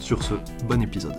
Sur 0.00 0.22
ce, 0.22 0.34
bon 0.64 0.82
épisode. 0.82 1.18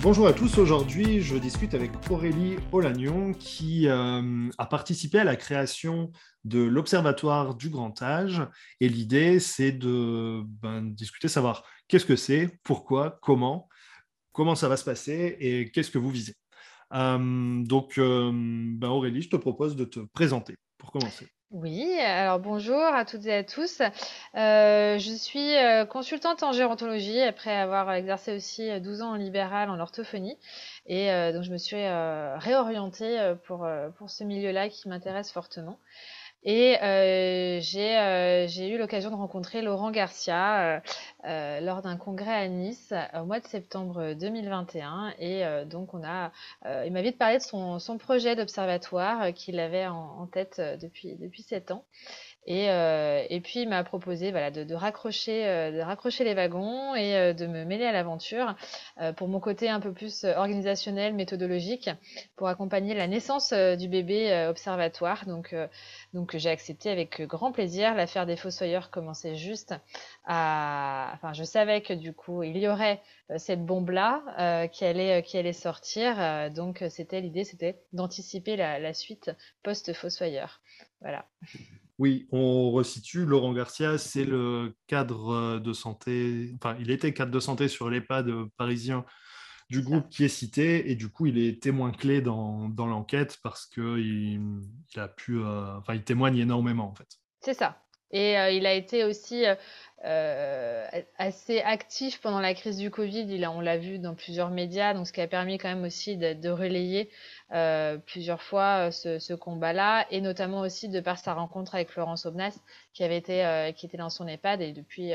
Bonjour 0.00 0.26
à 0.26 0.32
tous, 0.32 0.58
aujourd'hui 0.58 1.20
je 1.20 1.36
discute 1.36 1.74
avec 1.74 1.90
Aurélie 2.10 2.56
Olagnon 2.72 3.32
qui 3.34 3.86
euh, 3.88 4.48
a 4.58 4.66
participé 4.66 5.18
à 5.18 5.24
la 5.24 5.36
création 5.36 6.10
de 6.44 6.60
l'Observatoire 6.60 7.54
du 7.54 7.68
Grand 7.68 8.00
Âge 8.02 8.42
et 8.80 8.88
l'idée 8.88 9.38
c'est 9.38 9.72
de 9.72 10.42
ben, 10.44 10.82
discuter, 10.82 11.28
savoir 11.28 11.64
qu'est-ce 11.86 12.06
que 12.06 12.16
c'est, 12.16 12.58
pourquoi, 12.64 13.18
comment, 13.22 13.68
comment 14.32 14.54
ça 14.54 14.68
va 14.68 14.76
se 14.76 14.84
passer 14.84 15.36
et 15.38 15.70
qu'est-ce 15.70 15.90
que 15.90 15.98
vous 15.98 16.10
visez. 16.10 16.34
Euh, 16.94 17.62
donc 17.62 17.98
euh, 17.98 18.30
ben, 18.32 18.88
Aurélie, 18.88 19.22
je 19.22 19.30
te 19.30 19.36
propose 19.36 19.76
de 19.76 19.84
te 19.84 20.00
présenter 20.00 20.56
pour 20.78 20.90
commencer. 20.90 21.28
Oui, 21.52 22.00
alors 22.00 22.38
bonjour 22.38 22.82
à 22.82 23.04
toutes 23.04 23.26
et 23.26 23.34
à 23.34 23.44
tous. 23.44 23.82
Euh, 24.34 24.98
je 24.98 25.12
suis 25.12 25.54
euh, 25.54 25.84
consultante 25.84 26.42
en 26.42 26.52
gérontologie 26.52 27.20
après 27.20 27.54
avoir 27.54 27.92
exercé 27.92 28.34
aussi 28.34 28.80
12 28.80 29.02
ans 29.02 29.10
en 29.10 29.16
libéral 29.16 29.68
en 29.68 29.78
orthophonie. 29.78 30.38
Et 30.86 31.12
euh, 31.12 31.30
donc 31.30 31.42
je 31.42 31.50
me 31.52 31.58
suis 31.58 31.76
réorientée 31.76 33.34
pour, 33.44 33.68
pour 33.98 34.08
ce 34.08 34.24
milieu-là 34.24 34.70
qui 34.70 34.88
m'intéresse 34.88 35.30
fortement. 35.30 35.78
Et 36.44 36.76
euh, 36.82 37.60
euh, 37.60 38.46
j'ai 38.48 38.68
eu 38.68 38.76
l'occasion 38.76 39.10
de 39.10 39.14
rencontrer 39.14 39.62
Laurent 39.62 39.92
Garcia 39.92 40.82
euh, 41.24 41.60
lors 41.60 41.82
d'un 41.82 41.96
congrès 41.96 42.34
à 42.34 42.48
Nice 42.48 42.92
au 43.14 43.24
mois 43.24 43.38
de 43.38 43.46
septembre 43.46 44.14
2021. 44.14 45.14
Et 45.20 45.44
donc, 45.66 45.94
on 45.94 46.02
a, 46.02 46.32
il 46.84 46.92
m'a 46.92 47.02
vite 47.02 47.16
parlé 47.16 47.38
de 47.38 47.42
son, 47.42 47.98
projet 47.98 48.34
d'observatoire 48.34 49.32
qu'il 49.32 49.60
avait 49.60 49.86
en, 49.86 50.20
en, 50.20 50.26
tête 50.26 50.60
depuis, 50.80 51.14
depuis 51.14 51.42
7 51.42 51.70
ans. 51.70 51.84
Et, 52.44 52.70
euh, 52.70 53.24
et 53.30 53.40
puis 53.40 53.60
il 53.60 53.68
m'a 53.68 53.84
proposé 53.84 54.32
voilà, 54.32 54.50
de, 54.50 54.64
de 54.64 54.74
raccrocher, 54.74 55.46
euh, 55.46 55.70
de 55.70 55.80
raccrocher 55.80 56.24
les 56.24 56.34
wagons 56.34 56.92
et 56.96 57.14
euh, 57.14 57.32
de 57.32 57.46
me 57.46 57.64
mêler 57.64 57.84
à 57.84 57.92
l'aventure 57.92 58.56
pour 59.16 59.28
mon 59.28 59.40
côté 59.40 59.68
un 59.68 59.80
peu 59.80 59.92
plus 59.92 60.24
organisationnel, 60.24 61.14
méthodologique, 61.14 61.90
pour 62.36 62.48
accompagner 62.48 62.94
la 62.94 63.06
naissance 63.06 63.52
du 63.52 63.88
bébé 63.88 64.46
observatoire. 64.48 65.24
Donc, 65.26 65.54
donc 66.12 66.36
j'ai 66.36 66.50
accepté 66.50 66.90
avec 66.90 67.22
grand 67.22 67.52
plaisir. 67.52 67.94
L'affaire 67.94 68.26
des 68.26 68.36
fossoyeurs 68.36 68.90
commençait 68.90 69.34
juste 69.34 69.74
à... 70.24 71.10
Enfin, 71.14 71.32
je 71.32 71.44
savais 71.44 71.80
que 71.80 71.92
du 71.92 72.12
coup, 72.12 72.42
il 72.42 72.56
y 72.58 72.68
aurait 72.68 73.00
cette 73.36 73.64
bombe-là 73.64 74.68
qui, 74.68 74.84
allait, 74.84 75.22
qui 75.22 75.38
allait 75.38 75.52
sortir. 75.52 76.50
donc 76.50 76.84
c'était 76.90 77.20
l'idée, 77.20 77.44
c'était 77.44 77.80
d'anticiper 77.92 78.56
la, 78.56 78.78
la 78.78 78.94
suite 78.94 79.30
post-fossoyeur. 79.62 80.60
Voilà. 81.00 81.26
Oui, 82.02 82.26
on 82.32 82.72
resitue. 82.72 83.24
Laurent 83.24 83.52
Garcia, 83.52 83.96
c'est 83.96 84.24
le 84.24 84.74
cadre 84.88 85.28
euh, 85.32 85.60
de 85.60 85.72
santé, 85.72 86.52
enfin, 86.56 86.76
il 86.80 86.90
était 86.90 87.14
cadre 87.14 87.30
de 87.30 87.38
santé 87.38 87.68
sur 87.68 87.88
l'EHPAD 87.88 88.28
parisien 88.56 89.04
du 89.70 89.82
groupe 89.82 90.08
qui 90.08 90.24
est 90.24 90.28
cité, 90.28 90.90
et 90.90 90.96
du 90.96 91.10
coup, 91.10 91.26
il 91.26 91.38
est 91.38 91.62
témoin 91.62 91.92
clé 91.92 92.20
dans, 92.20 92.72
l'enquête 92.76 93.38
parce 93.44 93.66
qu'il 93.66 94.40
il 94.92 95.00
a 95.00 95.06
pu, 95.06 95.38
euh, 95.38 95.78
enfin, 95.78 95.94
il 95.94 96.02
témoigne 96.02 96.38
énormément 96.38 96.88
en 96.88 96.94
fait. 96.96 97.06
C'est 97.38 97.54
ça. 97.54 97.80
Et 98.10 98.36
euh, 98.36 98.50
il 98.50 98.66
a 98.66 98.74
été 98.74 99.04
aussi 99.04 99.44
assez 100.02 101.60
actif 101.60 102.20
pendant 102.20 102.40
la 102.40 102.54
crise 102.54 102.78
du 102.78 102.90
Covid. 102.90 103.46
On 103.46 103.60
l'a 103.60 103.78
vu 103.78 103.98
dans 103.98 104.14
plusieurs 104.14 104.50
médias, 104.50 104.94
donc 104.94 105.06
ce 105.06 105.12
qui 105.12 105.20
a 105.20 105.28
permis 105.28 105.58
quand 105.58 105.68
même 105.68 105.84
aussi 105.84 106.16
de 106.16 106.48
relayer 106.48 107.08
euh, 107.52 107.98
plusieurs 107.98 108.42
fois 108.42 108.88
euh, 108.88 108.90
ce, 108.90 109.18
ce 109.18 109.34
combat-là, 109.34 110.06
et 110.10 110.22
notamment 110.22 110.60
aussi 110.60 110.88
de 110.88 111.00
par 111.00 111.18
sa 111.18 111.34
rencontre 111.34 111.74
avec 111.74 111.90
Florence 111.90 112.24
Obnas, 112.24 112.58
qui 112.94 113.04
avait 113.04 113.18
été, 113.18 113.44
euh, 113.44 113.72
qui 113.72 113.84
était 113.84 113.98
dans 113.98 114.08
son 114.08 114.26
EHPAD, 114.26 114.62
et 114.62 114.72
depuis 114.72 115.12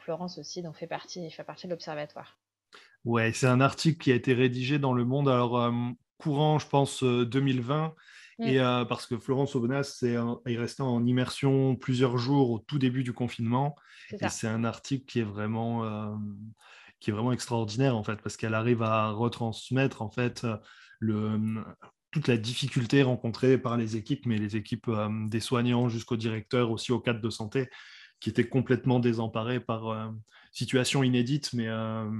Florence 0.00 0.38
aussi, 0.38 0.62
donc 0.62 0.76
fait 0.76 0.86
partie, 0.86 1.30
fait 1.30 1.44
partie 1.44 1.66
de 1.66 1.72
l'observatoire. 1.72 2.38
Ouais, 3.06 3.32
c'est 3.32 3.46
un 3.46 3.62
article 3.62 3.98
qui 3.98 4.12
a 4.12 4.14
été 4.14 4.34
rédigé 4.34 4.78
dans 4.78 4.92
Le 4.92 5.04
Monde, 5.04 5.28
alors 5.28 5.72
courant, 6.18 6.58
je 6.58 6.66
pense, 6.66 7.02
2020. 7.02 7.94
Mm. 8.40 8.44
Et 8.44 8.84
parce 8.88 9.06
que 9.06 9.18
Florence 9.18 9.54
Aubenas 9.54 10.00
est, 10.02 10.16
est 10.50 10.56
restée 10.56 10.82
en 10.82 11.04
immersion 11.06 11.76
plusieurs 11.76 12.18
jours 12.18 12.50
au 12.50 12.58
tout 12.58 12.78
début 12.78 13.04
du 13.04 13.12
confinement. 13.12 13.76
Et 14.12 14.28
c'est 14.28 14.48
un 14.48 14.64
article 14.64 15.04
qui 15.04 15.20
est 15.20 15.24
vraiment, 15.24 16.18
qui 16.98 17.10
est 17.10 17.12
vraiment 17.12 17.32
extraordinaire 17.32 17.96
en 17.96 18.02
fait, 18.02 18.16
parce 18.22 18.36
qu'elle 18.36 18.54
arrive 18.54 18.82
à 18.82 19.10
retransmettre 19.10 20.02
en 20.02 20.10
fait 20.10 20.46
le, 20.98 21.62
toute 22.10 22.28
la 22.28 22.36
difficulté 22.36 23.02
rencontrée 23.02 23.58
par 23.58 23.76
les 23.76 23.96
équipes, 23.96 24.26
mais 24.26 24.38
les 24.38 24.56
équipes 24.56 24.88
euh, 24.88 25.08
des 25.28 25.40
soignants 25.40 25.88
jusqu'au 25.88 26.16
directeur, 26.16 26.70
aussi 26.70 26.92
au 26.92 27.00
cadre 27.00 27.20
de 27.20 27.30
santé, 27.30 27.68
qui 28.20 28.30
étaient 28.30 28.48
complètement 28.48 29.00
désemparés 29.00 29.60
par 29.60 29.88
euh, 29.88 30.08
situation 30.52 31.02
inédite. 31.02 31.52
Mais, 31.52 31.68
euh, 31.68 32.10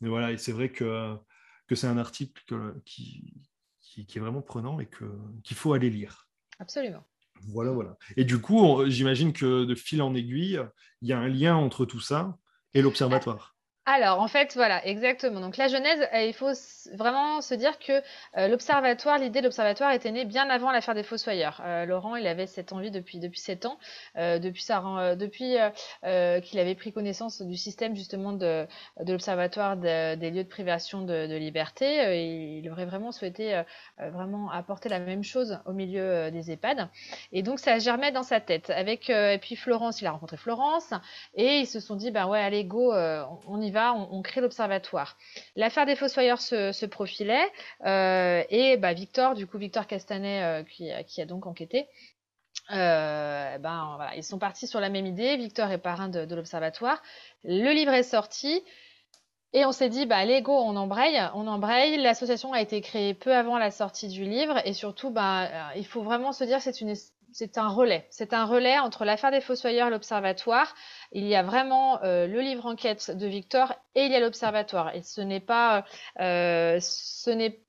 mais, 0.00 0.08
voilà, 0.08 0.32
et 0.32 0.38
c'est 0.38 0.52
vrai 0.52 0.70
que, 0.70 1.16
que 1.66 1.74
c'est 1.74 1.88
un 1.88 1.98
article 1.98 2.74
qui, 2.84 3.34
qui, 3.92 4.06
qui, 4.06 4.18
est 4.18 4.20
vraiment 4.20 4.42
prenant 4.42 4.80
et 4.80 4.88
qu'il 5.42 5.56
faut 5.56 5.72
aller 5.74 5.90
lire. 5.90 6.28
Absolument. 6.58 7.04
Voilà, 7.48 7.72
voilà. 7.72 7.96
Et 8.16 8.24
du 8.24 8.40
coup, 8.40 8.84
j'imagine 8.86 9.32
que 9.32 9.64
de 9.64 9.74
fil 9.74 10.00
en 10.00 10.14
aiguille, 10.14 10.60
il 11.00 11.08
y 11.08 11.12
a 11.12 11.18
un 11.18 11.28
lien 11.28 11.56
entre 11.56 11.84
tout 11.84 12.00
ça 12.00 12.38
et 12.74 12.82
l'observatoire. 12.82 13.51
Alors, 13.84 14.20
en 14.20 14.28
fait, 14.28 14.52
voilà, 14.54 14.86
exactement. 14.86 15.40
Donc, 15.40 15.56
la 15.56 15.66
Genèse, 15.66 16.06
euh, 16.14 16.22
il 16.22 16.32
faut 16.32 16.52
vraiment 16.94 17.40
se 17.40 17.52
dire 17.54 17.80
que 17.80 18.00
euh, 18.36 18.46
l'observatoire, 18.46 19.18
l'idée 19.18 19.40
de 19.40 19.46
l'observatoire 19.46 19.90
était 19.90 20.12
née 20.12 20.24
bien 20.24 20.48
avant 20.50 20.70
l'affaire 20.70 20.94
des 20.94 21.02
Fossoyeurs. 21.02 21.60
Euh, 21.64 21.84
Laurent, 21.84 22.14
il 22.14 22.28
avait 22.28 22.46
cette 22.46 22.72
envie 22.72 22.92
depuis 22.92 23.18
depuis 23.18 23.40
sept 23.40 23.66
ans, 23.66 23.78
depuis 24.16 24.62
ça, 24.62 25.14
depuis 25.16 25.56
qu'il 26.02 26.58
avait 26.58 26.74
pris 26.74 26.92
connaissance 26.92 27.42
du 27.42 27.56
système 27.56 27.96
justement 27.96 28.32
de, 28.32 28.66
de 29.00 29.12
l'observatoire 29.12 29.76
des 29.76 30.30
lieux 30.30 30.44
de 30.44 30.48
privation 30.48 31.02
de, 31.02 31.36
liberté. 31.36 32.60
il 32.60 32.70
aurait 32.70 32.84
vraiment 32.84 33.10
souhaité 33.10 33.62
vraiment 33.98 34.50
apporter 34.50 34.88
la 34.88 35.00
même 35.00 35.24
chose 35.24 35.58
au 35.66 35.72
milieu 35.72 36.30
des 36.30 36.50
EHPAD. 36.50 36.88
Et 37.32 37.42
donc, 37.42 37.58
ça 37.58 37.78
germait 37.78 38.12
dans 38.12 38.22
sa 38.22 38.40
tête. 38.40 38.70
Avec 38.70 39.10
et 39.10 39.38
puis 39.40 39.56
Florence, 39.56 40.00
il 40.00 40.06
a 40.06 40.12
rencontré 40.12 40.36
Florence 40.36 40.92
et 41.34 41.58
ils 41.58 41.66
se 41.66 41.80
sont 41.80 41.96
dit, 41.96 42.10
ben 42.10 42.26
ouais, 42.26 42.40
allez 42.40 42.64
go, 42.64 42.92
on 42.94 43.60
y 43.60 43.71
on, 43.76 44.22
crée 44.22 44.40
l'observatoire. 44.40 45.16
L'affaire 45.56 45.86
des 45.86 45.96
Fossoyeurs 45.96 46.40
se, 46.40 46.86
profilait 46.86 47.46
euh, 47.84 48.42
et 48.50 48.76
bah, 48.76 48.92
Victor, 48.92 49.34
du 49.34 49.46
coup 49.46 49.58
Victor 49.58 49.86
Castanet, 49.86 50.42
euh, 50.42 50.62
qui, 50.64 51.20
a 51.20 51.26
donc 51.26 51.46
enquêté, 51.46 51.88
euh, 52.70 53.58
ben 53.58 53.94
voilà, 53.96 54.14
ils 54.16 54.24
sont 54.24 54.38
partis 54.38 54.66
sur 54.66 54.80
la 54.80 54.88
même 54.88 55.06
idée. 55.06 55.36
Victor 55.36 55.70
est 55.70 55.78
parrain 55.78 56.08
de, 56.08 56.34
l'observatoire. 56.34 57.02
Le 57.44 57.72
livre 57.72 57.92
est 57.92 58.02
sorti. 58.02 58.62
Et 59.54 59.66
on 59.66 59.72
s'est 59.72 59.90
dit, 59.90 60.06
bah, 60.06 60.16
allez, 60.16 60.40
go, 60.40 60.52
on 60.52 60.76
embraye, 60.76 61.20
on 61.34 61.46
embraye. 61.46 61.98
L'association 61.98 62.54
a 62.54 62.62
été 62.62 62.80
créée 62.80 63.12
peu 63.12 63.34
avant 63.34 63.58
la 63.58 63.70
sortie 63.70 64.08
du 64.08 64.24
livre. 64.24 64.56
Et 64.64 64.72
surtout, 64.72 65.10
bah, 65.10 65.74
il 65.76 65.86
faut 65.86 66.02
vraiment 66.02 66.32
se 66.32 66.44
dire, 66.44 66.60
c'est 67.32 67.58
un 67.58 67.68
relais. 67.68 68.06
C'est 68.10 68.32
un 68.32 68.46
relais 68.46 68.78
entre 68.78 69.04
l'affaire 69.04 69.30
des 69.30 69.42
Fossoyeurs 69.42 69.88
et 69.88 69.90
l'Observatoire. 69.90 70.74
Il 71.14 71.26
y 71.26 71.34
a 71.34 71.42
vraiment 71.42 72.02
euh, 72.02 72.26
le 72.26 72.40
livre 72.40 72.64
enquête 72.64 73.10
de 73.10 73.26
Victor 73.26 73.74
et 73.94 74.04
il 74.06 74.12
y 74.12 74.14
a 74.14 74.20
l'Observatoire. 74.20 74.94
Et 74.94 75.02
ce 75.02 75.20
n'est 75.20 75.40
pas, 75.40 75.84
euh, 76.20 76.78
ce 76.80 77.28
n'est 77.28 77.60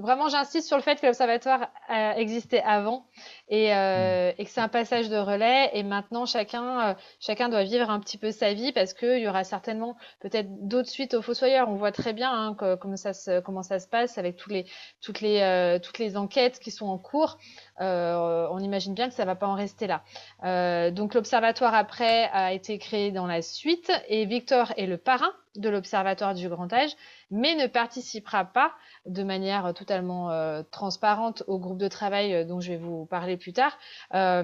vraiment, 0.00 0.28
j'insiste 0.28 0.68
sur 0.68 0.76
le 0.76 0.84
fait 0.84 1.00
que 1.00 1.06
l'Observatoire 1.06 1.68
a 1.88 2.16
existé 2.16 2.62
avant 2.62 3.06
et, 3.48 3.74
euh, 3.74 4.30
et 4.38 4.44
que 4.44 4.50
c'est 4.50 4.60
un 4.60 4.68
passage 4.68 5.08
de 5.08 5.16
relais. 5.16 5.70
Et 5.72 5.82
maintenant, 5.82 6.26
chacun, 6.26 6.96
chacun 7.18 7.48
doit 7.48 7.64
vivre 7.64 7.90
un 7.90 7.98
petit 7.98 8.18
peu 8.18 8.30
sa 8.30 8.54
vie 8.54 8.70
parce 8.70 8.94
qu'il 8.94 9.18
y 9.18 9.26
aura 9.26 9.42
certainement 9.42 9.96
peut-être 10.20 10.48
d'autres 10.68 10.88
suites 10.88 11.14
aux 11.14 11.22
Fossoyeurs. 11.22 11.68
On 11.68 11.74
voit 11.74 11.92
très 11.92 12.12
bien 12.12 12.30
hein, 12.30 12.56
comment 12.80 12.96
ça 12.96 13.12
se, 13.12 13.40
comment 13.40 13.64
ça 13.64 13.80
se 13.80 13.88
passe 13.88 14.16
avec 14.16 14.36
tous 14.36 14.50
les, 14.50 14.64
toutes 15.00 15.20
les, 15.20 15.80
toutes 15.82 15.98
les 15.98 16.16
enquêtes 16.16 16.60
qui 16.60 16.70
sont 16.70 16.86
en 16.86 16.98
cours. 16.98 17.38
on 17.80 18.58
imagine 18.60 18.94
bien 18.94 19.08
que 19.08 19.14
ça 19.14 19.24
va 19.24 19.34
pas 19.34 19.48
en 19.48 19.54
rester 19.54 19.88
là. 19.88 20.90
donc 20.92 21.14
l'Observatoire 21.14 21.74
après 21.74 22.30
a 22.32 22.52
été 22.52 22.75
créé 22.78 23.10
dans 23.10 23.26
la 23.26 23.42
suite 23.42 23.92
et 24.08 24.26
Victor 24.26 24.72
est 24.76 24.86
le 24.86 24.98
parrain 24.98 25.32
de 25.58 25.68
l'Observatoire 25.68 26.34
du 26.34 26.48
Grand 26.48 26.72
Âge, 26.72 26.90
mais 27.30 27.54
ne 27.54 27.66
participera 27.66 28.44
pas 28.44 28.72
de 29.06 29.22
manière 29.22 29.72
totalement 29.74 30.30
euh, 30.30 30.62
transparente 30.70 31.42
au 31.46 31.58
groupe 31.58 31.78
de 31.78 31.88
travail 31.88 32.34
euh, 32.34 32.44
dont 32.44 32.60
je 32.60 32.72
vais 32.72 32.78
vous 32.78 33.06
parler 33.06 33.36
plus 33.36 33.52
tard, 33.52 33.76
euh, 34.14 34.42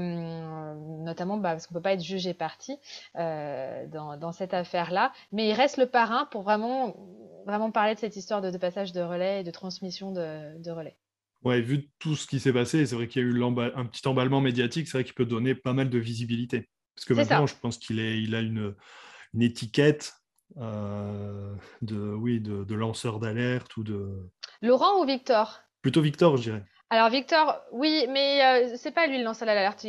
notamment 1.04 1.36
bah, 1.36 1.50
parce 1.50 1.66
qu'on 1.66 1.74
ne 1.74 1.78
peut 1.80 1.82
pas 1.82 1.92
être 1.92 2.02
jugé 2.02 2.34
parti 2.34 2.78
dans, 3.14 4.32
cette 4.32 4.54
affaire-là, 4.54 5.12
mais 5.32 5.48
il 5.48 5.52
reste 5.52 5.76
le 5.76 5.86
parrain 5.86 6.26
pour 6.30 6.42
vraiment, 6.42 6.96
vraiment 7.44 7.70
parler 7.70 7.94
de 7.94 8.00
cette 8.00 8.16
histoire 8.16 8.40
de, 8.40 8.56
passage 8.56 8.92
de 8.92 9.00
relais 9.00 9.40
et 9.40 9.44
de 9.44 9.50
transmission 9.50 10.12
de, 10.12 10.70
relais. 10.70 10.96
Ouais, 11.44 11.60
vu 11.60 11.90
tout 11.98 12.14
ce 12.14 12.26
qui 12.26 12.40
s'est 12.40 12.52
passé, 12.52 12.86
c'est 12.86 12.94
vrai 12.94 13.08
qu'il 13.08 13.22
y 13.22 13.24
a 13.24 13.28
eu 13.28 13.42
un 13.44 13.84
petit 13.84 14.06
emballement 14.06 14.40
médiatique, 14.40 14.86
c'est 14.86 14.98
vrai 14.98 15.04
qu'il 15.04 15.14
peut 15.14 15.26
donner 15.26 15.54
pas 15.54 15.72
mal 15.72 15.90
de 15.90 15.98
visibilité. 15.98 16.68
Parce 16.94 17.04
que 17.04 17.14
maintenant, 17.14 17.46
je 17.46 17.54
pense 17.60 17.78
qu'il 17.78 17.98
il 17.98 18.34
a 18.34 18.40
une, 18.40 18.74
une 19.34 19.42
étiquette 19.42 20.14
euh, 20.58 21.54
de, 21.80 21.96
oui, 21.96 22.40
de, 22.40 22.64
de 22.64 22.74
lanceur 22.74 23.18
d'alerte 23.18 23.76
ou 23.76 23.84
de... 23.84 24.30
Laurent 24.60 25.02
ou 25.02 25.06
Victor? 25.06 25.60
Plutôt 25.80 26.02
Victor, 26.02 26.36
je 26.36 26.42
dirais. 26.42 26.64
Alors 26.92 27.08
Victor, 27.08 27.58
oui, 27.72 28.04
mais 28.10 28.44
euh, 28.44 28.74
c'est 28.76 28.90
pas 28.90 29.06
lui 29.06 29.16
le 29.16 29.24
lanceur 29.24 29.46
d'alerte. 29.46 29.86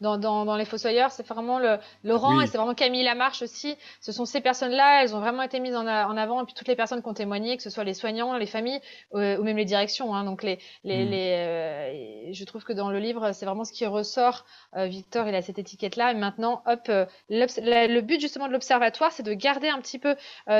Dans, 0.00 0.16
dans, 0.16 0.44
dans 0.44 0.54
les 0.54 0.64
Fossoyeurs, 0.64 1.10
c'est 1.10 1.26
vraiment 1.26 1.58
le 1.58 1.76
Laurent 2.04 2.40
et 2.40 2.46
c'est 2.46 2.56
vraiment 2.56 2.72
Camille 2.72 3.02
Lamarche 3.02 3.42
aussi. 3.42 3.76
Ce 4.00 4.12
sont 4.12 4.26
ces 4.26 4.40
personnes-là, 4.40 5.02
elles 5.02 5.16
ont 5.16 5.18
vraiment 5.18 5.42
été 5.42 5.58
mises 5.58 5.74
en, 5.74 5.88
en, 5.88 6.16
avant 6.16 6.42
et 6.42 6.44
puis 6.44 6.54
toutes 6.54 6.68
les 6.68 6.76
personnes 6.76 7.02
qui 7.02 7.08
ont 7.08 7.14
témoigné, 7.14 7.56
que 7.56 7.64
ce 7.64 7.70
soit 7.70 7.82
les 7.82 7.94
soignants, 7.94 8.36
les 8.36 8.46
familles 8.46 8.80
euh, 9.16 9.38
ou 9.38 9.42
même 9.42 9.56
les 9.56 9.64
directions. 9.64 10.14
Hein. 10.14 10.22
donc 10.22 10.44
les, 10.44 10.60
les, 10.84 11.04
mm. 11.04 11.08
les 11.08 11.34
euh, 11.36 12.32
je 12.32 12.44
trouve 12.44 12.62
que 12.62 12.72
dans 12.72 12.92
le 12.92 13.00
livre, 13.00 13.32
c'est 13.32 13.44
vraiment 13.44 13.64
ce 13.64 13.72
qui 13.72 13.84
ressort. 13.84 14.44
Victor, 14.76 15.26
il 15.26 15.34
a 15.34 15.42
cette 15.42 15.58
étiquette-là. 15.58 16.12
Et 16.12 16.14
maintenant, 16.14 16.62
hop, 16.66 16.82
le 17.28 18.00
but 18.02 18.20
justement 18.20 18.46
de 18.46 18.52
l'observatoire, 18.52 19.10
c'est 19.10 19.24
de 19.24 19.32
garder 19.32 19.68
un 19.68 19.80
petit 19.80 19.98
peu 19.98 20.14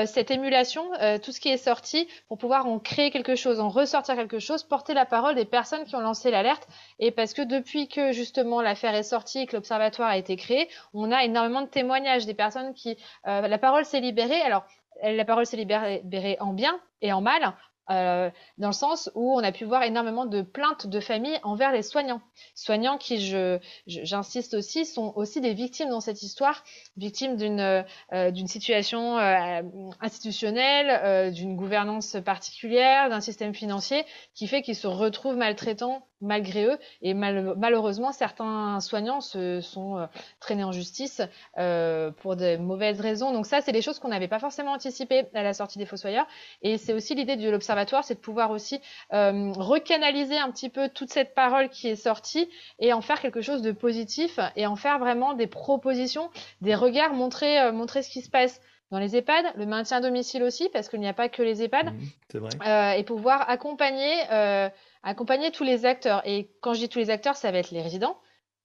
cette 0.05 0.31
émulation, 0.31 0.83
tout 1.23 1.31
ce 1.31 1.39
qui 1.39 1.47
est 1.47 1.55
sorti, 1.57 2.09
pour 2.27 2.37
pouvoir 2.37 2.67
en 2.67 2.77
créer 2.77 3.09
quelque 3.09 3.35
chose, 3.35 3.61
en 3.61 3.69
ressortir 3.69 4.15
quelque 4.15 4.39
chose, 4.39 4.63
porter 4.63 4.93
la 4.93 5.05
parole 5.05 5.35
des 5.35 5.45
personnes 5.45 5.76
qui 5.85 5.95
ont 5.95 6.01
lancé 6.01 6.31
l'alerte 6.31 6.67
et 6.99 7.11
parce 7.11 7.33
que 7.33 7.41
depuis 7.41 7.87
que 7.87 8.11
justement 8.11 8.61
l'affaire 8.61 8.95
est 8.95 9.03
sortie 9.03 9.39
et 9.39 9.45
que 9.47 9.55
l'observatoire 9.55 10.09
a 10.09 10.17
été 10.17 10.35
créé, 10.35 10.69
on 10.93 11.11
a 11.11 11.23
énormément 11.23 11.61
de 11.61 11.67
témoignages 11.67 12.25
des 12.25 12.33
personnes 12.33 12.73
qui 12.73 12.97
euh, 13.27 13.47
la 13.47 13.57
parole 13.57 13.85
s'est 13.85 14.01
libérée. 14.01 14.41
Alors 14.41 14.65
la 15.03 15.25
parole 15.25 15.45
s'est 15.45 15.57
libérée 15.57 16.37
en 16.39 16.53
bien 16.53 16.79
et 17.01 17.13
en 17.13 17.21
mal. 17.21 17.53
Euh, 17.89 18.29
dans 18.57 18.67
le 18.67 18.73
sens 18.73 19.09
où 19.15 19.33
on 19.33 19.43
a 19.43 19.51
pu 19.51 19.63
voir 19.63 19.83
énormément 19.83 20.25
de 20.25 20.41
plaintes 20.41 20.87
de 20.87 20.99
familles 20.99 21.39
envers 21.43 21.71
les 21.71 21.83
soignants. 21.83 22.21
Soignants 22.53 22.97
qui, 22.97 23.19
je, 23.19 23.59
j'insiste 23.87 24.53
aussi, 24.55 24.85
sont 24.85 25.13
aussi 25.15 25.39
des 25.39 25.53
victimes 25.53 25.89
dans 25.89 26.01
cette 26.01 26.21
histoire, 26.21 26.63
victimes 26.97 27.37
d'une 27.37 27.59
euh, 27.59 28.31
d'une 28.31 28.47
situation 28.47 29.17
euh, 29.17 29.61
institutionnelle, 30.01 31.33
d'une 31.33 31.55
gouvernance 31.55 32.17
particulière, 32.25 33.09
d'un 33.09 33.21
système 33.21 33.53
financier 33.53 34.05
qui 34.33 34.47
fait 34.47 34.61
qu'ils 34.61 34.75
se 34.75 34.87
retrouvent 34.87 35.37
maltraitants 35.37 36.05
malgré 36.21 36.65
eux. 36.65 36.77
Et 37.01 37.13
malheureusement, 37.13 38.11
certains 38.11 38.79
soignants 38.79 39.21
se 39.21 39.61
sont 39.61 39.97
euh, 39.97 40.05
traînés 40.39 40.63
en 40.63 40.71
justice 40.71 41.21
euh, 41.57 42.11
pour 42.11 42.35
de 42.35 42.57
mauvaises 42.57 42.99
raisons. 42.99 43.31
Donc 43.31 43.45
ça, 43.45 43.61
c'est 43.61 43.71
des 43.71 43.81
choses 43.81 43.99
qu'on 43.99 44.07
n'avait 44.09 44.27
pas 44.27 44.39
forcément 44.39 44.71
anticipées 44.71 45.25
à 45.33 45.43
la 45.43 45.53
sortie 45.53 45.77
des 45.77 45.85
Fossoyeurs. 45.85 46.27
Et 46.61 46.77
c'est 46.77 46.93
aussi 46.93 47.15
l'idée 47.15 47.35
de 47.35 47.49
l'Observatoire, 47.49 48.03
c'est 48.03 48.15
de 48.15 48.19
pouvoir 48.19 48.51
aussi 48.51 48.79
euh, 49.13 49.51
recanaliser 49.53 50.37
un 50.37 50.51
petit 50.51 50.69
peu 50.69 50.89
toute 50.89 51.09
cette 51.09 51.33
parole 51.33 51.69
qui 51.69 51.87
est 51.87 51.95
sortie 51.95 52.49
et 52.79 52.93
en 52.93 53.01
faire 53.01 53.21
quelque 53.21 53.41
chose 53.41 53.61
de 53.61 53.71
positif 53.71 54.39
et 54.55 54.67
en 54.67 54.75
faire 54.75 54.99
vraiment 54.99 55.33
des 55.33 55.47
propositions, 55.47 56.29
des 56.61 56.75
regards, 56.75 57.13
montrer, 57.13 57.71
montrer 57.71 58.03
ce 58.03 58.09
qui 58.09 58.21
se 58.21 58.29
passe 58.29 58.61
dans 58.91 58.99
les 58.99 59.15
EHPAD, 59.15 59.45
le 59.57 59.65
maintien 59.65 59.97
à 59.97 60.01
domicile 60.01 60.43
aussi, 60.43 60.69
parce 60.71 60.87
qu'il 60.87 60.99
n'y 60.99 61.07
a 61.07 61.13
pas 61.13 61.27
que 61.27 61.41
les 61.41 61.61
EHPAD, 61.61 61.87
mmh, 61.87 62.37
vrai. 62.37 62.49
Euh, 62.65 62.91
et 62.97 63.03
pouvoir 63.03 63.49
accompagner, 63.49 64.13
euh, 64.31 64.69
accompagner 65.03 65.51
tous 65.51 65.63
les 65.63 65.85
acteurs. 65.85 66.21
Et 66.25 66.51
quand 66.61 66.73
je 66.73 66.79
dis 66.79 66.89
tous 66.89 66.99
les 66.99 67.09
acteurs, 67.09 67.35
ça 67.35 67.51
va 67.51 67.59
être 67.59 67.71
les 67.71 67.81
résidents, 67.81 68.17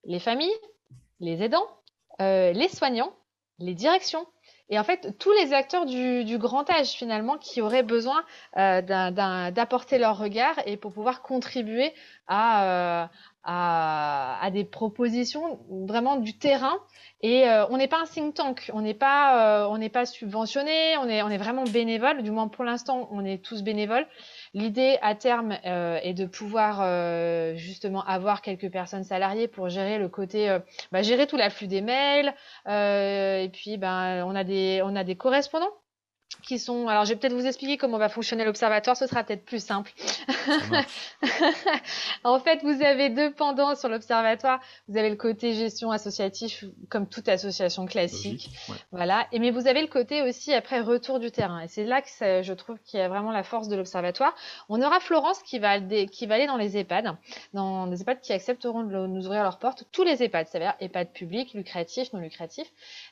les 0.04 0.18
familles, 0.18 0.54
les 1.20 1.42
aidants, 1.42 1.66
euh, 2.20 2.52
les 2.52 2.68
soignants, 2.68 3.12
les 3.58 3.74
directions. 3.74 4.26
Et 4.68 4.78
en 4.78 4.84
fait, 4.84 5.18
tous 5.18 5.32
les 5.32 5.52
acteurs 5.52 5.84
du, 5.84 6.24
du 6.24 6.38
grand 6.38 6.68
âge, 6.70 6.92
finalement, 6.92 7.36
qui 7.36 7.60
auraient 7.60 7.82
besoin 7.82 8.24
euh, 8.56 8.80
d'apporter 8.80 9.98
leur 9.98 10.16
regard 10.16 10.54
et 10.64 10.78
pour 10.78 10.94
pouvoir 10.94 11.20
contribuer 11.20 11.92
à, 12.26 13.02
euh, 13.02 13.06
à, 13.44 14.38
à, 14.42 14.50
des 14.50 14.64
propositions 14.64 15.60
vraiment 15.68 16.16
du 16.16 16.38
terrain. 16.38 16.78
Et 17.20 17.48
euh, 17.48 17.66
on 17.68 17.76
n'est 17.76 17.88
pas 17.88 18.00
un 18.00 18.06
think 18.06 18.34
tank, 18.34 18.70
on 18.72 18.80
n'est 18.80 18.94
pas, 18.94 19.64
euh, 19.64 19.68
on 19.68 19.76
n'est 19.76 19.90
pas 19.90 20.06
subventionné, 20.06 20.96
on 20.98 21.08
est, 21.08 21.22
on 21.22 21.28
est 21.28 21.38
vraiment 21.38 21.64
bénévole. 21.64 22.22
Du 22.22 22.30
moins 22.30 22.48
pour 22.48 22.64
l'instant, 22.64 23.08
on 23.12 23.24
est 23.26 23.44
tous 23.44 23.62
bénévoles. 23.62 24.06
L'idée 24.54 24.98
à 25.02 25.14
terme 25.14 25.56
euh, 25.64 25.98
est 26.02 26.14
de 26.14 26.26
pouvoir 26.26 27.56
justement 27.56 28.04
avoir 28.04 28.42
quelques 28.42 28.70
personnes 28.70 29.04
salariées 29.04 29.48
pour 29.48 29.68
gérer 29.68 29.98
le 29.98 30.08
côté, 30.08 30.58
bah, 30.90 31.02
gérer 31.02 31.26
tout 31.26 31.36
l'afflux 31.36 31.68
des 31.68 31.80
mails. 31.80 32.34
et 32.66 33.50
puis, 33.52 33.78
ben, 33.78 34.24
on 34.26 34.34
a 34.34 34.44
des, 34.44 34.82
on 34.84 34.94
a 34.94 35.04
des 35.04 35.16
correspondants 35.16 35.72
qui 36.42 36.58
sont. 36.58 36.88
Alors, 36.88 37.04
je 37.04 37.10
vais 37.10 37.16
peut-être 37.16 37.34
vous 37.34 37.46
expliquer 37.46 37.76
comment 37.76 37.98
va 37.98 38.08
fonctionner 38.08 38.44
l'observatoire. 38.44 38.96
Ce 38.96 39.06
sera 39.06 39.24
peut-être 39.24 39.44
plus 39.44 39.64
simple. 39.64 39.92
en 42.24 42.38
fait, 42.38 42.60
vous 42.62 42.82
avez 42.82 43.10
deux 43.10 43.32
pendants 43.32 43.74
sur 43.74 43.88
l'observatoire. 43.88 44.60
Vous 44.88 44.96
avez 44.96 45.10
le 45.10 45.16
côté 45.16 45.52
gestion 45.52 45.90
associatif, 45.90 46.64
comme 46.88 47.06
toute 47.06 47.28
association 47.28 47.86
classique. 47.86 48.50
Voilà. 48.90 49.26
Et 49.32 49.38
mais 49.38 49.50
vous 49.50 49.66
avez 49.66 49.82
le 49.82 49.88
côté 49.88 50.22
aussi 50.22 50.54
après 50.54 50.80
retour 50.80 51.20
du 51.20 51.30
terrain. 51.30 51.60
Et 51.60 51.68
c'est 51.68 51.84
là 51.84 52.00
que 52.02 52.42
je 52.42 52.52
trouve 52.52 52.78
qu'il 52.84 53.00
y 53.00 53.02
a 53.02 53.08
vraiment 53.08 53.32
la 53.32 53.42
force 53.42 53.68
de 53.68 53.76
l'observatoire. 53.76 54.34
On 54.68 54.80
aura 54.82 55.00
Florence 55.00 55.42
qui 55.42 55.58
va, 55.58 55.80
qui 55.80 56.26
va 56.26 56.36
aller 56.36 56.46
dans 56.46 56.56
les 56.56 56.76
EHPAD, 56.76 57.16
dans 57.52 57.86
des 57.86 58.02
EHPAD 58.02 58.20
qui 58.20 58.32
accepteront 58.32 58.84
de 58.84 59.06
nous 59.06 59.26
ouvrir 59.26 59.42
leurs 59.42 59.58
portes. 59.58 59.84
Tous 59.92 60.04
les 60.04 60.22
EHPAD, 60.22 60.46
c'est-à-dire 60.48 60.74
EHPAD 60.80 61.12
publics, 61.12 61.54
lucratifs, 61.54 62.12
non 62.12 62.20
lucratifs, 62.20 62.70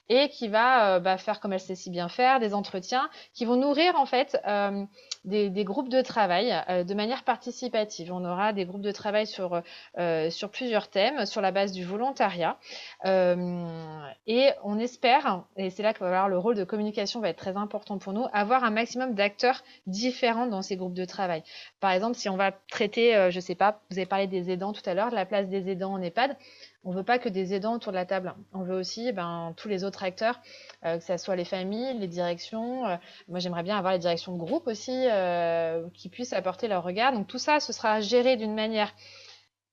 et 0.08 0.28
qui 0.28 0.48
va 0.48 0.94
euh, 0.94 1.00
bah, 1.00 1.18
faire 1.18 1.40
comme 1.40 1.52
elle 1.52 1.60
sait 1.60 1.74
si 1.74 1.90
bien 1.90 2.08
faire, 2.08 2.40
des 2.40 2.54
entretiens 2.54 3.09
qui 3.34 3.44
vont 3.44 3.56
nourrir 3.56 3.96
en 3.96 4.06
fait 4.06 4.38
euh, 4.46 4.84
des, 5.24 5.64
groupes 5.64 5.88
de 5.88 6.00
travail 6.02 6.54
euh, 6.68 6.84
de 6.84 6.94
manière 6.94 7.24
participative. 7.24 8.12
On 8.12 8.24
aura 8.24 8.52
des 8.52 8.64
groupes 8.64 8.82
de 8.82 8.90
travail 8.92 9.26
sur, 9.26 9.62
euh, 9.98 10.30
sur 10.30 10.50
plusieurs 10.50 10.88
thèmes, 10.88 11.26
sur 11.26 11.40
la 11.40 11.50
base 11.50 11.72
du 11.72 11.84
volontariat. 11.84 12.58
et 13.04 14.50
on 14.64 14.78
espère, 14.78 15.44
et 15.56 15.70
c'est 15.70 15.82
là 15.82 15.92
que 15.92 16.04
le 16.04 16.38
rôle 16.38 16.56
de 16.56 16.64
communication 16.64 17.20
va 17.20 17.28
être 17.28 17.38
très 17.38 17.56
important 17.56 17.98
pour 17.98 18.12
nous, 18.12 18.26
avoir 18.32 18.64
un 18.64 18.70
maximum 18.70 19.14
d'acteurs 19.14 19.62
différents 19.86 20.46
dans 20.46 20.62
ces 20.62 20.76
groupes 20.76 20.94
de 20.94 21.04
travail. 21.04 21.42
Par 21.80 21.92
exemple, 21.92 22.16
si 22.16 22.28
on 22.28 22.36
va 22.36 22.52
traiter, 22.52 23.30
je 23.30 23.40
sais 23.40 23.54
pas, 23.54 23.80
vous 23.90 23.98
avez 23.98 24.06
parlé 24.06 24.26
des 24.26 24.50
aidants 24.50 24.72
tout 24.72 24.88
à 24.88 24.94
l'heure, 24.94 25.10
de 25.10 25.14
la 25.14 25.26
place 25.26 25.48
des 25.48 25.70
aidants 25.70 25.92
en 25.92 26.02
EHPAD, 26.02 26.36
on 26.84 26.92
veut 26.92 27.02
pas 27.02 27.18
que 27.18 27.28
des 27.28 27.54
aidants 27.54 27.74
autour 27.74 27.92
de 27.92 27.96
la 27.96 28.06
table. 28.06 28.34
On 28.52 28.62
veut 28.62 28.74
aussi 28.74 29.08
eh 29.08 29.12
ben, 29.12 29.52
tous 29.56 29.68
les 29.68 29.84
autres 29.84 30.02
acteurs, 30.02 30.40
euh, 30.84 30.98
que 30.98 31.04
ce 31.04 31.16
soit 31.18 31.36
les 31.36 31.44
familles, 31.44 31.98
les 31.98 32.08
directions. 32.08 32.86
Euh, 32.86 32.96
moi, 33.28 33.38
j'aimerais 33.38 33.62
bien 33.62 33.76
avoir 33.76 33.92
les 33.92 33.98
directions 33.98 34.32
de 34.32 34.38
groupe 34.38 34.66
aussi 34.66 35.06
euh, 35.10 35.86
qui 35.94 36.08
puissent 36.08 36.32
apporter 36.32 36.68
leur 36.68 36.82
regard. 36.82 37.12
Donc 37.12 37.26
tout 37.26 37.38
ça, 37.38 37.60
ce 37.60 37.72
sera 37.72 38.00
géré 38.00 38.36
d'une 38.36 38.54
manière 38.54 38.94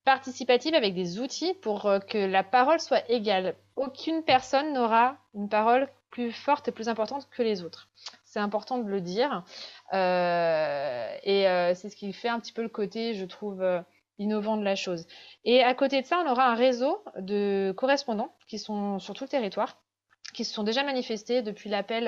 participative 0.03 0.73
avec 0.73 0.93
des 0.93 1.19
outils 1.19 1.53
pour 1.55 1.91
que 2.07 2.17
la 2.17 2.43
parole 2.43 2.79
soit 2.79 3.09
égale. 3.09 3.55
Aucune 3.75 4.23
personne 4.23 4.73
n'aura 4.73 5.17
une 5.33 5.49
parole 5.49 5.89
plus 6.11 6.31
forte 6.31 6.69
et 6.69 6.71
plus 6.71 6.87
importante 6.87 7.27
que 7.29 7.43
les 7.43 7.61
autres. 7.63 7.89
C'est 8.23 8.39
important 8.39 8.77
de 8.77 8.89
le 8.89 9.01
dire. 9.01 9.43
et 9.91 11.73
c'est 11.75 11.89
ce 11.89 11.95
qui 11.97 12.13
fait 12.13 12.29
un 12.29 12.39
petit 12.39 12.53
peu 12.53 12.61
le 12.61 12.69
côté, 12.69 13.15
je 13.15 13.25
trouve 13.25 13.61
innovant 14.19 14.57
de 14.57 14.63
la 14.63 14.75
chose. 14.75 15.07
Et 15.45 15.63
à 15.63 15.73
côté 15.73 16.01
de 16.01 16.07
ça, 16.07 16.23
on 16.25 16.31
aura 16.31 16.47
un 16.49 16.55
réseau 16.55 17.03
de 17.19 17.73
correspondants 17.77 18.35
qui 18.47 18.59
sont 18.59 18.99
sur 18.99 19.13
tout 19.13 19.23
le 19.23 19.29
territoire 19.29 19.81
qui 20.37 20.45
se 20.45 20.53
sont 20.53 20.61
déjà 20.61 20.83
manifestés 20.83 21.41
depuis 21.41 21.67
l'appel 21.67 22.07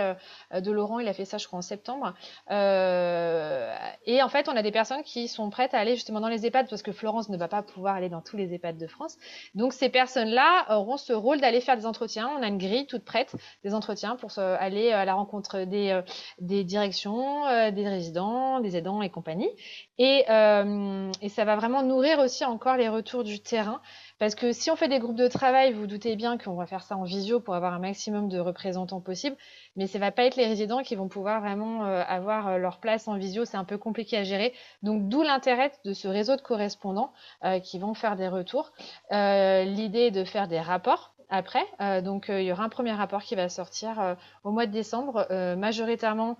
euh, 0.53 0.61
de 0.61 0.71
Laurent, 0.71 0.99
il 0.99 1.07
a 1.07 1.13
fait 1.13 1.25
ça 1.25 1.39
je 1.39 1.47
crois 1.47 1.57
en 1.57 1.63
septembre. 1.63 2.13
Euh, 2.51 3.75
et 4.05 4.21
en 4.21 4.29
fait, 4.29 4.47
on 4.47 4.55
a 4.55 4.61
des 4.61 4.71
personnes 4.71 5.01
qui 5.01 5.27
sont 5.27 5.49
prêtes 5.49 5.73
à 5.73 5.79
aller 5.79 5.95
justement 5.95 6.19
dans 6.19 6.27
les 6.27 6.45
EHPAD 6.45 6.69
parce 6.69 6.83
que 6.83 6.91
Florence 6.91 7.29
ne 7.29 7.37
va 7.37 7.47
pas 7.47 7.63
pouvoir 7.63 7.95
aller 7.95 8.07
dans 8.07 8.21
tous 8.21 8.37
les 8.37 8.53
EHPAD 8.53 8.77
de 8.77 8.85
France. 8.85 9.17
Donc 9.55 9.73
ces 9.73 9.89
personnes-là 9.89 10.77
auront 10.77 10.97
ce 10.97 11.11
rôle 11.11 11.41
d'aller 11.41 11.59
faire 11.59 11.75
des 11.75 11.87
entretiens. 11.87 12.29
On 12.37 12.43
a 12.43 12.47
une 12.47 12.59
grille 12.59 12.85
toute 12.85 13.03
prête, 13.03 13.35
des 13.63 13.73
entretiens 13.73 14.15
pour 14.15 14.37
aller 14.37 14.91
à 14.91 15.05
la 15.05 15.15
rencontre 15.15 15.63
des, 15.63 15.89
euh, 15.89 16.03
des 16.37 16.63
directions, 16.63 17.45
des 17.71 17.89
résidents, 17.89 18.59
des 18.59 18.77
aidants 18.77 19.01
et 19.01 19.09
compagnie. 19.09 19.49
Et, 19.97 20.25
et 20.29 21.29
ça 21.29 21.45
va 21.45 21.55
vraiment 21.55 21.81
nourrir 21.81 22.19
aussi 22.19 22.45
encore 22.45 22.77
les 22.77 22.89
retours 22.89 23.23
du 23.23 23.39
terrain. 23.39 23.81
Parce 24.19 24.35
que 24.35 24.51
si 24.51 24.69
on 24.69 24.75
fait 24.75 24.89
des 24.89 24.99
groupes 24.99 25.15
de 25.15 25.29
travail, 25.29 25.71
vous, 25.71 25.87
doutez 25.87 26.17
bien 26.17 26.37
qu'on 26.37 26.55
va 26.55 26.65
faire 26.65 26.83
ça 26.83 26.97
en 26.97 27.03
visio 27.03 27.39
pour 27.39 27.55
avoir 27.55 27.73
un 27.73 27.79
maximum 27.79 28.27
de 28.27 28.37
représentants 28.37 28.99
possible, 28.99 29.37
mais 29.77 29.87
ça 29.87 29.97
va 29.97 30.11
pas 30.11 30.25
être 30.25 30.35
les 30.35 30.45
résidents 30.45 30.83
qui 30.83 30.95
vont 30.95 31.07
pouvoir 31.07 31.39
vraiment 31.39 31.85
euh, 31.85 32.03
avoir 32.05 32.49
euh, 32.49 32.57
leur 32.57 32.79
place 32.79 33.07
en 33.07 33.17
visio, 33.17 33.45
c'est 33.45 33.57
un 33.57 33.63
peu 33.63 33.77
compliqué 33.77 34.17
à 34.17 34.23
gérer. 34.23 34.53
Donc 34.83 35.07
d'où 35.07 35.23
l'intérêt 35.23 35.71
de 35.85 35.93
ce 35.93 36.09
réseau 36.09 36.35
de 36.35 36.41
correspondants 36.41 37.13
euh, 37.45 37.59
qui 37.59 37.79
vont 37.79 37.93
faire 37.93 38.17
des 38.17 38.27
retours. 38.27 38.73
L'idée 39.09 40.07
est 40.07 40.11
de 40.11 40.25
faire 40.25 40.47
des 40.47 40.59
rapports 40.59 41.13
après. 41.29 41.65
donc, 42.01 42.25
il 42.29 42.43
y 42.43 42.51
aura 42.51 42.63
un 42.63 42.69
premier 42.69 42.91
rapport 42.91 43.21
qui 43.21 43.35
va 43.35 43.49
sortir 43.49 44.15
au 44.43 44.51
mois 44.51 44.65
de 44.65 44.71
décembre, 44.71 45.27
majoritairement 45.55 46.37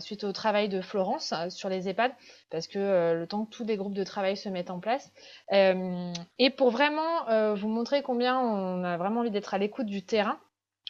suite 0.00 0.24
au 0.24 0.32
travail 0.32 0.68
de 0.68 0.80
Florence 0.80 1.34
sur 1.48 1.68
les 1.68 1.88
EHPAD, 1.88 2.12
parce 2.50 2.66
que 2.66 3.14
le 3.14 3.26
temps 3.26 3.44
que 3.44 3.50
tous 3.50 3.64
les 3.64 3.76
groupes 3.76 3.94
de 3.94 4.04
travail 4.04 4.36
se 4.36 4.48
mettent 4.48 4.70
en 4.70 4.80
place. 4.80 5.10
et 5.50 6.50
pour 6.50 6.70
vraiment 6.70 7.54
vous 7.54 7.68
montrer 7.68 8.02
combien 8.02 8.38
on 8.38 8.84
a 8.84 8.96
vraiment 8.96 9.20
envie 9.20 9.30
d'être 9.30 9.54
à 9.54 9.58
l'écoute 9.58 9.86
du 9.86 10.04
terrain, 10.04 10.38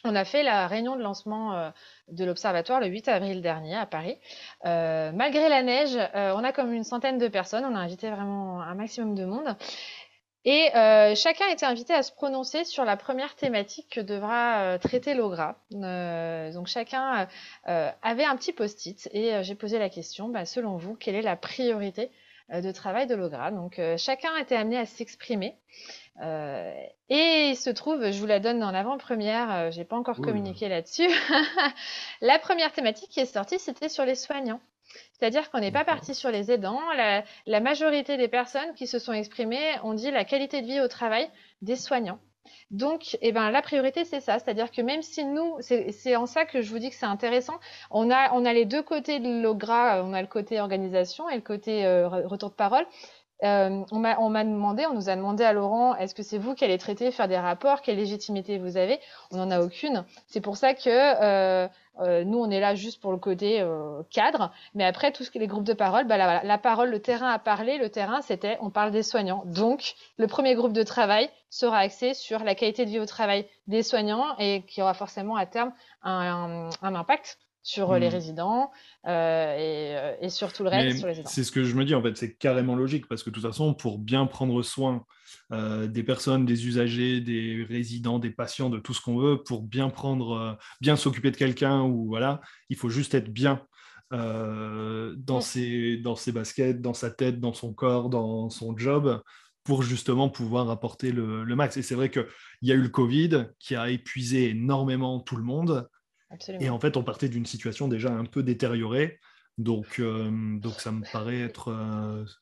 on 0.03 0.15
a 0.15 0.25
fait 0.25 0.41
la 0.41 0.67
réunion 0.67 0.95
de 0.95 1.03
lancement 1.03 1.55
euh, 1.55 1.69
de 2.07 2.25
l'Observatoire 2.25 2.79
le 2.79 2.87
8 2.87 3.07
avril 3.07 3.41
dernier 3.41 3.75
à 3.75 3.85
Paris. 3.85 4.17
Euh, 4.65 5.11
malgré 5.13 5.47
la 5.47 5.61
neige, 5.61 5.95
euh, 5.95 6.33
on 6.35 6.43
a 6.43 6.51
comme 6.51 6.73
une 6.73 6.83
centaine 6.83 7.19
de 7.19 7.27
personnes. 7.27 7.65
On 7.65 7.75
a 7.75 7.79
invité 7.79 8.09
vraiment 8.09 8.61
un 8.61 8.73
maximum 8.73 9.13
de 9.13 9.25
monde. 9.25 9.55
Et 10.43 10.69
chacun 11.15 11.45
a 11.49 11.51
été 11.51 11.65
invité 11.65 11.93
à 11.93 12.03
se 12.03 12.11
prononcer 12.11 12.63
sur 12.63 12.83
la 12.83 12.97
première 12.97 13.35
thématique 13.35 13.87
que 13.91 14.01
devra 14.01 14.79
traiter 14.79 15.13
l'OGRA. 15.13 15.57
donc 15.71 16.67
chacun 16.67 17.27
avait 17.65 18.25
un 18.25 18.35
petit 18.35 18.53
post-it 18.53 19.07
et 19.13 19.43
j'ai 19.43 19.55
posé 19.55 19.77
la 19.77 19.89
question, 19.89 20.29
bah, 20.29 20.45
selon 20.45 20.77
vous, 20.77 20.95
quelle 20.95 21.15
est 21.15 21.21
la 21.21 21.35
priorité 21.35 22.09
de 22.51 22.71
travail 22.71 23.05
de 23.05 23.13
l'OGRA? 23.13 23.51
Donc 23.51 23.79
chacun 23.97 24.29
a 24.35 24.41
été 24.41 24.55
amené 24.55 24.77
à 24.77 24.85
s'exprimer. 24.87 25.55
Euh, 26.21 26.73
et 27.09 27.49
il 27.49 27.55
se 27.55 27.69
trouve, 27.69 28.11
je 28.11 28.19
vous 28.19 28.25
la 28.25 28.39
donne 28.39 28.63
en 28.63 28.73
avant-première, 28.73 29.51
euh, 29.51 29.71
j'ai 29.71 29.85
pas 29.85 29.95
encore 29.95 30.21
communiqué 30.21 30.69
là-dessus. 30.69 31.07
la 32.21 32.37
première 32.37 32.71
thématique 32.71 33.09
qui 33.09 33.19
est 33.19 33.25
sortie, 33.25 33.59
c'était 33.59 33.89
sur 33.89 34.05
les 34.05 34.15
soignants. 34.15 34.61
C'est-à-dire 35.13 35.51
qu'on 35.51 35.59
n'est 35.59 35.71
pas 35.71 35.85
parti 35.85 36.15
sur 36.15 36.31
les 36.31 36.51
aidants. 36.51 36.81
La, 37.45 37.59
majorité 37.59 38.17
des 38.17 38.27
personnes 38.27 38.73
qui 38.75 38.87
se 38.87 38.99
sont 38.99 39.13
exprimées 39.13 39.79
ont 39.83 39.93
dit 39.93 40.11
la 40.11 40.25
qualité 40.25 40.61
de 40.61 40.67
vie 40.67 40.81
au 40.81 40.87
travail 40.87 41.29
des 41.61 41.75
soignants. 41.75 42.19
Donc, 42.71 43.17
eh 43.21 43.31
ben, 43.31 43.51
la 43.51 43.61
priorité, 43.61 44.03
c'est 44.03 44.19
ça. 44.19 44.39
C'est-à-dire 44.39 44.71
que 44.71 44.81
même 44.81 45.01
si 45.01 45.23
nous, 45.25 45.57
c'est 45.59 46.15
en 46.15 46.25
ça 46.25 46.45
que 46.45 46.61
je 46.61 46.69
vous 46.71 46.79
dis 46.79 46.89
que 46.89 46.95
c'est 46.95 47.05
intéressant, 47.05 47.59
on 47.91 48.09
a, 48.09 48.33
on 48.33 48.45
a 48.45 48.53
les 48.53 48.65
deux 48.65 48.81
côtés 48.81 49.19
de 49.19 49.41
l'OGRA, 49.41 50.03
on 50.03 50.13
a 50.13 50.21
le 50.21 50.27
côté 50.27 50.59
organisation 50.59 51.29
et 51.29 51.35
le 51.35 51.41
côté 51.41 51.85
euh, 51.85 52.07
retour 52.07 52.49
de 52.49 52.55
parole. 52.55 52.85
Euh, 53.43 53.83
on 53.91 53.99
m'a 53.99 54.43
demandé, 54.43 54.85
on 54.85 54.93
nous 54.93 55.09
a 55.09 55.15
demandé 55.15 55.43
à 55.43 55.53
Laurent, 55.53 55.95
est-ce 55.95 56.13
que 56.13 56.23
c'est 56.23 56.37
vous 56.37 56.53
qui 56.53 56.63
allez 56.63 56.77
traiter, 56.77 57.11
faire 57.11 57.27
des 57.27 57.37
rapports, 57.37 57.81
quelle 57.81 57.97
légitimité 57.97 58.57
vous 58.57 58.77
avez? 58.77 58.99
On 59.31 59.37
n'en 59.37 59.49
a 59.49 59.61
aucune. 59.61 60.05
C'est 60.27 60.41
pour 60.41 60.57
ça 60.57 60.73
que 60.73 60.81
euh, 60.87 61.67
euh, 61.99 62.23
nous, 62.23 62.37
on 62.37 62.49
est 62.51 62.59
là 62.59 62.75
juste 62.75 63.01
pour 63.01 63.11
le 63.11 63.17
côté 63.17 63.65
cadre, 64.11 64.51
mais 64.75 64.85
après 64.85 65.11
tout 65.11 65.23
ce 65.23 65.31
qui 65.31 65.39
est 65.39 65.41
les 65.41 65.47
groupes 65.47 65.63
de 65.63 65.73
parole, 65.73 66.05
bah, 66.05 66.17
la, 66.17 66.43
la, 66.43 66.57
parole, 66.57 66.89
le 66.89 66.99
terrain 66.99 67.29
à 67.29 67.39
parler, 67.39 67.77
le 67.77 67.89
terrain, 67.89 68.21
c'était, 68.21 68.57
on 68.61 68.69
parle 68.69 68.91
des 68.91 69.03
soignants. 69.03 69.43
Donc, 69.45 69.95
le 70.17 70.27
premier 70.27 70.55
groupe 70.55 70.73
de 70.73 70.83
travail 70.83 71.29
sera 71.49 71.79
axé 71.79 72.13
sur 72.13 72.43
la 72.43 72.55
qualité 72.55 72.85
de 72.85 72.91
vie 72.91 72.99
au 72.99 73.05
travail 73.05 73.47
des 73.67 73.83
soignants 73.83 74.37
et 74.37 74.63
qui 74.67 74.81
aura 74.81 74.93
forcément 74.93 75.35
à 75.35 75.45
terme 75.45 75.73
un, 76.03 76.69
un 76.81 76.95
impact 76.95 77.37
sur 77.63 77.93
les 77.95 78.07
hmm. 78.07 78.11
résidents 78.11 78.71
euh, 79.07 79.09
euh, 79.09 80.15
et, 80.19 80.29
sur 80.29 80.51
tout 80.53 80.63
le 80.63 80.69
reste 80.69 80.97
sur 80.97 81.07
les 81.07 81.13
résidents. 81.13 81.29
C'est 81.29 81.43
ce 81.43 81.51
que 81.51 81.63
je 81.63 81.75
me 81.75 81.85
dis 81.85 81.93
en 81.93 82.01
fait, 82.01 82.17
c'est 82.17 82.35
carrément 82.35 82.75
logique 82.75 83.07
parce 83.07 83.23
que 83.23 83.29
de 83.29 83.35
toute 83.35 83.43
façon, 83.43 83.73
pour 83.73 83.99
bien 83.99 84.25
prendre 84.25 84.61
soin 84.63 85.05
euh, 85.51 85.87
des 85.87 86.03
personnes, 86.03 86.45
des 86.45 86.67
usagers, 86.67 87.21
des 87.21 87.65
résidents, 87.67 88.19
des 88.19 88.31
patients, 88.31 88.69
de 88.69 88.79
tout 88.79 88.93
ce 88.93 89.01
qu'on 89.01 89.17
veut, 89.17 89.43
pour 89.43 89.63
bien 89.63 89.89
prendre, 89.89 90.57
bien 90.81 90.95
s'occuper 90.95 91.31
de 91.31 91.37
quelqu'un 91.37 91.81
ou 91.81 92.07
voilà, 92.07 92.41
il 92.69 92.75
faut 92.77 92.89
juste 92.89 93.13
être 93.13 93.29
bien 93.29 93.61
dans, 94.11 95.37
hmm. 95.37 95.41
ses, 95.41 95.97
dans 95.97 96.15
ses 96.15 96.31
baskets, 96.33 96.81
dans 96.81 96.93
sa 96.93 97.11
tête, 97.11 97.39
dans 97.39 97.53
son 97.53 97.73
corps, 97.73 98.09
dans 98.09 98.49
son 98.49 98.77
job 98.77 99.21
pour 99.63 99.83
justement 99.83 100.27
pouvoir 100.27 100.69
apporter 100.69 101.11
le, 101.11 101.43
le 101.43 101.55
max. 101.55 101.77
Et 101.77 101.83
c'est 101.83 101.95
vrai 101.95 102.09
qu'il 102.09 102.25
y 102.63 102.71
a 102.71 102.75
eu 102.75 102.81
le 102.81 102.89
Covid 102.89 103.45
qui 103.59 103.75
a 103.75 103.89
épuisé 103.89 104.49
énormément 104.49 105.19
tout 105.19 105.35
le 105.35 105.43
monde. 105.43 105.87
Et 106.59 106.69
en 106.69 106.79
fait, 106.79 106.97
on 106.97 107.03
partait 107.03 107.29
d'une 107.29 107.45
situation 107.45 107.87
déjà 107.87 108.09
un 108.09 108.25
peu 108.25 108.43
détériorée. 108.43 109.19
Donc, 109.57 109.99
euh, 109.99 110.29
donc 110.59 110.79
ça 110.79 110.91
me 110.91 111.03
paraît 111.11 111.41
être 111.41 111.71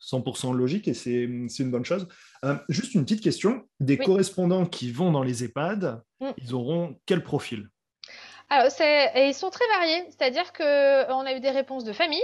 100% 0.01 0.53
euh, 0.53 0.58
logique 0.58 0.88
et 0.88 0.93
c'est 0.93 1.24
une 1.24 1.72
bonne 1.72 1.86
chose. 1.86 2.08
Euh, 2.46 2.55
juste 2.69 2.93
une 2.93 3.03
petite 3.03 3.22
question. 3.22 3.63
Des 3.79 3.98
correspondants 3.98 4.65
qui 4.65 4.91
vont 4.91 5.12
dans 5.12 5.24
les 5.24 5.43
EHPAD, 5.43 6.01
mm. 6.22 6.29
ils 6.38 6.53
auront 6.53 6.96
quel 7.05 7.24
profil? 7.24 7.67
Alors, 8.50 8.72
et 8.81 9.27
ils 9.27 9.34
sont 9.34 9.50
très 9.50 9.65
variés. 9.67 10.05
C'est-à-dire 10.10 10.53
qu'on 10.53 11.25
a 11.25 11.34
eu 11.36 11.39
des 11.39 11.51
réponses 11.51 11.84
de 11.84 11.93
famille, 11.93 12.24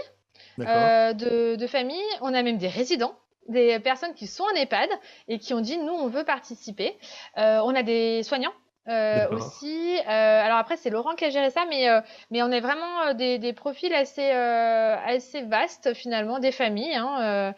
de, 0.57 1.55
de 1.55 1.67
famille, 1.67 2.01
on 2.21 2.33
a 2.33 2.41
même 2.41 2.57
des 2.57 2.67
résidents 2.67 3.17
des 3.47 3.79
personnes 3.79 4.15
qui 4.15 4.25
sont 4.25 4.43
en 4.43 4.55
EHPAD 4.55 4.89
et 5.27 5.37
qui 5.37 5.53
ont 5.53 5.61
dit 5.61 5.77
nous 5.77 5.93
on 5.93 6.07
veut 6.07 6.23
participer. 6.23 6.97
on 7.35 7.75
a 7.75 7.83
des 7.83 8.23
soignants 8.23 8.53
euh, 8.87 9.27
aussi. 9.31 9.97
Euh, 9.97 10.01
alors 10.07 10.57
après, 10.57 10.77
c'est 10.77 10.91
Laurent 10.91 11.15
qui 11.15 11.25
a 11.25 11.29
géré 11.31 11.49
ça, 11.49 11.65
mais, 11.67 11.89
euh, 11.89 12.01
mais 12.29 12.43
on 12.43 12.51
est 12.51 12.59
vraiment 12.59 13.01
euh, 13.07 13.13
des, 13.13 13.39
des, 13.39 13.51
profils 13.51 13.93
assez, 13.93 14.31
euh, 14.31 14.95
assez 15.05 15.41
vastes 15.41 15.93
finalement, 15.95 16.37
des 16.37 16.51
familles 16.51 16.95
hein, 16.95 17.53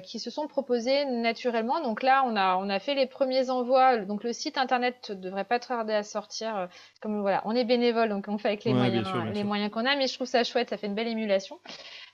qui 0.00 0.18
se 0.18 0.30
sont 0.30 0.48
proposées 0.48 1.04
naturellement. 1.04 1.80
Donc 1.80 2.02
là, 2.02 2.24
on 2.26 2.34
a, 2.34 2.56
on 2.56 2.68
a 2.68 2.80
fait 2.80 2.94
les 2.94 3.06
premiers 3.06 3.50
envois. 3.50 3.98
Donc 3.98 4.24
le 4.24 4.32
site 4.32 4.58
internet 4.58 5.12
devrait 5.12 5.44
pas 5.44 5.60
tarder 5.60 5.94
à 5.94 6.02
sortir. 6.02 6.68
Comme 7.00 7.20
voilà, 7.20 7.42
on 7.44 7.54
est 7.54 7.64
bénévole, 7.64 8.08
donc 8.08 8.26
on 8.28 8.38
fait 8.38 8.48
avec 8.48 8.64
les 8.64 8.74
moyens, 8.74 9.06
les 9.32 9.44
moyens 9.44 9.70
qu'on 9.70 9.86
a, 9.86 9.94
mais 9.96 10.08
je 10.08 10.14
trouve 10.14 10.26
ça 10.26 10.42
chouette, 10.42 10.70
ça 10.70 10.76
fait 10.76 10.88
une 10.88 10.94
belle 10.94 11.08
émulation. 11.08 11.58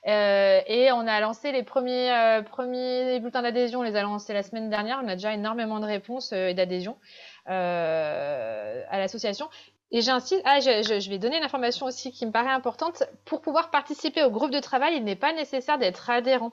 et 0.05 0.89
on 0.93 1.07
a 1.07 1.19
lancé 1.19 1.51
les 1.51 1.63
premiers, 1.63 2.41
premiers 2.51 3.19
bulletins 3.19 3.41
d'adhésion, 3.41 3.79
on 3.79 3.83
les 3.83 3.95
a 3.95 4.03
lancés 4.03 4.33
la 4.33 4.43
semaine 4.43 4.69
dernière. 4.69 5.01
On 5.03 5.07
a 5.07 5.15
déjà 5.15 5.33
énormément 5.33 5.79
de 5.79 5.85
réponses 5.85 6.31
et 6.31 6.53
d'adhésions. 6.53 6.97
Euh, 7.49 8.83
à 8.89 8.99
l'association. 8.99 9.49
Et 9.91 10.01
j'insiste, 10.01 10.41
ah, 10.45 10.59
je, 10.59 10.99
je, 10.99 11.09
vais 11.09 11.17
donner 11.17 11.37
une 11.37 11.43
information 11.43 11.87
aussi 11.87 12.11
qui 12.11 12.25
me 12.27 12.31
paraît 12.31 12.51
importante. 12.51 13.03
Pour 13.25 13.41
pouvoir 13.41 13.71
participer 13.71 14.23
au 14.23 14.29
groupe 14.29 14.51
de 14.51 14.59
travail, 14.59 14.95
il 14.97 15.03
n'est 15.03 15.15
pas 15.15 15.33
nécessaire 15.33 15.79
d'être 15.79 16.11
adhérent. 16.11 16.51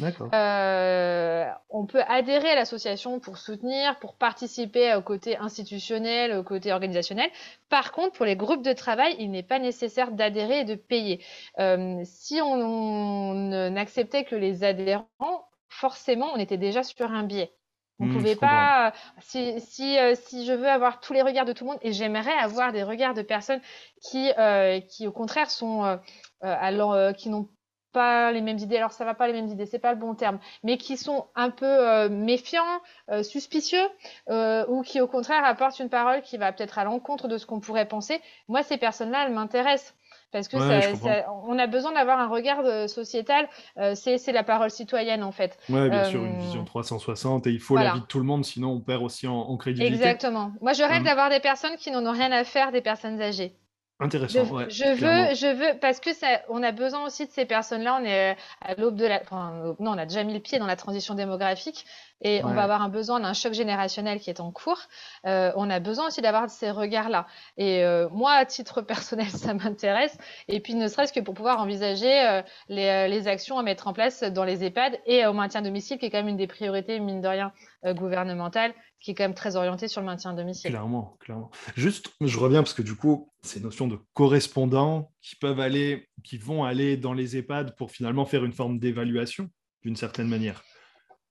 Euh, 0.00 1.44
on 1.70 1.86
peut 1.86 2.02
adhérer 2.08 2.50
à 2.50 2.54
l'association 2.56 3.20
pour 3.20 3.38
soutenir, 3.38 3.98
pour 4.00 4.14
participer 4.14 4.94
au 4.94 5.02
côté 5.02 5.36
institutionnel, 5.36 6.32
au 6.36 6.42
côté 6.42 6.72
organisationnel. 6.72 7.30
Par 7.68 7.92
contre, 7.92 8.12
pour 8.12 8.26
les 8.26 8.36
groupes 8.36 8.62
de 8.62 8.72
travail, 8.72 9.14
il 9.20 9.30
n'est 9.30 9.42
pas 9.42 9.60
nécessaire 9.60 10.10
d'adhérer 10.10 10.60
et 10.60 10.64
de 10.64 10.74
payer. 10.74 11.22
Euh, 11.60 12.00
si 12.04 12.40
on 12.42 13.34
n'acceptait 13.70 14.24
que 14.24 14.34
les 14.34 14.64
adhérents, 14.64 15.46
forcément, 15.68 16.32
on 16.34 16.38
était 16.38 16.58
déjà 16.58 16.82
sur 16.82 17.12
un 17.12 17.22
biais. 17.22 17.52
On 18.02 18.06
ne 18.06 18.10
mmh, 18.10 18.16
pouvait 18.16 18.36
pas. 18.36 18.92
Si, 19.20 19.60
si, 19.60 19.96
euh, 19.96 20.14
si 20.16 20.44
je 20.44 20.52
veux 20.52 20.68
avoir 20.68 20.98
tous 20.98 21.12
les 21.12 21.22
regards 21.22 21.44
de 21.44 21.52
tout 21.52 21.62
le 21.62 21.70
monde, 21.70 21.78
et 21.82 21.92
j'aimerais 21.92 22.32
avoir 22.32 22.72
des 22.72 22.82
regards 22.82 23.14
de 23.14 23.22
personnes 23.22 23.60
qui, 24.00 24.32
euh, 24.38 24.80
qui 24.80 25.06
au 25.06 25.12
contraire, 25.12 25.50
sont 25.50 25.84
euh, 25.84 25.96
alors 26.40 27.14
qui 27.14 27.28
n'ont 27.28 27.48
pas 27.92 28.32
les 28.32 28.40
mêmes 28.40 28.58
idées. 28.58 28.78
Alors 28.78 28.90
ça 28.90 29.04
va 29.04 29.14
pas 29.14 29.28
les 29.28 29.32
mêmes 29.32 29.46
idées, 29.46 29.66
c'est 29.66 29.78
pas 29.78 29.92
le 29.92 30.00
bon 30.00 30.16
terme, 30.16 30.40
mais 30.64 30.78
qui 30.78 30.96
sont 30.96 31.26
un 31.36 31.50
peu 31.50 32.08
méfiants, 32.08 32.80
suspicieux, 33.22 33.86
ou 34.28 34.82
qui 34.82 35.00
au 35.00 35.06
contraire 35.06 35.44
apportent 35.44 35.78
une 35.78 35.90
parole 35.90 36.22
qui 36.22 36.38
va 36.38 36.52
peut-être 36.52 36.78
à 36.78 36.84
l'encontre 36.84 37.28
de 37.28 37.38
ce 37.38 37.46
qu'on 37.46 37.60
pourrait 37.60 37.86
penser. 37.86 38.20
Moi, 38.48 38.64
ces 38.64 38.78
personnes-là, 38.78 39.26
elles 39.26 39.32
m'intéressent 39.32 39.94
parce 40.32 40.48
que 40.48 40.58
ça, 40.58 41.26
on 41.46 41.58
a 41.58 41.66
besoin 41.66 41.92
d'avoir 41.92 42.18
un 42.18 42.28
regard 42.28 42.60
euh, 42.64 42.86
sociétal. 42.88 43.48
Euh, 43.78 43.94
c'est 43.94 44.32
la 44.32 44.42
parole 44.42 44.70
citoyenne 44.70 45.22
en 45.22 45.32
fait. 45.32 45.58
Oui, 45.68 45.88
bien 45.90 46.04
sûr, 46.04 46.24
une 46.24 46.36
euh, 46.36 46.38
vision 46.38 46.64
360 46.64 47.46
et 47.46 47.50
il 47.50 47.60
faut 47.60 47.76
l'avis 47.76 48.00
de 48.00 48.06
tout 48.06 48.18
le 48.18 48.24
monde, 48.24 48.44
sinon 48.44 48.70
on 48.70 48.80
perd 48.80 49.02
aussi 49.02 49.28
en, 49.28 49.34
en 49.34 49.56
crédibilité. 49.56 49.94
Exactement. 49.94 50.52
Moi, 50.60 50.72
je 50.72 50.82
rêve 50.82 51.02
d'avoir 51.04 51.30
des 51.30 51.40
personnes 51.40 51.76
qui 51.76 51.90
n'en 51.90 52.04
ont 52.06 52.12
rien 52.12 52.32
à 52.32 52.44
faire 52.44 52.72
des 52.72 52.80
personnes 52.80 53.20
âgées. 53.20 53.54
Intéressant. 54.02 54.44
Je, 54.68 54.70
je 54.70 54.84
veux, 54.84 55.34
je 55.34 55.54
veux, 55.54 55.78
parce 55.78 56.00
que 56.00 56.12
ça, 56.12 56.42
on 56.48 56.62
a 56.62 56.72
besoin 56.72 57.04
aussi 57.04 57.26
de 57.26 57.30
ces 57.30 57.44
personnes-là. 57.44 57.98
On 58.00 58.04
est 58.04 58.36
à 58.60 58.74
l'aube 58.74 58.96
de 58.96 59.06
la, 59.06 59.20
enfin, 59.22 59.74
non, 59.78 59.92
on 59.92 59.98
a 59.98 60.06
déjà 60.06 60.24
mis 60.24 60.34
le 60.34 60.40
pied 60.40 60.58
dans 60.58 60.66
la 60.66 60.76
transition 60.76 61.14
démographique 61.14 61.86
et 62.22 62.42
on 62.44 62.52
va 62.52 62.62
avoir 62.62 62.82
un 62.82 62.88
besoin 62.88 63.20
d'un 63.20 63.32
choc 63.32 63.52
générationnel 63.52 64.20
qui 64.20 64.30
est 64.30 64.40
en 64.40 64.50
cours. 64.52 64.80
Euh, 65.26 65.52
on 65.56 65.68
a 65.70 65.80
besoin 65.80 66.06
aussi 66.06 66.20
d'avoir 66.20 66.48
ces 66.50 66.70
regards-là. 66.70 67.26
Et 67.56 67.84
euh, 67.84 68.08
moi, 68.10 68.32
à 68.32 68.44
titre 68.44 68.80
personnel, 68.80 69.26
ça 69.30 69.54
m'intéresse. 69.54 70.16
Et 70.48 70.60
puis, 70.60 70.74
ne 70.74 70.88
serait-ce 70.88 71.12
que 71.12 71.20
pour 71.20 71.34
pouvoir 71.34 71.60
envisager 71.60 72.26
euh, 72.26 72.42
les, 72.68 72.88
euh, 72.88 73.08
les, 73.08 73.28
actions 73.28 73.58
à 73.58 73.62
mettre 73.62 73.88
en 73.88 73.92
place 73.92 74.22
dans 74.22 74.44
les 74.44 74.64
EHPAD 74.64 75.00
et 75.06 75.26
au 75.26 75.32
maintien 75.32 75.62
domicile, 75.62 75.98
qui 75.98 76.06
est 76.06 76.10
quand 76.10 76.18
même 76.18 76.28
une 76.28 76.36
des 76.36 76.46
priorités, 76.46 76.98
mine 77.00 77.20
de 77.20 77.28
rien, 77.28 77.52
euh, 77.84 77.94
gouvernementales, 77.94 78.72
qui 79.02 79.10
est 79.10 79.14
quand 79.14 79.24
même 79.24 79.34
très 79.34 79.56
orientée 79.56 79.88
sur 79.88 80.00
le 80.00 80.06
maintien 80.06 80.30
à 80.30 80.34
domicile. 80.34 80.70
Clairement, 80.70 81.16
clairement. 81.18 81.50
Juste, 81.76 82.12
je 82.20 82.38
reviens 82.38 82.62
parce 82.62 82.72
que 82.72 82.82
du 82.82 82.94
coup, 82.94 83.30
ces 83.42 83.60
notions 83.60 83.88
de 83.88 83.98
correspondants 84.14 85.12
qui 85.20 85.34
peuvent 85.34 85.58
aller, 85.58 86.08
qui 86.22 86.38
vont 86.38 86.64
aller 86.64 86.96
dans 86.96 87.12
les 87.12 87.36
EHPAD 87.36 87.76
pour 87.76 87.90
finalement 87.90 88.24
faire 88.24 88.44
une 88.44 88.52
forme 88.52 88.78
d'évaluation, 88.78 89.50
d'une 89.82 89.96
certaine 89.96 90.28
manière. 90.28 90.62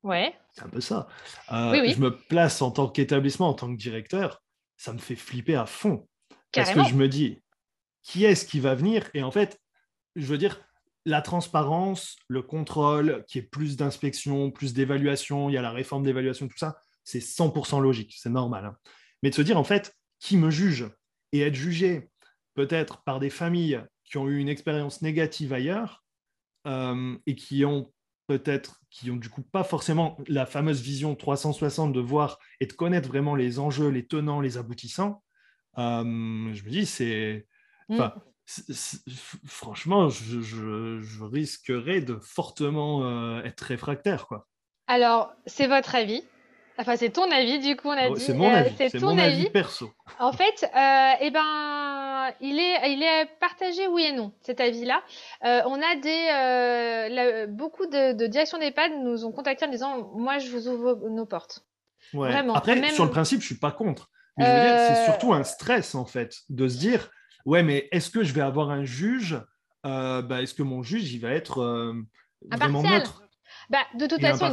Ouais. 0.03 0.35
C'est 0.51 0.63
un 0.63 0.69
peu 0.69 0.81
ça. 0.81 1.07
Euh, 1.53 1.87
je 1.87 1.99
me 2.01 2.09
place 2.09 2.61
en 2.61 2.71
tant 2.71 2.89
qu'établissement, 2.89 3.47
en 3.47 3.53
tant 3.53 3.71
que 3.71 3.79
directeur, 3.79 4.43
ça 4.75 4.91
me 4.91 4.97
fait 4.97 5.15
flipper 5.15 5.55
à 5.55 5.65
fond. 5.65 6.05
Parce 6.51 6.71
que 6.71 6.83
je 6.83 6.95
me 6.95 7.07
dis, 7.07 7.41
qui 8.03 8.25
est-ce 8.25 8.45
qui 8.45 8.59
va 8.59 8.75
venir? 8.75 9.09
Et 9.13 9.23
en 9.23 9.31
fait, 9.31 9.57
je 10.17 10.25
veux 10.25 10.37
dire, 10.37 10.59
la 11.05 11.21
transparence, 11.21 12.17
le 12.27 12.41
contrôle, 12.41 13.23
qui 13.29 13.37
est 13.37 13.43
plus 13.43 13.77
d'inspection, 13.77 14.51
plus 14.51 14.73
d'évaluation, 14.73 15.49
il 15.49 15.53
y 15.53 15.57
a 15.57 15.61
la 15.61 15.71
réforme 15.71 16.03
d'évaluation, 16.03 16.49
tout 16.49 16.57
ça, 16.57 16.77
c'est 17.03 17.19
100% 17.19 17.81
logique, 17.81 18.15
c'est 18.17 18.29
normal. 18.29 18.65
Hein. 18.65 18.77
mais 19.23 19.29
de 19.29 19.35
se 19.35 19.41
dire 19.41 19.57
en 19.57 19.63
fait, 19.63 19.95
qui 20.19 20.37
me 20.37 20.51
juge 20.51 20.89
Et 21.31 21.41
être 21.41 21.55
jugé 21.55 22.09
peut-être 22.53 23.03
par 23.03 23.19
des 23.19 23.29
familles 23.29 23.81
qui 24.03 24.17
ont 24.17 24.27
eu 24.27 24.37
une 24.37 24.49
expérience 24.49 25.01
négative 25.01 25.53
ailleurs 25.53 26.03
euh, 26.67 27.17
et 27.25 27.35
qui 27.35 27.65
ont 27.65 27.91
peut-être, 28.27 28.81
qui 28.89 29.09
ont 29.09 29.15
du 29.15 29.29
coup 29.29 29.41
pas 29.41 29.63
forcément 29.63 30.17
la 30.27 30.45
fameuse 30.45 30.81
vision 30.81 31.15
360 31.15 31.93
de 31.93 31.99
voir 31.99 32.37
et 32.59 32.65
de 32.65 32.73
connaître 32.73 33.07
vraiment 33.09 33.35
les 33.35 33.59
enjeux, 33.59 33.89
les 33.89 34.05
tenants, 34.05 34.41
les 34.41 34.57
aboutissants, 34.57 35.23
euh, 35.77 36.03
je 36.53 36.63
me 36.63 36.69
dis, 36.69 36.85
c'est... 36.85 37.47
Mm. 37.89 37.99
Franchement, 39.45 40.09
je, 40.09 41.23
risquerais 41.23 42.01
de 42.01 42.17
fortement 42.21 43.03
euh, 43.03 43.41
être 43.43 43.61
réfractaire. 43.61 44.27
Quoi. 44.27 44.47
Alors, 44.87 45.31
c'est 45.45 45.67
votre 45.67 45.95
avis? 45.95 46.21
Enfin, 46.77 46.95
c'est 46.95 47.09
ton 47.09 47.29
avis, 47.31 47.59
du 47.59 47.75
coup, 47.75 47.89
on 47.89 47.91
a 47.91 48.09
dit. 48.09 48.21
C'est 48.21 48.33
mon 48.33 48.49
avis. 48.49 48.73
c'est 48.77 48.99
ton 48.99 49.17
avis. 49.17 49.49
perso. 49.49 49.91
En 50.19 50.31
fait, 50.31 50.63
euh, 50.75 51.11
eh 51.19 51.29
ben, 51.31 52.31
il 52.39 52.59
est, 52.59 52.93
il 52.93 53.03
est 53.03 53.27
partagé 53.39 53.87
oui 53.87 54.03
et 54.03 54.11
non, 54.13 54.31
cet 54.41 54.61
avis-là. 54.61 55.03
Euh, 55.45 55.61
on 55.65 55.75
a 55.75 55.95
des, 55.95 57.09
euh, 57.13 57.47
beaucoup 57.47 57.85
de, 57.85 58.13
de 58.13 58.27
directions 58.27 58.57
d'EHPAD 58.57 58.93
nous 59.03 59.25
ont 59.25 59.31
contactés 59.31 59.65
en 59.65 59.69
disant, 59.69 60.11
moi, 60.15 60.39
je 60.39 60.49
vous 60.49 60.67
ouvre 60.67 61.09
nos 61.09 61.25
portes. 61.25 61.65
Vraiment. 62.13 62.53
Après, 62.55 62.89
sur 62.91 63.05
le 63.05 63.11
principe, 63.11 63.41
je 63.41 63.45
suis 63.45 63.59
pas 63.59 63.71
contre. 63.71 64.09
Mais 64.37 64.45
je 64.45 64.51
veux 64.51 64.61
dire, 64.61 64.95
c'est 64.95 65.05
surtout 65.05 65.33
un 65.33 65.43
stress, 65.43 65.93
en 65.93 66.05
fait, 66.05 66.37
de 66.49 66.67
se 66.67 66.77
dire, 66.77 67.09
ouais, 67.45 67.63
mais 67.63 67.89
est-ce 67.91 68.09
que 68.09 68.23
je 68.23 68.33
vais 68.33 68.41
avoir 68.41 68.71
un 68.71 68.85
juge? 68.85 69.39
Bah, 69.83 70.41
Est-ce 70.41 70.53
que 70.53 70.63
mon 70.63 70.83
juge, 70.83 71.11
il 71.13 71.19
va 71.19 71.29
être 71.31 71.93
vraiment 72.49 72.81
neutre? 72.81 73.23
Bah, 73.71 73.85
de 73.93 74.05
toute 74.05 74.19
façon, 74.19 74.51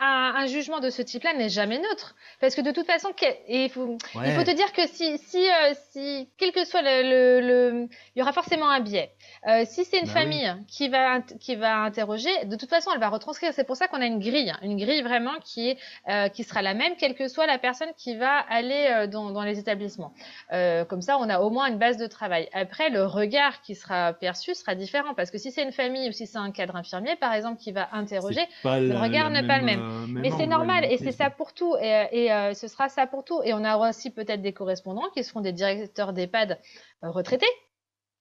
un, 0.00 0.46
jugement 0.46 0.80
de 0.80 0.90
ce 0.90 1.02
type-là 1.02 1.34
n'est 1.34 1.48
jamais 1.48 1.78
neutre. 1.78 2.16
Parce 2.40 2.56
que 2.56 2.62
de 2.62 2.72
toute 2.72 2.86
façon, 2.86 3.10
il, 3.48 3.70
faut, 3.70 3.96
il 4.24 4.32
faut 4.32 4.42
te 4.42 4.50
dire 4.50 4.72
que 4.72 4.88
si, 4.88 5.18
si, 5.18 5.38
euh, 5.38 5.72
si 5.90 6.28
quel 6.36 6.50
que 6.50 6.64
soit 6.64 6.82
le, 6.82 7.40
le, 7.40 7.88
Il 8.16 8.18
y 8.18 8.22
aura 8.22 8.32
forcément 8.32 8.68
un 8.68 8.80
biais. 8.80 9.12
Euh, 9.46 9.64
si 9.66 9.84
c'est 9.84 9.98
une 9.98 10.06
bah 10.06 10.14
famille 10.14 10.52
qui, 10.66 10.88
va, 10.88 11.20
qui 11.20 11.54
va 11.54 11.76
interroger, 11.76 12.30
de 12.44 12.56
toute 12.56 12.68
façon, 12.68 12.90
elle 12.92 12.98
va 12.98 13.08
retranscrire. 13.08 13.52
C'est 13.52 13.62
pour 13.62 13.76
ça 13.76 13.86
qu'on 13.86 14.00
a 14.00 14.06
une 14.06 14.18
grille. 14.18 14.50
Hein. 14.50 14.58
Une 14.62 14.76
grille 14.76 15.02
vraiment 15.02 15.38
qui, 15.44 15.70
est, 15.70 15.78
euh, 16.08 16.28
qui 16.28 16.42
sera 16.42 16.60
la 16.60 16.74
même, 16.74 16.96
quelle 16.96 17.14
que 17.14 17.28
soit 17.28 17.46
la 17.46 17.58
personne 17.58 17.90
qui 17.96 18.16
va 18.16 18.36
aller 18.36 19.06
dans, 19.08 19.30
dans 19.30 19.42
les 19.44 19.60
établissements. 19.60 20.12
comme 20.50 21.02
ça, 21.02 21.18
on 21.18 21.28
a 21.28 21.38
au 21.38 21.50
moins 21.50 21.66
une 21.66 21.78
base 21.78 21.98
de 21.98 22.08
travail. 22.08 22.48
Après, 22.52 22.90
le 22.90 23.04
regard 23.04 23.62
qui 23.62 23.76
sera 23.76 24.12
perçu 24.12 24.56
sera 24.56 24.74
différent. 24.74 25.14
Parce 25.14 25.30
que 25.30 25.38
si 25.38 25.52
c'est 25.52 25.62
une 25.62 25.72
famille 25.72 26.08
ou 26.08 26.12
si 26.12 26.26
c'est 26.26 26.38
un 26.38 26.50
cadre 26.50 26.74
infirmier, 26.74 27.14
par 27.14 27.32
exemple, 27.32 27.60
qui 27.60 27.70
va 27.70 27.88
interroger, 27.92 28.39
le 28.64 28.96
regard 28.98 29.30
n'est 29.30 29.46
pas 29.46 29.58
le 29.58 29.64
même. 29.64 29.80
Euh, 29.80 30.06
mais 30.08 30.30
c'est 30.30 30.46
normal 30.46 30.84
et 30.84 30.98
c'est 30.98 31.12
ça 31.12 31.30
pour 31.30 31.52
tout 31.52 31.76
et, 31.76 32.32
euh, 32.32 32.54
ce 32.54 32.68
sera 32.68 32.88
ça 32.88 33.06
pour 33.06 33.24
tout. 33.24 33.40
Et 33.44 33.54
on 33.54 33.60
aura 33.60 33.90
aussi 33.90 34.10
peut-être 34.10 34.42
des 34.42 34.52
correspondants 34.52 35.08
qui 35.14 35.24
seront 35.24 35.40
des 35.40 35.52
directeurs 35.52 36.12
d'EHPAD 36.12 36.58
euh, 37.04 37.10
retraités 37.10 37.46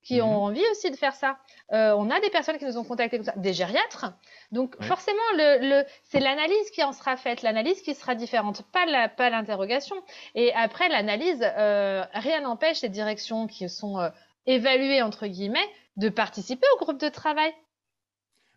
qui 0.01 0.21
ont 0.21 0.29
mhm. 0.29 0.43
envie 0.43 0.63
aussi 0.71 0.89
de 0.91 0.95
faire 0.95 1.13
ça. 1.13 1.37
on 1.71 2.09
a 2.09 2.21
des 2.21 2.29
personnes 2.29 2.57
qui 2.57 2.63
nous 2.63 2.77
ont 2.77 2.85
contactés 2.85 3.17
comme 3.17 3.25
ça, 3.25 3.33
des 3.35 3.53
gériatres. 3.53 4.13
Donc 4.53 4.81
forcément, 4.81 5.17
le, 5.33 5.83
c'est 6.05 6.21
l'analyse 6.21 6.71
qui 6.71 6.81
en 6.83 6.93
sera 6.93 7.17
faite, 7.17 7.41
l'analyse 7.41 7.81
qui 7.81 7.93
sera 7.93 8.15
différente, 8.15 8.63
pas 8.71 8.85
la, 8.85 9.09
pas 9.09 9.29
l'interrogation. 9.29 9.97
Et 10.35 10.53
après 10.53 10.87
l'analyse, 10.87 11.41
rien 12.13 12.41
n'empêche 12.41 12.77
ces 12.77 12.87
directions 12.87 13.47
qui 13.47 13.67
sont 13.67 14.09
évaluées 14.45 15.01
entre 15.01 15.27
guillemets 15.27 15.67
de 15.97 16.07
participer 16.07 16.65
au 16.75 16.83
groupe 16.83 16.99
de 16.99 17.09
travail. 17.09 17.53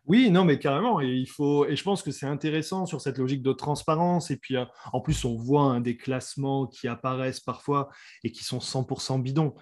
Oui, 0.07 0.31
non, 0.31 0.45
mais 0.45 0.59
carrément. 0.59 1.01
Et, 1.01 1.09
il 1.09 1.27
faut, 1.27 1.67
et 1.67 1.77
je 1.77 1.83
pense 1.83 2.03
que 2.03 2.11
c'est 2.11 2.27
intéressant 2.27 2.87
sur 2.87 3.01
cette 3.01 3.19
logique 3.19 3.43
de 3.43 3.53
transparence. 3.53 4.31
Et 4.31 4.37
puis, 4.37 4.57
euh, 4.57 4.65
en 4.93 5.01
plus, 5.01 5.25
on 5.25 5.37
voit 5.37 5.63
un 5.63 5.81
des 5.81 5.97
classements 5.97 6.67
qui 6.67 6.89
apparaissent 6.89 7.41
parfois 7.41 7.89
et 8.25 8.33
qui 8.33 8.43
sont 8.43 8.59
100% 8.59 9.23
bidons, 9.23 9.55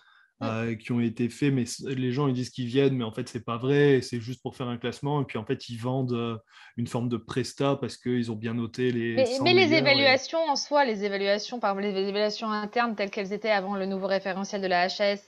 euh, 0.42 0.74
qui 0.76 0.92
ont 0.92 1.00
été 1.00 1.28
faits. 1.28 1.52
Mais 1.52 1.64
les 1.94 2.10
gens, 2.10 2.26
ils 2.26 2.32
disent 2.32 2.48
qu'ils 2.48 2.68
viennent, 2.68 2.96
mais 2.96 3.04
en 3.04 3.12
fait, 3.12 3.28
c'est 3.28 3.44
pas 3.44 3.58
vrai. 3.58 4.00
C'est 4.00 4.20
juste 4.20 4.40
pour 4.42 4.56
faire 4.56 4.68
un 4.68 4.78
classement. 4.78 5.20
Et 5.20 5.24
puis, 5.26 5.36
en 5.36 5.44
fait, 5.44 5.68
ils 5.68 5.76
vendent 5.76 6.14
euh, 6.14 6.38
une 6.78 6.86
forme 6.86 7.10
de 7.10 7.18
presta 7.18 7.76
parce 7.76 7.98
qu'ils 7.98 8.32
ont 8.32 8.36
bien 8.36 8.54
noté 8.54 8.92
les. 8.92 9.22
Mais, 9.42 9.52
les 9.52 9.74
évaluations 9.74 10.40
en 10.48 10.56
soi, 10.56 10.86
les 10.86 11.04
évaluations, 11.04 11.60
par 11.60 11.78
exemple, 11.78 11.94
les 11.94 12.08
évaluations 12.08 12.50
internes 12.50 12.94
telles 12.94 13.10
qu'elles 13.10 13.34
étaient 13.34 13.50
avant 13.50 13.76
le 13.76 13.84
nouveau 13.84 14.06
référentiel 14.06 14.62
de 14.62 14.68
la 14.68 14.88
HS, 14.88 15.20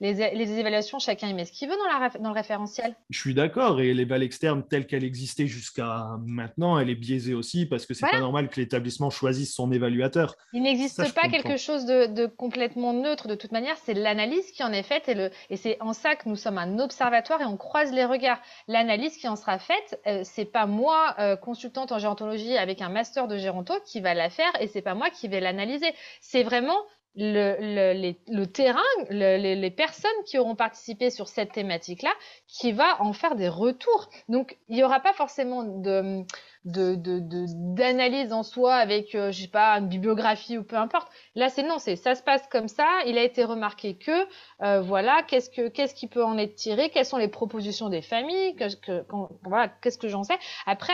les, 0.00 0.58
évaluations, 0.58 0.98
chacun 0.98 1.28
y 1.28 1.34
met 1.34 1.44
ce 1.44 1.52
qu'il 1.52 1.68
veut 1.68 1.74
dans, 1.76 2.20
dans 2.22 2.28
le 2.30 2.34
référentiel. 2.34 2.94
Je 3.10 3.18
suis 3.18 3.34
d'accord, 3.34 3.80
et 3.80 3.92
l'éval 3.94 4.22
externe 4.22 4.62
telle 4.62 4.86
qu'elle 4.86 5.04
existait 5.04 5.46
jusqu'à 5.46 6.18
maintenant, 6.24 6.78
elle 6.78 6.90
est 6.90 6.94
biaisée 6.94 7.34
aussi 7.34 7.66
parce 7.66 7.84
que 7.86 7.94
c'est 7.94 8.06
n'est 8.06 8.12
pas 8.12 8.20
normal 8.20 8.48
que 8.48 8.60
l'établissement 8.60 9.10
choisisse 9.10 9.52
son 9.54 9.72
évaluateur. 9.72 10.36
Il 10.52 10.62
n'existe 10.62 11.12
pas 11.14 11.28
quelque 11.28 11.56
chose 11.56 11.84
de, 11.84 12.26
complètement 12.26 12.92
neutre 12.92 13.28
de 13.28 13.34
toute 13.34 13.52
manière, 13.52 13.76
c'est 13.84 13.94
l'analyse 13.94 14.50
qui 14.52 14.62
en 14.62 14.72
est 14.72 14.82
faite 14.82 15.08
et, 15.08 15.14
le, 15.14 15.30
et 15.50 15.56
c'est 15.56 15.76
en 15.80 15.92
ça 15.92 16.14
que 16.14 16.28
nous 16.28 16.36
sommes 16.36 16.58
un 16.58 16.78
observatoire 16.78 17.40
et 17.40 17.44
on 17.44 17.56
croise 17.56 17.92
les 17.92 18.04
regards. 18.04 18.40
L'analyse 18.68 19.16
qui 19.16 19.28
en 19.28 19.36
sera 19.36 19.58
faite, 19.58 20.00
euh, 20.06 20.22
c'est 20.24 20.44
pas 20.44 20.66
moi, 20.66 21.14
euh, 21.18 21.36
consultante 21.36 21.92
en 21.92 21.98
gérontologie 21.98 22.56
avec 22.56 22.80
un 22.82 22.88
master 22.88 23.26
de 23.28 23.36
géronto, 23.36 23.74
qui 23.84 24.00
va 24.00 24.14
la 24.14 24.30
faire 24.30 24.50
et 24.60 24.68
c'est 24.68 24.82
pas 24.82 24.94
moi 24.94 25.10
qui 25.10 25.28
vais 25.28 25.40
l'analyser. 25.40 25.92
C'est 26.20 26.42
vraiment 26.42 26.78
le, 27.20 28.14
le, 28.28 28.46
terrain, 28.46 28.80
les, 29.10 29.70
personnes 29.70 30.10
qui 30.24 30.38
auront 30.38 30.54
participé 30.54 31.10
sur 31.10 31.26
cette 31.26 31.52
thématique-là, 31.52 32.12
qui 32.46 32.72
va 32.72 33.02
en 33.02 33.12
faire 33.12 33.34
des 33.34 33.48
retours. 33.48 34.08
Donc, 34.28 34.56
il 34.68 34.76
n'y 34.76 34.84
aura 34.84 35.00
pas 35.00 35.12
forcément 35.12 35.64
de, 35.64 36.24
d'analyse 36.64 38.32
en 38.32 38.44
soi 38.44 38.74
avec, 38.74 39.14
euh, 39.14 39.32
je 39.32 39.42
sais 39.42 39.48
pas, 39.48 39.72
une 39.78 39.88
bibliographie 39.88 40.58
ou 40.58 40.62
peu 40.62 40.76
importe. 40.76 41.08
Là, 41.34 41.48
c'est 41.48 41.64
non, 41.64 41.78
c'est 41.78 41.96
ça 41.96 42.14
se 42.14 42.22
passe 42.22 42.46
comme 42.50 42.68
ça. 42.68 42.86
Il 43.06 43.18
a 43.18 43.24
été 43.24 43.42
remarqué 43.42 43.96
que, 43.96 44.26
euh, 44.62 44.80
voilà, 44.80 45.22
qu'est-ce 45.26 45.50
que 45.50 45.68
qu'est-ce 45.68 45.94
qui 45.94 46.06
peut 46.06 46.24
en 46.24 46.38
être 46.38 46.54
tiré, 46.54 46.90
quelles 46.90 47.04
sont 47.04 47.16
les 47.16 47.28
propositions 47.28 47.88
des 47.88 48.02
familles, 48.02 48.54
que, 48.54 49.04
voilà, 49.42 49.68
qu'est-ce 49.82 49.98
que 49.98 50.08
j'en 50.08 50.22
sais. 50.22 50.38
Après, 50.66 50.92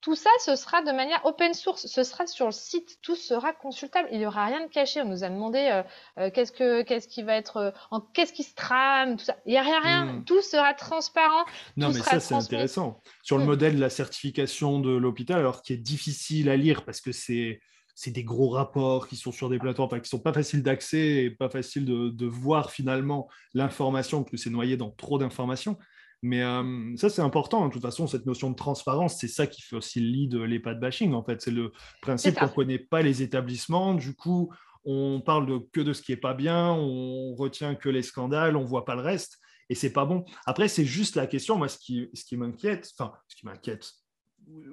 tout 0.00 0.14
ça, 0.14 0.30
ce 0.44 0.56
sera 0.56 0.82
de 0.82 0.92
manière 0.92 1.20
open 1.26 1.52
source, 1.52 1.86
ce 1.86 2.02
sera 2.04 2.26
sur 2.26 2.46
le 2.46 2.52
site, 2.52 2.98
tout 3.02 3.16
sera 3.16 3.52
consultable. 3.52 4.08
Il 4.12 4.18
n'y 4.18 4.26
aura 4.26 4.46
rien 4.46 4.66
de 4.66 4.70
caché. 4.70 5.02
On 5.02 5.08
nous 5.08 5.24
a 5.24 5.28
demandé 5.28 5.58
euh, 5.58 5.82
euh, 6.18 6.30
qu'est-ce 6.30 6.52
que 6.52 6.82
qu'est-ce 6.82 7.06
qui 7.06 7.22
va 7.22 7.34
être, 7.34 7.58
euh, 7.58 7.70
en, 7.90 8.00
qu'est-ce 8.00 8.32
qui 8.32 8.42
se 8.42 8.54
trame, 8.54 9.16
tout 9.16 9.24
ça. 9.24 9.36
Il 9.44 9.50
n'y 9.50 9.58
a 9.58 9.62
rien, 9.62 9.80
rien. 9.80 10.06
Hmm. 10.06 10.24
Tout 10.24 10.40
sera 10.40 10.72
transparent. 10.72 11.44
Non, 11.76 11.88
mais 11.88 12.00
ça 12.00 12.18
c'est 12.18 12.34
intéressant. 12.34 13.02
Sur 13.22 13.36
le 13.36 13.44
hmm. 13.44 13.46
modèle 13.46 13.76
de 13.76 13.80
la 13.80 13.90
certification 13.90 14.80
de 14.80 14.90
l'hôpital, 14.90 15.38
alors 15.38 15.60
qui 15.60 15.74
est 15.74 15.78
difficile 15.78 16.48
à 16.48 16.56
lire 16.56 16.84
parce 16.84 17.00
que 17.00 17.12
c'est 17.12 17.60
c'est 17.94 18.12
des 18.12 18.24
gros 18.24 18.48
rapports 18.48 19.06
qui 19.08 19.16
sont 19.16 19.32
sur 19.32 19.50
des 19.50 19.58
plateformes, 19.58 19.88
enfin, 19.88 20.00
qui 20.00 20.08
sont 20.08 20.20
pas 20.20 20.32
faciles 20.32 20.62
d'accès 20.62 21.24
et 21.24 21.30
pas 21.30 21.50
faciles 21.50 21.84
de, 21.84 22.08
de 22.08 22.26
voir 22.26 22.70
finalement 22.70 23.28
l'information, 23.52 24.22
parce 24.22 24.30
que 24.30 24.36
c'est 24.38 24.48
noyé 24.48 24.78
dans 24.78 24.88
trop 24.88 25.18
d'informations. 25.18 25.76
Mais 26.22 26.42
euh, 26.42 26.96
ça, 26.96 27.08
c'est 27.08 27.22
important. 27.22 27.64
Hein. 27.64 27.68
De 27.68 27.72
toute 27.72 27.82
façon, 27.82 28.06
cette 28.06 28.26
notion 28.26 28.50
de 28.50 28.56
transparence, 28.56 29.18
c'est 29.18 29.28
ça 29.28 29.46
qui 29.46 29.62
fait 29.62 29.76
aussi 29.76 30.00
le 30.00 30.06
lead 30.08 30.30
de 30.32 30.74
bashing. 30.74 31.14
En 31.14 31.24
fait, 31.24 31.40
c'est 31.40 31.50
le 31.50 31.72
principe 32.02 32.34
qu'on 32.34 32.46
ne 32.46 32.50
connaît 32.50 32.78
pas 32.78 33.02
les 33.02 33.22
établissements. 33.22 33.94
Du 33.94 34.14
coup, 34.14 34.52
on 34.84 35.20
parle 35.20 35.46
de, 35.46 35.58
que 35.72 35.80
de 35.80 35.92
ce 35.92 36.02
qui 36.02 36.12
est 36.12 36.16
pas 36.16 36.34
bien, 36.34 36.70
on 36.72 37.34
retient 37.34 37.74
que 37.74 37.88
les 37.88 38.02
scandales, 38.02 38.56
on 38.56 38.64
voit 38.64 38.84
pas 38.84 38.94
le 38.94 39.02
reste. 39.02 39.38
Et 39.70 39.74
c'est 39.74 39.92
pas 39.92 40.04
bon. 40.04 40.24
Après, 40.46 40.68
c'est 40.68 40.84
juste 40.84 41.16
la 41.16 41.26
question. 41.26 41.56
Moi, 41.56 41.68
ce 41.68 41.78
qui, 41.78 42.10
ce 42.12 42.24
qui 42.24 42.36
m'inquiète, 42.36 42.90
enfin, 42.98 43.14
ce 43.28 43.36
qui 43.36 43.46
m'inquiète, 43.46 43.90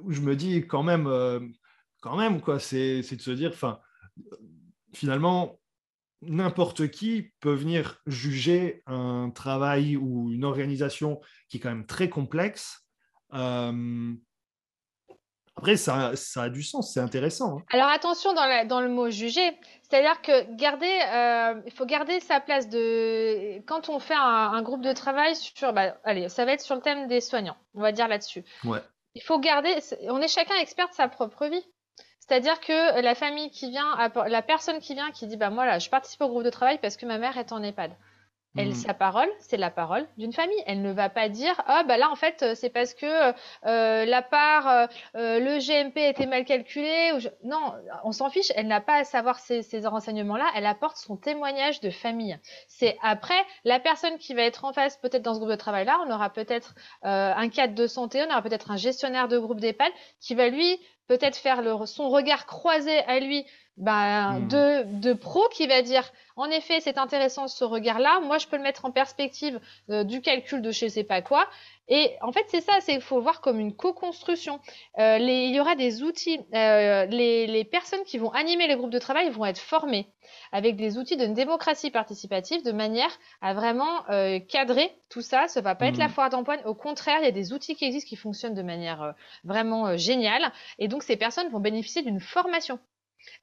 je 0.09 0.21
me 0.21 0.35
dis 0.35 0.67
quand 0.67 0.83
même, 0.83 1.07
euh, 1.07 1.39
quand 2.01 2.17
même, 2.17 2.41
quoi, 2.41 2.59
c'est 2.59 3.01
de 3.01 3.21
se 3.21 3.31
dire, 3.31 3.51
enfin, 3.53 3.79
finalement, 4.93 5.59
n'importe 6.21 6.89
qui 6.89 7.31
peut 7.39 7.53
venir 7.53 8.01
juger 8.07 8.81
un 8.87 9.29
travail 9.29 9.97
ou 9.97 10.31
une 10.31 10.45
organisation 10.45 11.21
qui 11.49 11.57
est 11.57 11.59
quand 11.59 11.69
même 11.69 11.85
très 11.85 12.09
complexe. 12.09 12.87
Euh, 13.33 14.13
après, 15.57 15.75
ça, 15.75 16.13
a 16.35 16.49
du 16.49 16.61
sens, 16.61 16.93
c'est 16.93 16.99
intéressant. 16.99 17.57
Hein. 17.57 17.63
Alors 17.71 17.87
attention 17.87 18.31
dans, 18.33 18.79
le 18.79 18.89
mot 18.89 19.09
juger, 19.09 19.57
c'est-à-dire 19.81 20.21
que 20.21 20.55
garder, 20.55 20.85
euh, 20.85 21.59
il 21.65 21.71
faut 21.71 21.87
garder 21.87 22.19
sa 22.19 22.39
place 22.39 22.69
de 22.69 23.57
quand 23.65 23.89
on 23.89 23.99
fait 23.99 24.15
un, 24.15 24.61
groupe 24.61 24.83
de 24.83 24.93
travail 24.93 25.35
sur, 25.35 25.73
bah, 25.73 25.97
allez, 26.03 26.29
ça 26.29 26.45
va 26.45 26.53
être 26.53 26.61
sur 26.61 26.75
le 26.75 26.81
thème 26.81 27.07
des 27.07 27.21
soignants, 27.21 27.57
on 27.73 27.81
va 27.81 27.91
dire 27.91 28.07
là-dessus. 28.07 28.43
Ouais. 28.65 28.81
Il 29.15 29.23
faut 29.23 29.39
garder, 29.39 29.75
on 30.09 30.21
est 30.21 30.27
chacun 30.27 30.55
expert 30.61 30.89
de 30.89 30.93
sa 30.93 31.07
propre 31.07 31.47
vie. 31.47 31.65
C'est-à-dire 32.27 32.59
que 32.59 33.01
la 33.01 33.15
famille 33.15 33.49
qui 33.51 33.69
vient, 33.69 33.95
la 34.27 34.41
personne 34.41 34.79
qui 34.79 34.93
vient, 34.93 35.11
qui 35.11 35.27
dit 35.27 35.37
bah 35.37 35.49
moi 35.49 35.65
là, 35.65 35.79
je 35.79 35.89
participe 35.89 36.21
au 36.21 36.27
groupe 36.27 36.43
de 36.43 36.49
travail 36.49 36.77
parce 36.81 36.97
que 36.97 37.05
ma 37.05 37.17
mère 37.17 37.37
est 37.37 37.51
en 37.51 37.63
EHPAD. 37.63 37.91
Elle, 38.57 38.69
mm. 38.69 38.75
sa 38.75 38.93
parole, 38.93 39.29
c'est 39.39 39.57
la 39.57 39.69
parole 39.69 40.07
d'une 40.17 40.33
famille. 40.33 40.61
Elle 40.65 40.81
ne 40.81 40.91
va 40.91 41.09
pas 41.09 41.29
dire 41.29 41.61
ah 41.67 41.83
bah 41.83 41.97
là 41.97 42.09
en 42.09 42.15
fait 42.15 42.41
euh, 42.41 42.55
c'est 42.55 42.69
parce 42.69 42.93
que 42.93 43.05
euh, 43.65 44.05
la 44.05 44.21
part 44.21 44.67
euh, 44.67 44.87
le 45.13 45.59
GMP 45.59 45.97
était 45.97 46.25
mal 46.25 46.43
calculé. 46.43 47.11
Ou 47.13 47.19
Non, 47.47 47.73
on 48.03 48.11
s'en 48.11 48.29
fiche. 48.29 48.51
Elle 48.55 48.67
n'a 48.67 48.81
pas 48.81 48.95
à 48.95 49.03
savoir 49.03 49.39
ces, 49.39 49.61
ces 49.61 49.85
renseignements-là. 49.85 50.45
Elle 50.55 50.65
apporte 50.65 50.97
son 50.97 51.17
témoignage 51.17 51.81
de 51.81 51.89
famille. 51.89 52.37
C'est 52.67 52.97
après 53.03 53.45
la 53.63 53.79
personne 53.79 54.17
qui 54.17 54.33
va 54.33 54.41
être 54.41 54.65
en 54.65 54.73
face, 54.73 54.97
peut-être 54.97 55.23
dans 55.23 55.33
ce 55.33 55.39
groupe 55.39 55.51
de 55.51 55.55
travail-là, 55.55 55.99
on 56.05 56.11
aura 56.11 56.31
peut-être 56.31 56.73
un 57.03 57.49
cadre 57.49 57.75
de 57.75 57.87
santé, 57.87 58.23
on 58.27 58.31
aura 58.31 58.41
peut-être 58.41 58.71
un 58.71 58.77
gestionnaire 58.77 59.27
de 59.27 59.37
groupe 59.37 59.59
d'EHPAD 59.59 59.91
qui 60.19 60.35
va 60.35 60.49
lui 60.49 60.79
peut-être 61.07 61.37
faire 61.37 61.61
son 61.87 62.09
regard 62.09 62.45
croisé 62.45 62.99
à 62.99 63.19
lui 63.19 63.45
ben, 63.77 64.39
de, 64.39 64.99
de 64.99 65.13
pro 65.13 65.47
qui 65.51 65.67
va 65.67 65.83
dire 65.83 66.11
en 66.35 66.49
effet 66.49 66.79
c'est 66.79 66.97
intéressant 66.97 67.47
ce 67.47 67.63
regard-là, 67.63 68.19
moi 68.21 68.39
je 68.39 68.47
peux 68.47 68.57
le 68.57 68.63
mettre 68.63 68.85
en 68.85 68.91
perspective 68.91 69.59
euh, 69.91 70.03
du 70.03 70.21
calcul 70.21 70.63
de 70.63 70.71
je 70.71 70.87
sais 70.87 71.03
pas 71.03 71.21
quoi. 71.21 71.47
Et 71.87 72.15
en 72.21 72.31
fait 72.31 72.45
c'est 72.47 72.61
ça, 72.61 72.73
c'est 72.81 72.95
il 72.95 73.01
faut 73.01 73.21
voir 73.21 73.39
comme 73.39 73.59
une 73.59 73.75
co-construction. 73.75 74.59
Euh, 74.97 75.19
il 75.19 75.55
y 75.55 75.59
aura 75.59 75.75
des 75.75 76.01
outils, 76.01 76.39
euh, 76.55 77.05
les, 77.05 77.45
les, 77.45 77.63
personnes 77.63 78.03
qui 78.03 78.17
vont 78.17 78.31
animer 78.31 78.67
les 78.67 78.75
groupes 78.75 78.89
de 78.89 78.99
travail 78.99 79.29
vont 79.29 79.45
être 79.45 79.59
formées 79.59 80.07
avec 80.51 80.75
des 80.75 80.97
outils 80.97 81.15
de 81.15 81.27
démocratie 81.27 81.91
participative 81.91 82.63
de 82.63 82.71
manière 82.71 83.11
à 83.41 83.53
vraiment 83.53 84.09
euh, 84.09 84.39
cadrer 84.39 84.91
tout 85.09 85.21
ça. 85.21 85.47
Ça 85.47 85.61
va 85.61 85.75
pas 85.75 85.85
être 85.85 85.97
la 85.97 86.07
hmm. 86.07 86.11
foire 86.11 86.29
d'empoigne. 86.31 86.61
Au 86.65 86.73
contraire, 86.73 87.17
il 87.21 87.25
y 87.25 87.29
a 87.29 87.31
des 87.31 87.53
outils 87.53 87.75
qui 87.75 87.85
existent 87.85 88.09
qui 88.09 88.15
fonctionnent 88.15 88.55
de 88.55 88.63
manière 88.63 89.13
vraiment 89.43 89.95
géniale. 89.97 90.51
Et 90.79 90.87
donc 90.87 91.03
ces 91.03 91.15
personnes 91.15 91.49
vont 91.49 91.59
bénéficier 91.59 92.01
d'une 92.01 92.19
formation 92.19 92.79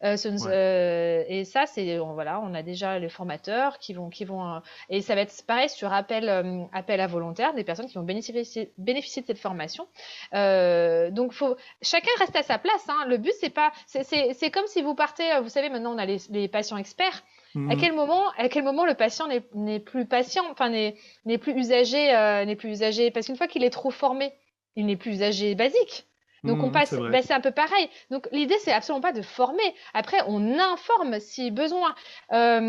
euh, 0.02 0.16
euh, 0.46 1.24
et 1.28 1.44
ça, 1.44 1.66
c'est 1.66 1.98
voilà, 1.98 2.40
on 2.40 2.54
a 2.54 2.62
déjà 2.62 2.98
les 2.98 3.08
formateurs 3.08 3.78
qui 3.78 3.94
vont, 3.94 4.10
qui 4.10 4.24
vont, 4.24 4.46
euh, 4.46 4.58
et 4.90 5.00
ça 5.00 5.14
va 5.14 5.22
être 5.22 5.34
pareil 5.46 5.68
sur 5.68 5.92
appel, 5.92 6.28
appel 6.72 7.00
à 7.00 7.06
volontaires, 7.06 7.54
des 7.54 7.64
personnes 7.64 7.86
qui 7.86 7.94
vont 7.94 8.02
bénéficier, 8.02 8.72
bénéficier 8.78 9.22
de 9.22 9.26
cette 9.26 9.38
formation. 9.38 9.86
donc, 10.32 11.32
faut, 11.32 11.56
chacun 11.82 12.10
reste 12.18 12.36
à 12.36 12.42
sa 12.42 12.58
place. 12.58 12.88
Hein. 12.88 13.06
Le 13.06 13.18
but, 13.18 13.32
c'est 13.40 13.50
pas, 13.50 13.72
c'est 13.86 14.50
comme 14.50 14.66
si 14.66 14.82
vous 14.82 14.94
partez, 14.94 15.24
vous 15.42 15.48
savez, 15.48 15.70
maintenant 15.70 15.94
on 15.94 15.98
a 15.98 16.06
les, 16.06 16.18
les 16.30 16.48
patients 16.48 16.76
experts. 16.76 17.22
À 17.54 17.58
mhm. 17.58 17.76
quel 17.80 17.92
moment, 17.92 18.30
à 18.36 18.48
quel 18.48 18.64
moment 18.64 18.84
le 18.84 18.94
patient 18.94 19.28
n'est 19.54 19.80
plus 19.80 20.06
patient, 20.06 20.44
enfin 20.50 20.70
n'est 20.70 21.38
plus 21.38 21.52
usagé, 21.52 22.08
n'est 22.46 22.56
plus 22.56 22.70
usagé, 22.70 23.10
parce 23.10 23.26
qu'une 23.26 23.36
fois 23.36 23.46
qu'il 23.46 23.62
est 23.62 23.70
trop 23.70 23.90
formé, 23.90 24.32
il 24.76 24.86
n'est 24.86 24.96
plus 24.96 25.12
usagé 25.12 25.54
basique. 25.54 26.06
Donc 26.44 26.62
on 26.62 26.68
mmh, 26.68 26.72
passe, 26.72 26.94
ben, 26.94 27.22
c'est 27.22 27.32
un 27.32 27.40
peu 27.40 27.50
pareil. 27.50 27.88
Donc 28.10 28.28
l'idée 28.32 28.56
c'est 28.60 28.72
absolument 28.72 29.00
pas 29.00 29.12
de 29.12 29.22
former. 29.22 29.74
Après 29.94 30.18
on 30.26 30.58
informe 30.58 31.18
si 31.18 31.50
besoin. 31.50 31.94
Euh, 32.32 32.60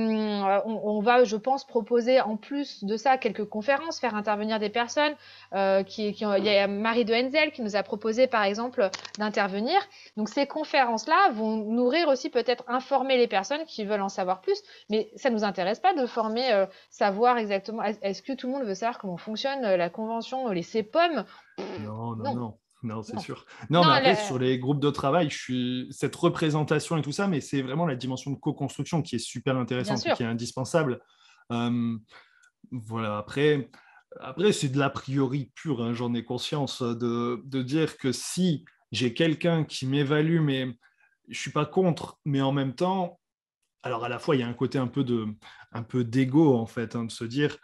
on, 0.66 1.02
va, 1.02 1.24
je 1.24 1.36
pense, 1.36 1.66
proposer 1.66 2.22
en 2.22 2.38
plus 2.38 2.84
de 2.84 2.98
ça 2.98 3.18
quelques 3.18 3.46
conférences, 3.46 4.00
faire 4.00 4.16
intervenir 4.16 4.60
des 4.60 4.70
personnes. 4.70 5.14
Euh, 5.54 5.84
qui, 5.84 6.14
qui 6.14 6.24
il 6.24 6.44
y 6.46 6.58
a 6.58 6.68
Marie 6.68 7.06
de 7.06 7.14
Henzel 7.14 7.52
qui 7.52 7.62
nous 7.62 7.76
a 7.76 7.84
proposé 7.84 8.28
par 8.28 8.44
exemple 8.44 8.90
d'intervenir. 9.20 9.80
Donc 10.18 10.30
ces 10.30 10.48
conférences-là 10.48 11.32
vont 11.34 11.58
nourrir 11.58 12.08
aussi 12.08 12.30
peut-être 12.30 12.64
informer 12.68 13.18
les 13.18 13.28
personnes 13.28 13.66
qui 13.66 13.86
veulent 13.86 14.02
en 14.02 14.10
savoir 14.10 14.42
plus. 14.42 14.62
Mais 14.90 15.12
ça 15.16 15.30
nous 15.30 15.44
intéresse 15.44 15.80
pas 15.80 15.94
de 15.94 16.06
former, 16.06 16.52
euh, 16.54 16.66
savoir 16.90 17.38
exactement. 17.38 17.84
Est-ce 17.84 18.22
que 18.22 18.34
tout 18.34 18.48
le 18.48 18.54
monde 18.54 18.64
veut 18.64 18.76
savoir 18.76 19.00
comment 19.00 19.18
fonctionne 19.18 19.62
la 19.62 19.90
convention, 19.90 20.50
les 20.50 20.64
CEPOM 20.64 21.26
non, 21.80 22.16
non. 22.16 22.36
non. 22.36 22.36
Non, 22.36 22.58
c'est 23.04 23.20
sûr. 23.20 23.46
Non, 23.70 23.84
mais 23.84 23.98
après, 23.98 24.16
sur 24.16 24.40
les 24.40 24.60
groupes 24.60 24.80
de 24.80 24.90
travail, 24.90 25.30
je 25.30 25.38
suis 25.38 25.88
cette 25.92 26.16
représentation 26.16 26.98
et 26.98 27.02
tout 27.02 27.12
ça, 27.12 27.28
mais 27.28 27.42
c'est 27.42 27.62
vraiment 27.62 27.86
la 27.86 27.96
dimension 27.96 28.32
de 28.32 28.36
co-construction 28.38 29.02
qui 29.02 29.16
est 29.16 29.20
super 29.20 29.58
intéressante, 29.58 30.04
qui 30.16 30.24
est 30.24 30.28
indispensable. 30.28 31.02
voilà, 31.50 33.18
après, 33.18 33.70
après 34.20 34.52
c'est 34.52 34.70
de 34.70 34.80
l'a 34.80 34.90
priori 34.90 35.52
pur, 35.56 35.82
hein, 35.82 35.94
j'en 35.94 36.14
ai 36.14 36.24
conscience, 36.24 36.82
de, 36.82 37.42
de, 37.46 37.62
dire 37.62 37.98
que 37.98 38.12
si 38.12 38.66
j'ai 38.92 39.14
quelqu'un 39.14 39.64
qui 39.64 39.86
m'évalue, 39.86 40.40
mais 40.40 40.78
je 41.30 41.40
suis 41.40 41.52
pas 41.52 41.66
contre, 41.66 42.20
mais 42.26 42.42
en 42.42 42.52
même 42.52 42.74
temps, 42.74 43.20
alors 43.84 44.04
à 44.04 44.10
la 44.10 44.20
fois, 44.20 44.36
il 44.36 44.40
y 44.40 44.44
a 44.44 44.48
un 44.48 44.54
côté 44.54 44.78
un 44.78 44.88
peu 44.88 45.04
de 45.04 45.28
un 45.72 45.84
peu 45.84 46.04
d'ego, 46.04 46.56
en 46.56 46.66
fait, 46.66 46.96
hein, 46.96 47.06
de 47.06 47.12
se 47.12 47.26
dire, 47.26 47.58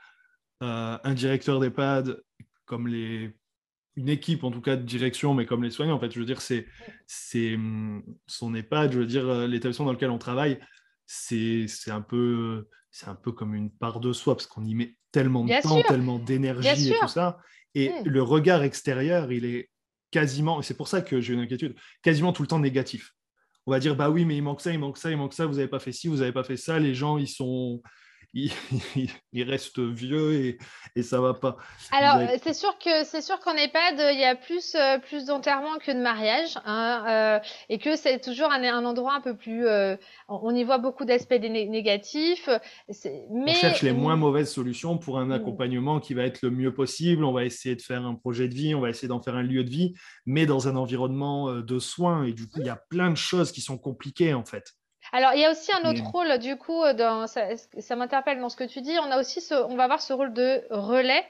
euh, 0.62 0.97
un 1.04 1.13
directeur 1.13 1.60
d'EHPAD, 1.60 2.21
comme 2.65 2.88
les 2.88 3.36
une 3.95 4.10
équipe, 4.10 4.43
en 4.43 4.51
tout 4.51 4.62
cas 4.62 4.75
de 4.75 4.84
direction, 4.84 5.34
mais 5.34 5.45
comme 5.45 5.63
les 5.63 5.71
soignants, 5.71 5.95
en 5.95 5.99
fait, 5.99 6.12
je 6.12 6.19
veux 6.19 6.25
dire, 6.25 6.41
c'est, 6.41 6.65
c'est 7.08 7.58
son 8.27 8.56
EHPAD, 8.56 8.93
je 8.93 8.99
veux 8.99 9.06
dire, 9.06 9.27
euh, 9.27 9.47
l'établissement 9.47 9.86
dans 9.86 9.93
lequel 9.93 10.12
on 10.12 10.17
travaille, 10.17 10.60
c'est, 11.06 11.65
c'est 11.67 11.91
un 11.91 12.01
peu, 12.01 12.67
c'est 12.89 13.08
un 13.08 13.15
peu 13.15 13.32
comme 13.32 13.54
une 13.54 13.69
part 13.69 13.99
de 13.99 14.13
soi, 14.13 14.36
parce 14.36 14.47
qu'on 14.47 14.63
y 14.63 14.75
met 14.75 14.95
tellement 15.12 15.43
de 15.43 15.62
temps, 15.62 15.82
tellement 15.82 16.19
d'énergie 16.19 16.89
et 16.89 16.95
tout 16.99 17.08
ça. 17.08 17.38
Et 17.75 17.89
hmm. 17.89 18.08
le 18.08 18.23
regard 18.23 18.63
extérieur, 18.63 19.32
il 19.32 19.45
est 19.45 19.69
quasiment, 20.10 20.60
et 20.60 20.63
c'est 20.63 20.77
pour 20.77 20.88
ça 20.88 21.01
que 21.01 21.19
j'ai 21.19 21.34
une 21.34 21.39
inquiétude, 21.39 21.75
quasiment 22.01 22.34
tout 22.34 22.43
le 22.43 22.47
temps 22.47 22.60
négatif. 22.60 23.13
On 23.65 23.71
va 23.71 23.80
dire, 23.80 23.95
bah 23.95 24.10
oui, 24.10 24.25
mais 24.25 24.36
il 24.38 24.41
manque 24.41 24.62
ça, 24.62 24.71
il 24.71 24.80
manque 24.80 24.97
ça, 24.97 25.12
il 25.12 25.17
manque 25.17 25.34
ça, 25.34 25.45
vous 25.45 25.56
n'avez 25.56 25.67
pas 25.67 25.80
fait 25.80 25.91
ci, 25.91 26.08
vous 26.08 26.17
n'avez 26.17 26.32
pas 26.32 26.43
fait 26.43 26.58
ça, 26.58 26.80
les 26.80 26.95
gens, 26.95 27.17
ils 27.17 27.27
sont, 27.27 27.82
il, 28.34 29.44
reste 29.44 29.80
vieux 29.80 30.34
et, 30.34 30.58
et 30.96 31.04
ça 31.04 31.20
va 31.20 31.34
pas. 31.34 31.58
Alors 31.91 32.30
c'est 32.41 32.54
sûr 32.54 32.78
que 32.78 33.04
c'est 33.04 33.22
sûr 33.22 33.39
qu'en 33.39 33.56
EHPAD 33.56 34.02
il 34.13 34.20
y 34.20 34.24
a 34.24 34.36
plus 34.36 34.76
euh, 34.76 35.00
plus 35.00 35.26
d'enterrement 35.26 35.78
que 35.80 35.91
de 35.91 36.00
mariage 36.00 36.58
hein, 36.65 37.04
euh, 37.08 37.39
et 37.67 37.78
que 37.78 37.96
c'est 37.96 38.20
toujours 38.20 38.52
un, 38.52 38.63
un, 38.63 38.86
endroit 38.86 39.15
un 39.15 39.22
peu 39.22 39.36
plus 39.36 39.67
euh, 39.67 39.98
on 40.30 40.56
y 40.56 40.63
voit 40.63 40.78
beaucoup 40.78 41.04
d'aspects 41.04 41.34
négatifs. 41.34 42.50
Mais 43.32 43.52
on 43.52 43.56
cherche 43.56 43.82
les 43.82 43.91
moins 43.91 44.15
mauvaises 44.15 44.52
solutions 44.52 44.98
pour 44.98 45.20
un 45.20 45.26
mm. 45.26 45.32
accompagnement 45.34 46.00
qui 46.00 46.13
va 46.13 46.24
être 46.24 46.41
le 46.41 46.52
mieux 46.52 46.74
possible. 46.74 47.26
On 47.26 47.34
va 47.34 47.44
essayer 47.44 47.76
de 47.76 47.82
faire 47.82 48.06
un 48.06 48.15
projet 48.15 48.48
de 48.48 48.54
vie, 48.54 48.74
on 48.76 48.82
va 48.82 48.89
essayer 48.89 49.10
d'en 49.10 49.22
faire 49.22 49.36
un 49.36 49.44
lieu 49.44 49.63
de 49.63 49.70
vie, 49.70 49.94
mais 50.26 50.46
dans 50.46 50.67
un 50.67 50.78
environnement 50.78 51.52
de 51.52 51.80
soins 51.80 52.24
et 52.24 52.32
du 52.32 52.48
coup 52.48 52.60
il 52.60 52.65
y 52.65 52.70
a 52.70 52.82
plein 52.89 53.10
de 53.10 53.17
choses 53.17 53.52
qui 53.52 53.62
sont 53.62 53.78
compliquées 53.78 54.34
en 54.34 54.46
fait. 54.46 54.74
Alors, 55.12 55.34
il 55.34 55.41
y 55.41 55.45
a 55.45 55.52
aussi 55.52 55.71
un 55.74 55.89
autre 55.89 56.04
rôle, 56.10 56.38
du 56.39 56.56
coup, 56.56 56.82
dans, 56.93 57.28
ça, 57.28 57.56
ça 57.80 57.95
m'interpelle 57.95 58.39
dans 58.39 58.50
ce 58.50 58.56
que 58.56 58.63
tu 58.63 58.82
dis. 58.82 58.97
On 59.00 59.12
a 59.12 59.19
aussi 59.19 59.41
ce, 59.41 59.56
on 59.56 59.76
va 59.76 59.84
avoir 59.84 60.02
ce 60.02 60.13
rôle 60.13 60.34
de 60.34 60.63
relais 60.69 61.26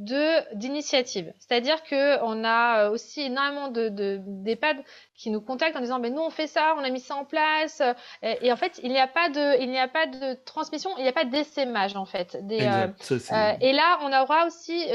de 0.00 0.54
d'initiative. 0.56 1.32
C'est-à-dire 1.38 1.82
que 1.82 2.22
on 2.22 2.42
a 2.42 2.86
euh, 2.86 2.90
aussi 2.90 3.20
énormément 3.20 3.68
de 3.68 3.90
d'EHPAD 4.24 4.78
qui 5.14 5.28
nous 5.28 5.42
contactent 5.42 5.76
en 5.76 5.80
disant 5.80 5.98
mais 5.98 6.08
nous 6.08 6.22
on 6.22 6.30
fait 6.30 6.46
ça, 6.46 6.74
on 6.78 6.82
a 6.82 6.88
mis 6.88 7.00
ça 7.00 7.16
en 7.16 7.26
place 7.26 7.82
et, 8.22 8.50
en 8.50 8.56
fait 8.56 8.80
il 8.82 8.90
n'y 8.90 8.98
a 8.98 9.06
pas 9.06 9.28
de 9.28 9.60
il 9.60 9.68
n'y 9.68 9.78
a 9.78 9.88
pas 9.88 10.06
de 10.06 10.38
transmission, 10.46 10.90
il 10.96 11.02
n'y 11.02 11.08
a 11.08 11.12
pas 11.12 11.26
d'essaimage 11.26 11.96
en 11.96 12.06
fait. 12.06 12.38
Des, 12.46 12.62
euh, 12.62 12.86
euh, 13.10 13.52
et 13.60 13.74
là 13.74 13.98
on 14.00 14.06
aura 14.06 14.46
aussi 14.46 14.86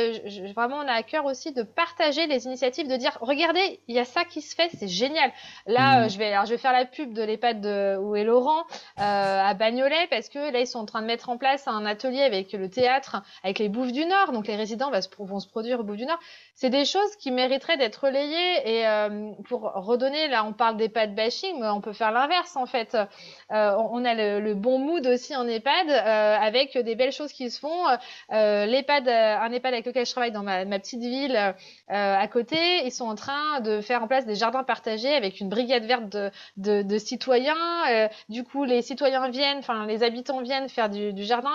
vraiment 0.55 0.77
on 0.77 0.87
a 0.87 0.93
à 0.93 1.03
cœur 1.03 1.25
aussi 1.25 1.53
de 1.53 1.61
partager 1.61 2.25
les 2.25 2.45
initiatives, 2.47 2.87
de 2.87 2.95
dire 2.95 3.15
regardez 3.21 3.79
il 3.87 3.95
y 3.95 3.99
a 3.99 4.05
ça 4.05 4.25
qui 4.25 4.41
se 4.41 4.55
fait, 4.55 4.71
c'est 4.73 4.87
génial. 4.87 5.31
Là 5.67 6.05
mm. 6.05 6.09
je 6.09 6.17
vais 6.17 6.33
alors 6.33 6.45
je 6.47 6.51
vais 6.51 6.57
faire 6.57 6.73
la 6.73 6.85
pub 6.85 7.13
de 7.13 7.21
l'EHPAD 7.21 7.63
où 8.01 8.15
est 8.15 8.23
Laurent 8.23 8.63
à 8.97 9.53
Bagnolet 9.53 10.07
parce 10.09 10.29
que 10.29 10.51
là 10.51 10.61
ils 10.61 10.67
sont 10.67 10.79
en 10.79 10.85
train 10.85 11.03
de 11.03 11.07
mettre 11.07 11.29
en 11.29 11.37
place 11.37 11.67
un 11.67 11.85
atelier 11.85 12.23
avec 12.23 12.53
le 12.53 12.71
théâtre 12.71 13.21
avec 13.43 13.59
les 13.59 13.69
Bouffes 13.69 13.91
du 13.91 14.05
Nord 14.05 14.31
donc 14.31 14.47
les 14.47 14.55
résidents 14.55 14.94
vont 15.19 15.39
se 15.39 15.47
produire 15.47 15.79
au 15.79 15.83
bout 15.83 15.95
du 15.95 16.05
Nord. 16.05 16.19
C'est 16.53 16.69
des 16.69 16.85
choses 16.85 17.15
qui 17.17 17.31
mériteraient 17.31 17.77
d'être 17.77 18.05
relayées 18.05 18.77
et 18.77 18.87
euh, 18.87 19.31
pour 19.47 19.61
redonner, 19.73 20.27
là 20.27 20.45
on 20.45 20.53
parle 20.53 20.77
d'EHPAD 20.77 21.15
bashing, 21.15 21.59
mais 21.59 21.67
on 21.67 21.81
peut 21.81 21.93
faire 21.93 22.11
l'inverse 22.11 22.55
en 22.55 22.65
fait. 22.65 22.95
Euh, 22.95 23.75
on 23.91 24.05
a 24.05 24.13
le, 24.13 24.53
bon 24.53 24.79
mood 24.79 25.05
aussi 25.05 25.35
en 25.35 25.47
EHPAD 25.47 25.89
euh, 25.89 26.37
avec 26.37 26.77
des 26.77 26.95
belles 26.95 27.11
choses 27.11 27.31
qui 27.31 27.49
se 27.49 27.59
font. 27.59 27.85
L'EHPAD, 28.31 29.07
un 29.07 29.51
EHPAD 29.51 29.73
avec 29.73 29.85
lequel 29.85 30.05
je 30.05 30.11
travaille 30.11 30.31
dans 30.31 30.43
ma, 30.43 30.65
petite 30.79 31.01
ville 31.01 31.55
à 31.89 32.27
côté, 32.27 32.85
ils 32.85 32.91
sont 32.91 33.05
en 33.05 33.15
train 33.15 33.59
de 33.61 33.81
faire 33.81 34.03
en 34.03 34.07
place 34.07 34.25
des 34.25 34.35
jardins 34.35 34.63
partagés 34.63 35.13
avec 35.13 35.39
une 35.39 35.49
brigade 35.49 35.85
verte 35.85 36.17
de, 36.57 36.97
citoyens. 36.97 38.09
du 38.29 38.43
coup, 38.43 38.63
les 38.63 38.81
citoyens 38.81 39.29
viennent, 39.29 39.59
enfin 39.59 39.85
les 39.85 40.03
habitants 40.03 40.41
viennent 40.41 40.69
faire 40.69 40.89
du, 40.89 41.23
jardin, 41.23 41.51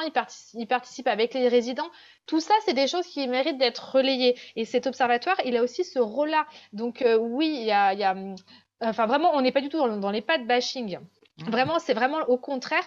ils 0.54 0.66
participent 0.66 1.08
avec 1.08 1.34
les 1.34 1.48
résidents. 1.48 1.90
Tout 2.30 2.38
ça, 2.38 2.54
c'est 2.64 2.74
des 2.74 2.86
choses 2.86 3.08
qui 3.08 3.26
méritent 3.26 3.58
d'être 3.58 3.96
relayées. 3.96 4.38
Et 4.54 4.64
cet 4.64 4.86
observatoire, 4.86 5.34
il 5.44 5.56
a 5.56 5.64
aussi 5.64 5.82
ce 5.82 5.98
rôle-là. 5.98 6.46
Donc 6.72 7.02
euh, 7.02 7.18
oui, 7.18 7.56
il 7.58 7.66
y 7.66 7.72
a, 7.72 8.12
hum, 8.12 8.36
enfin 8.80 9.06
vraiment, 9.06 9.32
on 9.34 9.40
n'est 9.40 9.50
pas 9.50 9.60
du 9.60 9.68
tout 9.68 9.78
dans, 9.78 10.10
les 10.12 10.20
pas 10.20 10.38
de 10.38 10.44
bashing. 10.44 11.00
Vraiment, 11.38 11.80
c'est 11.80 11.92
vraiment 11.92 12.18
au 12.28 12.38
contraire. 12.38 12.84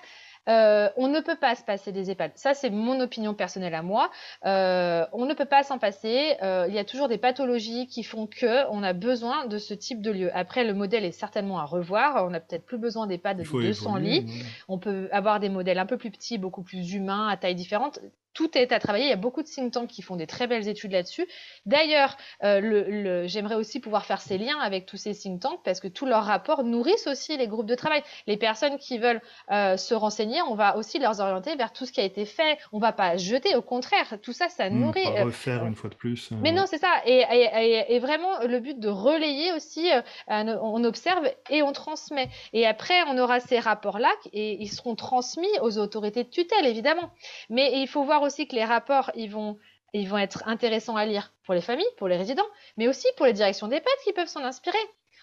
Euh, 0.48 0.90
on 0.96 1.10
ne 1.10 1.20
peut 1.20 1.36
pas 1.36 1.56
se 1.56 1.64
passer 1.64 1.92
des 1.92 2.10
EHPAD. 2.10 2.32
Ça, 2.36 2.54
c'est 2.54 2.70
mon 2.70 3.02
opinion 3.02 3.34
personnelle 3.34 3.76
à 3.76 3.82
moi. 3.82 4.12
Euh, 4.46 5.06
on 5.12 5.26
ne 5.26 5.34
peut 5.34 5.46
pas 5.46 5.64
s'en 5.64 5.78
passer. 5.78 6.38
il 6.42 6.74
y 6.74 6.80
a 6.80 6.86
toujours 6.86 7.10
des 7.10 7.18
pathologies 7.18 7.88
qui 7.88 8.04
font 8.04 8.28
que 8.28 8.66
on 8.70 8.82
a 8.82 8.94
besoin 8.94 9.46
de 9.46 9.58
ce 9.58 9.74
type 9.74 10.02
de 10.02 10.12
lieu. 10.12 10.32
Après, 10.34 10.64
le 10.64 10.74
modèle 10.74 11.04
est 11.04 11.12
certainement 11.12 11.60
à 11.60 11.66
revoir. 11.66 12.26
On 12.26 12.30
n'a 12.30 12.40
peut-être 12.40 12.66
plus 12.66 12.78
besoin 12.78 13.08
d'EHPAD 13.08 13.40
de 13.40 13.44
200 13.44 13.98
lits. 13.98 14.26
On 14.70 14.80
peut 14.80 15.10
avoir 15.12 15.42
des 15.42 15.50
modèles 15.50 15.80
un 15.80 15.86
peu 15.86 15.98
plus 15.98 16.12
petits, 16.12 16.38
beaucoup 16.38 16.64
plus 16.64 16.94
humains, 16.94 17.28
à 17.28 17.36
taille 17.36 17.56
différente 17.56 18.00
tout 18.34 18.58
est 18.58 18.72
à 18.72 18.80
travailler. 18.80 19.06
Il 19.06 19.10
y 19.10 19.14
a 19.14 19.18
beaucoup 19.18 19.44
de 19.44 19.48
think 19.48 19.74
tanks 19.74 19.90
qui 19.90 20.02
font 20.02 20.16
des 20.16 20.28
très 20.28 20.48
belles 20.48 20.68
études 20.68 20.92
là-dessus. 20.92 21.28
D'ailleurs, 21.66 22.18
euh, 22.44 22.60
le, 22.60 23.28
j'aimerais 23.28 23.56
aussi 23.56 23.80
pouvoir 23.80 24.06
faire 24.06 24.22
ces 24.22 24.38
liens 24.38 24.60
avec 24.60 24.86
tous 24.86 24.98
ces 24.98 25.14
think 25.14 25.42
tanks 25.42 25.62
parce 25.64 25.80
que 25.80 25.88
tous 25.88 26.06
leurs 26.06 26.24
rapports 26.24 26.64
nourrissent 26.64 27.08
aussi 27.08 27.38
les 27.38 27.48
groupes 27.48 27.68
de 27.68 27.76
travail. 27.76 28.02
Les 28.28 28.38
personnes 28.38 28.78
qui 28.78 28.98
veulent 28.98 29.22
euh, 29.52 29.78
se 29.78 29.94
renseigner, 29.94 30.42
on 30.42 30.56
va 30.56 30.78
aussi 30.78 31.00
leur 31.00 31.20
orienter 31.20 31.56
vers 31.56 31.72
tout 31.72 31.86
ce 31.86 31.92
qui 31.92 32.02
a 32.02 32.04
été 32.04 32.26
fait. 32.26 32.58
On 32.72 32.80
va 32.80 32.92
pas 32.92 33.18
jeter, 33.18 33.56
au 33.56 33.62
contraire, 33.62 34.18
tout 34.22 34.34
ça, 34.34 34.50
ça 34.50 34.70
hmm, 34.70 34.80
nourrit. 34.80 35.04
Pas 35.04 35.22
euh, 35.22 35.26
refaire 35.26 35.66
une 35.66 35.76
fois 35.76 35.90
de 35.90 35.96
plus. 35.96 36.32
Mais 36.42 36.52
non, 36.52 36.66
c'est 36.66 36.80
ça. 36.80 36.92
Et, 37.06 37.24
et, 37.32 37.96
et, 37.96 38.00
vraiment, 38.00 38.40
le 38.46 38.60
but 38.60 38.80
de 38.80 38.90
relayer 38.90 39.54
aussi, 39.54 39.90
on 40.28 40.84
observe 40.84 41.30
et 41.50 41.62
on 41.62 41.72
transmet. 41.72 42.30
Et 42.54 42.66
après, 42.66 42.96
on 43.08 43.18
aura 43.18 43.40
ces 43.40 43.60
rapports-là 43.60 44.12
et 44.32 44.62
ils 44.62 44.70
seront 44.70 44.96
transmis 44.96 45.48
aux 45.62 45.78
autorités 45.78 46.24
de 46.24 46.30
tutelle, 46.30 46.66
évidemment. 46.66 47.12
Mais 47.50 47.80
il 47.82 47.88
faut 47.88 48.04
voir 48.04 48.23
aussi 48.24 48.48
que 48.48 48.56
les 48.56 48.66
rapports, 48.66 49.12
ils 49.16 49.30
vont, 49.30 49.58
ils 49.94 50.10
vont 50.10 50.18
être 50.18 50.44
intéressants 50.48 50.96
à 50.96 51.06
lire 51.06 51.34
pour 51.46 51.54
les 51.54 51.62
familles, 51.62 51.86
pour 51.98 52.08
les 52.08 52.18
résidents, 52.18 52.48
mais 52.78 52.88
aussi 52.88 53.08
pour 53.18 53.26
les 53.26 53.34
directions 53.34 53.68
d'EHPAD 53.68 53.94
qui 54.04 54.14
peuvent 54.14 54.28
s'en 54.28 54.44
inspirer. 54.44 54.78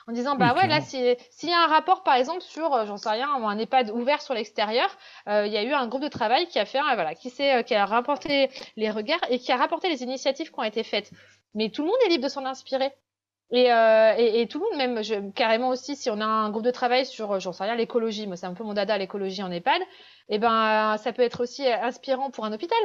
en 0.06 0.12
disant 0.12 0.34
bah 0.34 0.54
ouais 0.54 0.66
là 0.66 0.80
s'il 0.80 1.00
y 1.02 1.52
a 1.52 1.62
un 1.62 1.66
rapport 1.66 2.02
par 2.02 2.14
exemple 2.14 2.40
sur 2.40 2.72
euh, 2.74 2.86
j'en 2.86 2.96
sais 2.96 3.10
rien 3.10 3.28
un 3.28 3.58
EHPAD 3.58 3.90
ouvert 3.90 4.22
sur 4.22 4.34
l'extérieur 4.34 4.88
euh, 5.28 5.46
il 5.46 5.52
y 5.52 5.58
a 5.58 5.62
eu 5.62 5.72
un 5.72 5.86
groupe 5.88 6.02
de 6.02 6.08
travail 6.08 6.46
qui 6.48 6.58
a 6.58 6.64
fait 6.64 6.80
voilà 6.80 7.14
qui 7.14 7.28
s'est 7.28 7.64
qui 7.64 7.74
a 7.74 7.84
rapporté 7.84 8.50
les 8.76 8.90
regards 8.90 9.20
et 9.28 9.38
qui 9.38 9.52
a 9.52 9.56
rapporté 9.56 9.88
les 9.88 10.02
initiatives 10.02 10.50
qui 10.50 10.58
ont 10.58 10.64
été 10.64 10.82
faites. 10.82 11.10
Mais 11.54 11.68
tout 11.68 11.82
le 11.82 11.88
monde 11.88 11.98
est 12.06 12.10
libre 12.10 12.24
de 12.24 12.28
s'en 12.28 12.46
inspirer 12.46 12.92
et, 13.50 13.72
euh, 13.72 14.14
et, 14.16 14.46
tout 14.46 14.58
le 14.60 14.64
monde, 14.64 15.02
même 15.02 15.32
carrément 15.32 15.70
aussi, 15.70 15.96
si 15.96 16.08
on 16.10 16.20
a 16.20 16.24
un 16.24 16.50
groupe 16.50 16.64
de 16.64 16.70
travail 16.70 17.04
sur, 17.04 17.40
j'en 17.40 17.52
sais 17.52 17.64
rien, 17.64 17.74
l'écologie, 17.74 18.26
moi 18.26 18.36
c'est 18.36 18.46
un 18.46 18.54
peu 18.54 18.64
mon 18.64 18.74
dada, 18.74 18.96
l'écologie 18.96 19.42
en 19.42 19.50
EHPAD, 19.50 19.82
et 19.82 20.36
eh 20.36 20.38
ben 20.38 20.96
ça 20.98 21.12
peut 21.12 21.22
être 21.22 21.42
aussi 21.42 21.66
inspirant 21.66 22.30
pour 22.30 22.44
un 22.44 22.52
hôpital 22.52 22.78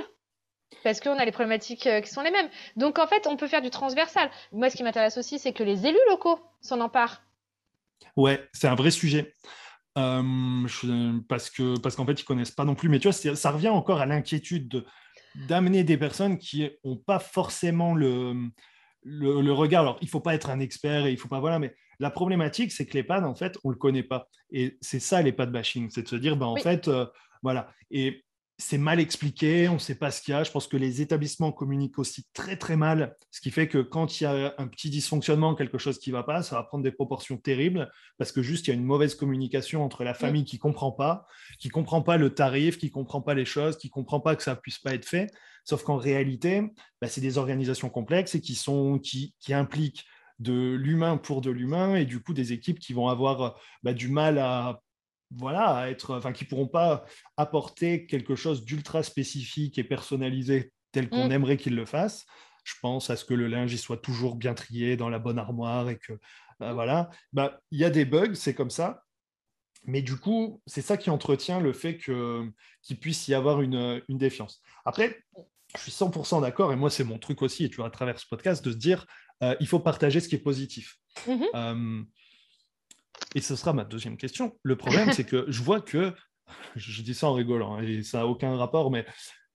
parce 0.83 0.99
qu'on 0.99 1.17
a 1.17 1.25
les 1.25 1.31
problématiques 1.31 1.87
euh, 1.87 2.01
qui 2.01 2.09
sont 2.09 2.21
les 2.21 2.31
mêmes. 2.31 2.49
Donc 2.75 2.99
en 2.99 3.07
fait, 3.07 3.27
on 3.27 3.37
peut 3.37 3.47
faire 3.47 3.61
du 3.61 3.69
transversal. 3.69 4.29
Moi, 4.51 4.69
ce 4.69 4.75
qui 4.75 4.83
m'intéresse 4.83 5.17
aussi, 5.17 5.39
c'est 5.39 5.53
que 5.53 5.63
les 5.63 5.85
élus 5.85 5.97
locaux 6.09 6.39
s'en 6.61 6.79
emparent. 6.79 7.21
Ouais, 8.15 8.47
c'est 8.53 8.67
un 8.67 8.75
vrai 8.75 8.91
sujet. 8.91 9.33
Euh, 9.97 10.67
parce 11.29 11.49
que 11.49 11.79
parce 11.79 11.95
qu'en 11.95 12.05
fait, 12.05 12.19
ils 12.19 12.25
connaissent 12.25 12.51
pas 12.51 12.65
non 12.65 12.75
plus. 12.75 12.89
Mais 12.89 12.99
tu 12.99 13.09
vois, 13.09 13.35
ça 13.35 13.51
revient 13.51 13.69
encore 13.69 14.01
à 14.01 14.05
l'inquiétude 14.05 14.85
d'amener 15.47 15.83
des 15.83 15.97
personnes 15.97 16.37
qui 16.37 16.69
n'ont 16.83 16.97
pas 16.97 17.19
forcément 17.19 17.93
le, 17.95 18.33
le, 19.05 19.51
regard. 19.51 19.83
Alors, 19.83 19.97
il 20.01 20.09
faut 20.09 20.19
pas 20.19 20.35
être 20.35 20.49
un 20.49 20.59
expert 20.59 21.05
et 21.05 21.11
il 21.11 21.17
faut 21.17 21.27
pas 21.27 21.39
voilà, 21.39 21.59
mais 21.59 21.73
la 21.99 22.09
problématique, 22.09 22.71
c'est 22.71 22.85
que 22.85 22.97
l'EHPAD, 22.97 23.23
en 23.23 23.35
fait, 23.35 23.57
on 23.63 23.69
le 23.69 23.77
connaît 23.77 24.03
pas. 24.03 24.27
Et 24.51 24.77
c'est 24.81 24.99
ça 24.99 25.21
l'EHPAD 25.21 25.51
bashing, 25.51 25.89
c'est 25.89 26.03
de 26.03 26.07
se 26.07 26.15
dire, 26.15 26.35
ben, 26.35 26.47
en 26.47 26.57
fait, 26.57 26.87
euh, 26.87 27.05
voilà. 27.41 27.71
Et 27.91 28.25
c'est 28.57 28.77
mal 28.77 29.01
expliqué, 29.01 29.67
on 29.67 29.73
ne 29.73 29.79
sait 29.79 29.95
pas 29.95 30.11
ce 30.11 30.21
qu'il 30.21 30.33
y 30.33 30.35
a. 30.35 30.43
Je 30.43 30.51
pense 30.51 30.67
que 30.67 30.77
les 30.77 31.01
établissements 31.01 31.51
communiquent 31.51 31.99
aussi 31.99 32.25
très 32.33 32.55
très 32.55 32.77
mal, 32.77 33.15
ce 33.29 33.41
qui 33.41 33.51
fait 33.51 33.67
que 33.67 33.79
quand 33.79 34.19
il 34.19 34.23
y 34.23 34.27
a 34.27 34.55
un 34.57 34.67
petit 34.67 34.89
dysfonctionnement, 34.89 35.55
quelque 35.55 35.77
chose 35.77 35.99
qui 35.99 36.09
ne 36.11 36.15
va 36.15 36.23
pas, 36.23 36.41
ça 36.41 36.55
va 36.55 36.63
prendre 36.63 36.83
des 36.83 36.91
proportions 36.91 37.37
terribles 37.37 37.91
parce 38.17 38.31
que 38.31 38.41
juste 38.41 38.67
il 38.67 38.69
y 38.69 38.73
a 38.73 38.75
une 38.75 38.85
mauvaise 38.85 39.15
communication 39.15 39.83
entre 39.83 40.03
la 40.03 40.13
famille 40.13 40.45
qui 40.45 40.55
ne 40.55 40.61
comprend 40.61 40.91
pas, 40.91 41.27
qui 41.59 41.67
ne 41.67 41.73
comprend 41.73 42.01
pas 42.01 42.17
le 42.17 42.33
tarif, 42.33 42.77
qui 42.77 42.85
ne 42.85 42.91
comprend 42.91 43.21
pas 43.21 43.33
les 43.33 43.45
choses, 43.45 43.77
qui 43.77 43.87
ne 43.87 43.91
comprend 43.91 44.21
pas 44.21 44.35
que 44.37 44.43
ça 44.43 44.51
ne 44.51 44.59
puisse 44.59 44.79
pas 44.79 44.93
être 44.93 45.05
fait. 45.05 45.27
Sauf 45.65 45.83
qu'en 45.83 45.97
réalité, 45.97 46.61
bah, 47.01 47.07
c'est 47.07 47.21
des 47.21 47.37
organisations 47.37 47.89
complexes 47.89 48.35
et 48.35 48.41
qui, 48.41 48.55
sont, 48.55 48.99
qui, 48.99 49.35
qui 49.39 49.53
impliquent 49.53 50.05
de 50.39 50.73
l'humain 50.73 51.17
pour 51.17 51.41
de 51.41 51.49
l'humain 51.49 51.95
et 51.95 52.05
du 52.05 52.21
coup 52.21 52.33
des 52.33 52.53
équipes 52.53 52.79
qui 52.79 52.93
vont 52.93 53.07
avoir 53.07 53.59
bah, 53.83 53.93
du 53.93 54.09
mal 54.09 54.37
à 54.37 54.81
voilà, 55.31 55.75
à 55.75 55.89
être, 55.89 56.15
enfin, 56.15 56.31
qui 56.31 56.45
pourront 56.45 56.67
pas 56.67 57.03
apporter 57.35 58.05
quelque 58.05 58.35
chose 58.35 58.63
d'ultra 58.63 59.03
spécifique 59.03 59.77
et 59.77 59.83
personnalisé 59.83 60.71
tel 60.91 61.09
qu'on 61.09 61.27
mm. 61.27 61.31
aimerait 61.31 61.57
qu'ils 61.57 61.75
le 61.75 61.85
fassent. 61.85 62.25
Je 62.63 62.73
pense 62.81 63.09
à 63.09 63.15
ce 63.15 63.25
que 63.25 63.33
le 63.33 63.47
linge 63.47 63.73
il 63.73 63.77
soit 63.77 63.97
toujours 63.97 64.35
bien 64.35 64.53
trié 64.53 64.97
dans 64.97 65.09
la 65.09 65.19
bonne 65.19 65.39
armoire 65.39 65.89
et 65.89 65.97
que 65.97 66.13
bah, 66.59 66.73
voilà, 66.73 67.09
bah 67.33 67.59
il 67.71 67.79
y 67.79 67.83
a 67.83 67.89
des 67.89 68.05
bugs, 68.05 68.35
c'est 68.35 68.53
comme 68.53 68.69
ça. 68.69 69.03
Mais 69.87 70.01
du 70.01 70.15
coup, 70.15 70.61
c'est 70.65 70.81
ça 70.81 70.97
qui 70.97 71.09
entretient 71.09 71.59
le 71.59 71.73
fait 71.73 71.97
qu'il 71.97 72.99
puisse 72.99 73.27
y 73.27 73.33
avoir 73.33 73.61
une, 73.61 74.01
une 74.07 74.17
défiance. 74.17 74.61
Après, 74.83 75.23
je 75.75 75.81
suis 75.81 75.91
100% 75.91 76.41
d'accord, 76.41 76.71
et 76.73 76.75
moi 76.75 76.89
c'est 76.89 77.03
mon 77.03 77.17
truc 77.17 77.41
aussi, 77.41 77.65
et 77.65 77.69
tu 77.69 77.77
vois, 77.77 77.87
à 77.87 77.89
travers 77.89 78.19
ce 78.19 78.25
podcast, 78.27 78.63
de 78.63 78.71
se 78.71 78.77
dire, 78.77 79.05
euh, 79.43 79.55
il 79.59 79.67
faut 79.67 79.79
partager 79.79 80.19
ce 80.19 80.27
qui 80.27 80.35
est 80.35 80.39
positif. 80.39 80.97
Mm-hmm. 81.27 81.47
Euh, 81.55 82.03
et 83.35 83.41
ce 83.41 83.55
sera 83.55 83.73
ma 83.73 83.83
deuxième 83.83 84.17
question. 84.17 84.57
Le 84.63 84.75
problème, 84.75 85.11
c'est 85.11 85.25
que 85.25 85.45
je 85.47 85.61
vois 85.61 85.81
que, 85.81 86.13
je 86.75 87.01
dis 87.01 87.13
ça 87.13 87.27
en 87.27 87.33
rigolant, 87.33 87.75
hein, 87.75 87.83
et 87.83 88.03
ça 88.03 88.19
n'a 88.19 88.27
aucun 88.27 88.55
rapport, 88.57 88.91
mais 88.91 89.05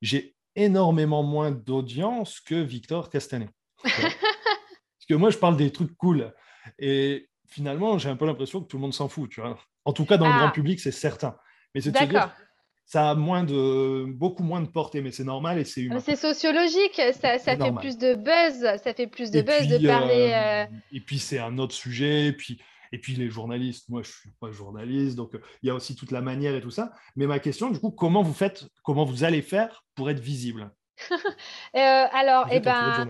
j'ai 0.02 0.36
énormément 0.56 1.22
moins 1.22 1.50
d'audience 1.50 2.40
que 2.40 2.54
Victor 2.54 3.10
Castanet. 3.10 3.50
Parce 3.82 5.06
que 5.08 5.14
moi, 5.14 5.30
je 5.30 5.38
parle 5.38 5.56
des 5.56 5.72
trucs 5.72 5.96
cool. 5.96 6.32
Et 6.78 7.28
finalement, 7.46 7.98
j'ai 7.98 8.08
un 8.08 8.16
peu 8.16 8.26
l'impression 8.26 8.60
que 8.60 8.66
tout 8.66 8.76
le 8.76 8.82
monde 8.82 8.94
s'en 8.94 9.08
fout, 9.08 9.30
tu 9.30 9.40
vois. 9.40 9.58
En 9.84 9.92
tout 9.92 10.04
cas, 10.04 10.16
dans 10.16 10.26
le 10.26 10.32
grand 10.32 10.48
ah. 10.48 10.52
public, 10.52 10.80
c'est 10.80 10.92
certain. 10.92 11.36
Mais 11.74 11.80
c'est 11.80 11.92
dire, 11.92 12.34
ça 12.90 13.10
a 13.10 13.14
moins 13.14 13.44
de, 13.44 14.04
beaucoup 14.04 14.42
moins 14.42 14.60
de 14.60 14.66
portée, 14.66 15.00
mais 15.00 15.12
c'est 15.12 15.22
normal 15.22 15.60
et 15.60 15.64
c'est 15.64 15.80
humain. 15.80 16.00
C'est 16.00 16.16
sociologique, 16.16 17.00
ça, 17.12 17.38
ça 17.38 17.56
fait 17.56 17.72
plus 17.72 17.96
de 17.98 18.14
buzz, 18.14 18.80
ça 18.82 18.92
fait 18.94 19.06
plus 19.06 19.30
de 19.30 19.42
buzz 19.42 19.68
de 19.68 19.86
parler. 19.86 20.32
Euh, 20.32 20.64
euh, 20.64 20.66
et 20.90 20.98
puis 20.98 21.20
c'est 21.20 21.38
un 21.38 21.56
autre 21.58 21.72
sujet, 21.72 22.26
et 22.26 22.32
puis 22.32 22.60
et 22.90 22.98
puis 22.98 23.14
les 23.14 23.30
journalistes, 23.30 23.88
moi 23.90 24.02
je 24.02 24.10
suis 24.10 24.32
pas 24.40 24.50
journaliste, 24.50 25.14
donc 25.14 25.36
euh, 25.36 25.40
il 25.62 25.68
y 25.68 25.70
a 25.70 25.74
aussi 25.76 25.94
toute 25.94 26.10
la 26.10 26.20
manière 26.20 26.52
et 26.56 26.60
tout 26.60 26.72
ça. 26.72 26.90
Mais 27.14 27.28
ma 27.28 27.38
question, 27.38 27.70
du 27.70 27.78
coup, 27.78 27.92
comment 27.92 28.24
vous 28.24 28.34
faites, 28.34 28.64
comment 28.82 29.04
vous 29.04 29.22
allez 29.22 29.42
faire 29.42 29.84
pour 29.94 30.10
être 30.10 30.20
visible? 30.20 30.72
Euh, 31.76 32.06
Alors, 32.12 32.48
eh 32.50 32.58
ben, 32.58 33.06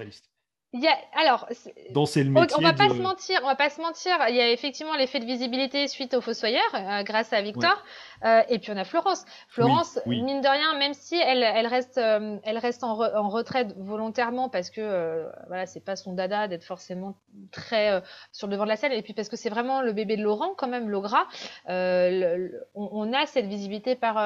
il 0.72 0.80
y 0.80 0.87
a, 0.87 0.96
alors, 1.20 1.48
le 1.50 2.30
métier 2.30 2.56
on, 2.56 2.62
va 2.62 2.72
pas 2.72 2.88
se 2.88 2.94
mentir, 2.94 3.40
on 3.42 3.46
va 3.46 3.56
pas 3.56 3.70
se 3.70 3.80
mentir. 3.80 4.12
Il 4.28 4.37
y 4.37 4.40
a 4.40 4.50
effectivement 4.50 4.94
l'effet 4.94 5.18
de 5.18 5.24
visibilité 5.24 5.88
suite 5.88 6.14
au 6.14 6.20
Fossoyeur, 6.20 6.62
euh, 6.74 7.02
grâce 7.02 7.33
à 7.33 7.42
Victor. 7.42 7.76
Euh, 8.24 8.42
et 8.48 8.59
puis 8.59 8.70
on 8.70 8.76
a 8.76 8.85
Florence. 8.85 9.24
Florence, 9.48 9.98
mine 10.06 10.40
de 10.40 10.48
rien, 10.48 10.78
même 10.78 10.94
si 10.94 11.16
elle, 11.16 11.42
elle 11.42 11.66
reste, 11.66 11.98
euh, 11.98 12.37
elle 12.44 12.59
reste 12.59 12.85
en, 12.85 13.00
en, 13.00 13.28
retraite 13.28 13.74
volontairement 13.78 14.48
parce 14.48 14.70
que 14.70 14.80
euh, 14.80 15.28
voilà, 15.48 15.66
c'est 15.66 15.85
pas 15.85 15.96
son 15.96 16.12
dada 16.12 16.46
d'être 16.46 16.64
forcément 16.64 17.16
très 17.50 18.02
sur 18.30 18.46
le 18.46 18.52
devant 18.52 18.64
de 18.64 18.68
la 18.68 18.76
scène. 18.76 18.92
Et 18.92 19.02
puis 19.02 19.14
parce 19.14 19.28
que 19.28 19.37
c'est 19.37 19.50
vraiment 19.50 19.83
le 19.83 19.92
bébé 19.92 20.16
de 20.16 20.22
Laurent, 20.22 20.54
quand 20.56 20.68
même, 20.68 20.88
Logra. 20.88 21.26
on, 21.66 22.50
on, 22.74 23.12
a 23.12 23.26
cette 23.26 23.46
visibilité 23.46 23.96
par 23.96 24.18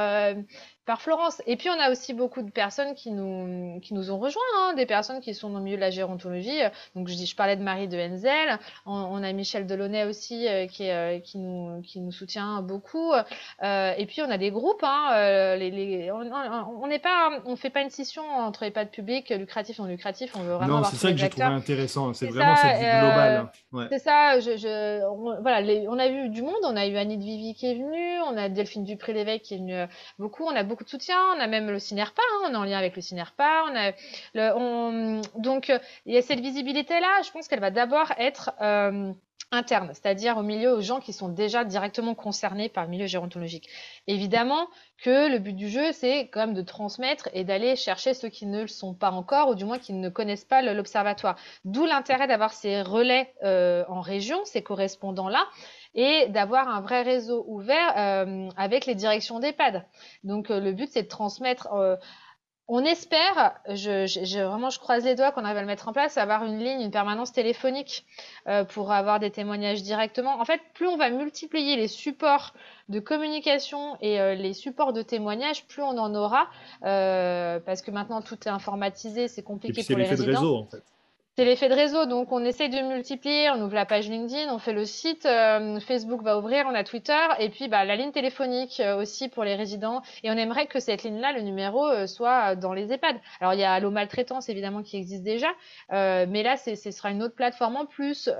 par 0.86 1.00
Florence. 1.00 1.42
Et 1.46 1.56
puis 1.56 1.68
on 1.70 1.80
a 1.80 1.90
aussi 1.90 2.14
beaucoup 2.14 2.42
de 2.42 2.50
personnes 2.50 2.94
qui 2.94 3.10
nous 3.10 3.80
qui 3.80 3.94
nous 3.94 4.10
ont 4.10 4.18
rejoints, 4.18 4.42
hein, 4.58 4.74
des 4.74 4.86
personnes 4.86 5.20
qui 5.20 5.34
sont 5.34 5.50
dans 5.50 5.58
le 5.58 5.64
milieu 5.64 5.76
de 5.76 5.80
la 5.80 5.90
gérontologie. 5.90 6.60
Donc 6.94 7.08
je 7.08 7.14
dis, 7.14 7.26
je 7.26 7.36
parlais 7.36 7.56
de 7.56 7.62
Marie 7.62 7.88
de 7.88 7.98
Henzel. 7.98 8.58
On, 8.86 9.22
a 9.22 9.32
Michel 9.32 9.66
Delaunay 9.66 10.04
aussi 10.04 10.46
qui 10.70 10.84
est, 10.84 11.22
qui 11.24 11.38
nous 11.38 11.82
qui 11.82 12.00
nous 12.00 12.12
soutient 12.12 12.62
beaucoup. 12.62 13.12
Euh, 13.62 13.92
et 13.96 14.06
puis 14.06 14.22
on 14.22 14.30
a 14.30 14.38
des 14.38 14.50
groupes. 14.50 14.82
Hein, 14.82 15.10
euh, 15.14 15.56
les, 15.56 16.10
on 16.10 16.86
n'est 16.86 16.98
pas, 16.98 17.30
on 17.44 17.56
fait 17.56 17.70
pas 17.70 17.82
une 17.82 17.90
scission 17.90 18.22
entre 18.22 18.64
EHPAD 18.64 18.90
public, 18.90 19.30
lucratif, 19.30 19.78
non 19.78 19.86
lucratif. 19.86 20.32
On 20.36 20.40
veut 20.40 20.54
vraiment. 20.54 20.78
Non, 20.78 20.84
c'est 20.84 20.96
ça 20.96 21.10
que 21.10 21.16
j'ai 21.16 21.28
trouvé 21.28 21.46
intéressant. 21.46 22.12
C'est 22.14 22.26
vraiment 22.26 22.56
cette 22.56 22.76
vue 22.76 23.00
globale. 23.00 23.50
Euh, 23.74 23.86
c'est 23.90 23.98
ça. 23.98 24.40
Je, 24.40 25.04
on, 25.08 25.40
voilà, 25.40 25.60
on 25.88 25.98
a 25.98 26.08
vu 26.08 26.28
du 26.28 26.42
monde. 26.42 26.54
On 26.64 26.76
a 26.76 26.86
eu 26.86 26.96
Annie 26.96 27.18
de 27.18 27.24
Vivi 27.24 27.54
qui 27.54 27.66
est 27.66 27.74
venue. 27.74 28.20
On 28.28 28.36
a 28.36 28.48
Delphine 28.48 28.84
Dupré-Lévesque 28.84 29.42
qui 29.42 29.54
est 29.54 29.58
venue 29.58 29.84
beaucoup. 30.18 30.44
On 30.44 30.54
a 30.54 30.62
beaucoup 30.62 30.73
de 30.82 30.88
soutien. 30.88 31.16
On 31.36 31.40
a 31.40 31.46
même 31.46 31.70
le 31.70 31.78
CINERPA. 31.78 32.20
Hein, 32.20 32.48
on 32.48 32.52
est 32.54 32.56
en 32.56 32.64
lien 32.64 32.78
avec 32.78 32.96
le 32.96 33.02
CINERPA. 33.02 33.64
On 33.68 33.76
a 33.76 33.92
donc 35.38 35.72
il 36.06 36.14
y 36.14 36.16
a 36.16 36.22
cette 36.22 36.40
visibilité 36.40 36.98
là. 36.98 37.22
Je 37.24 37.30
pense 37.30 37.46
qu'elle 37.46 37.60
va 37.60 37.70
d'abord 37.70 38.12
être 38.18 38.50
interne, 39.54 39.90
c'est-à-dire 39.92 40.36
au 40.36 40.42
milieu 40.42 40.72
aux 40.72 40.80
gens 40.80 41.00
qui 41.00 41.12
sont 41.12 41.28
déjà 41.28 41.64
directement 41.64 42.14
concernés 42.14 42.68
par 42.68 42.84
le 42.84 42.90
milieu 42.90 43.06
gérontologique. 43.06 43.68
Évidemment 44.06 44.68
que 45.02 45.30
le 45.30 45.38
but 45.38 45.54
du 45.54 45.68
jeu, 45.68 45.92
c'est 45.92 46.28
quand 46.28 46.40
même 46.40 46.54
de 46.54 46.62
transmettre 46.62 47.28
et 47.32 47.44
d'aller 47.44 47.76
chercher 47.76 48.14
ceux 48.14 48.28
qui 48.28 48.46
ne 48.46 48.62
le 48.62 48.68
sont 48.68 48.94
pas 48.94 49.10
encore, 49.10 49.48
ou 49.48 49.54
du 49.54 49.64
moins 49.64 49.78
qui 49.78 49.92
ne 49.92 50.08
connaissent 50.08 50.44
pas 50.44 50.62
l'observatoire. 50.62 51.36
D'où 51.64 51.84
l'intérêt 51.84 52.26
d'avoir 52.26 52.52
ces 52.52 52.82
relais 52.82 53.32
euh, 53.42 53.84
en 53.88 54.00
région, 54.00 54.44
ces 54.44 54.62
correspondants-là, 54.62 55.46
et 55.94 56.26
d'avoir 56.28 56.68
un 56.68 56.80
vrai 56.80 57.02
réseau 57.02 57.44
ouvert 57.46 57.94
euh, 57.96 58.48
avec 58.56 58.86
les 58.86 58.94
directions 58.94 59.38
d'EHPAD. 59.38 59.84
Donc 60.24 60.50
euh, 60.50 60.60
le 60.60 60.72
but, 60.72 60.88
c'est 60.90 61.04
de 61.04 61.08
transmettre 61.08 61.68
on 62.66 62.82
espère, 62.84 63.60
je, 63.68 64.42
vraiment 64.42 64.70
je 64.70 64.78
croise 64.78 65.04
les 65.04 65.14
doigts 65.14 65.32
qu'on 65.32 65.44
arrive 65.44 65.58
à 65.58 65.60
le 65.60 65.66
mettre 65.66 65.88
en 65.88 65.92
place, 65.92 66.16
avoir 66.16 66.44
une 66.44 66.58
ligne, 66.58 66.80
une 66.80 66.90
permanence 66.90 67.30
téléphonique 67.30 68.06
euh, 68.48 68.64
pour 68.64 68.90
avoir 68.90 69.20
des 69.20 69.30
témoignages 69.30 69.82
directement. 69.82 70.40
En 70.40 70.44
fait, 70.46 70.60
plus 70.72 70.86
on 70.86 70.96
va 70.96 71.10
multiplier 71.10 71.76
les 71.76 71.88
supports 71.88 72.54
de 72.88 73.00
communication 73.00 73.98
et 74.00 74.18
euh, 74.18 74.34
les 74.34 74.54
supports 74.54 74.94
de 74.94 75.02
témoignages, 75.02 75.66
plus 75.66 75.82
on 75.82 75.98
en 75.98 76.14
aura, 76.14 76.48
euh, 76.84 77.60
parce 77.60 77.82
que 77.82 77.90
maintenant 77.90 78.22
tout 78.22 78.38
est 78.46 78.50
informatisé, 78.50 79.28
c'est 79.28 79.42
compliqué 79.42 79.84
pour 79.84 79.98
les 79.98 80.04
résidents. 80.04 80.26
De 80.26 80.36
réseau, 80.36 80.56
en 80.56 80.64
fait. 80.64 80.82
C'est 81.36 81.44
l'effet 81.44 81.68
de 81.68 81.74
réseau, 81.74 82.06
donc 82.06 82.30
on 82.30 82.44
essaye 82.44 82.68
de 82.68 82.78
multiplier, 82.80 83.50
on 83.50 83.60
ouvre 83.60 83.74
la 83.74 83.84
page 83.84 84.08
LinkedIn, 84.08 84.54
on 84.54 84.60
fait 84.60 84.72
le 84.72 84.84
site, 84.84 85.26
euh, 85.26 85.80
Facebook 85.80 86.22
va 86.22 86.38
ouvrir, 86.38 86.64
on 86.68 86.74
a 86.76 86.84
Twitter, 86.84 87.26
et 87.40 87.48
puis 87.48 87.66
bah, 87.66 87.84
la 87.84 87.96
ligne 87.96 88.12
téléphonique 88.12 88.78
euh, 88.78 88.96
aussi 88.96 89.28
pour 89.28 89.42
les 89.42 89.56
résidents. 89.56 90.02
Et 90.22 90.30
on 90.30 90.34
aimerait 90.34 90.66
que 90.66 90.78
cette 90.78 91.02
ligne-là, 91.02 91.32
le 91.32 91.40
numéro, 91.40 91.88
euh, 91.88 92.06
soit 92.06 92.54
dans 92.54 92.72
les 92.72 92.92
EHPAD. 92.92 93.16
Alors 93.40 93.52
il 93.52 93.58
y 93.58 93.64
a 93.64 93.72
Allo 93.72 93.90
Maltraitance 93.90 94.48
évidemment 94.48 94.84
qui 94.84 94.96
existe 94.96 95.24
déjà, 95.24 95.48
mais 95.90 96.44
là 96.44 96.56
ce 96.56 96.90
sera 96.92 97.10
une 97.10 97.20
autre 97.20 97.34
plateforme 97.34 97.78
en 97.78 97.86
plus 97.86 98.30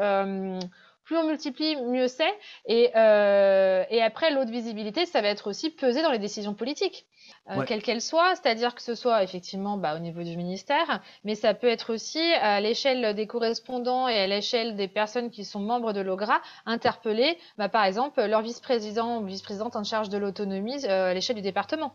plus 1.05 1.17
on 1.17 1.27
multiplie, 1.27 1.77
mieux 1.77 2.09
c'est. 2.09 2.33
Et, 2.67 2.91
euh, 2.97 3.85
et 3.91 4.03
après, 4.03 4.31
l'autre 4.33 4.51
visibilité, 4.51 5.07
ça 5.07 5.21
va 5.21 5.29
être 5.29 5.49
aussi 5.49 5.71
peser 5.71 6.03
dans 6.03 6.11
les 6.11 6.19
décisions 6.19 6.55
politiques, 6.55 7.07
euh, 7.51 7.65
quelles 7.67 7.83
qu'elles 7.83 8.01
soient, 8.01 8.35
c'est-à-dire 8.35 8.75
que 8.75 8.83
ce 8.83 8.95
soit 8.95 9.23
effectivement 9.23 9.77
bah, 9.77 9.97
au 9.97 9.99
niveau 9.99 10.23
du 10.23 10.37
ministère, 10.37 11.03
mais 11.25 11.35
ça 11.35 11.53
peut 11.55 11.69
être 11.69 11.93
aussi 11.93 12.23
à 12.41 12.61
l'échelle 12.61 13.15
des 13.15 13.27
correspondants 13.27 14.09
et 14.09 14.19
à 14.19 14.27
l'échelle 14.27 14.77
des 14.77 14.89
personnes 14.89 15.31
qui 15.31 15.45
sont 15.45 15.61
membres 15.61 15.93
de 15.93 16.01
l'OGRA, 16.01 16.41
interpeller, 16.67 17.39
bah, 17.59 17.69
par 17.69 17.85
exemple, 17.85 18.25
leur 18.25 18.43
vice-président 18.43 19.21
ou 19.21 19.27
vice-présidente 19.27 19.77
en 19.77 19.85
charge 19.85 20.09
de 20.09 20.19
l'autonomie 20.19 20.87
euh, 20.87 21.11
à 21.11 21.15
l'échelle 21.15 21.37
du 21.37 21.43
département. 21.43 21.95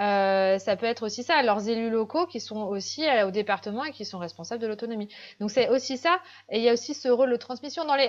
Ça 0.00 0.76
peut 0.76 0.86
être 0.86 1.04
aussi 1.04 1.22
ça, 1.22 1.42
leurs 1.42 1.68
élus 1.68 1.90
locaux 1.90 2.26
qui 2.26 2.40
sont 2.40 2.62
aussi 2.62 3.04
au 3.24 3.30
département 3.30 3.84
et 3.84 3.92
qui 3.92 4.04
sont 4.04 4.18
responsables 4.18 4.62
de 4.62 4.66
l'autonomie. 4.66 5.08
Donc 5.40 5.50
c'est 5.50 5.68
aussi 5.68 5.98
ça, 5.98 6.20
et 6.48 6.58
il 6.58 6.64
y 6.64 6.68
a 6.68 6.72
aussi 6.72 6.94
ce 6.94 7.08
rôle 7.08 7.30
de 7.30 7.36
transmission. 7.36 7.84
Dans 7.84 7.96
les, 7.96 8.08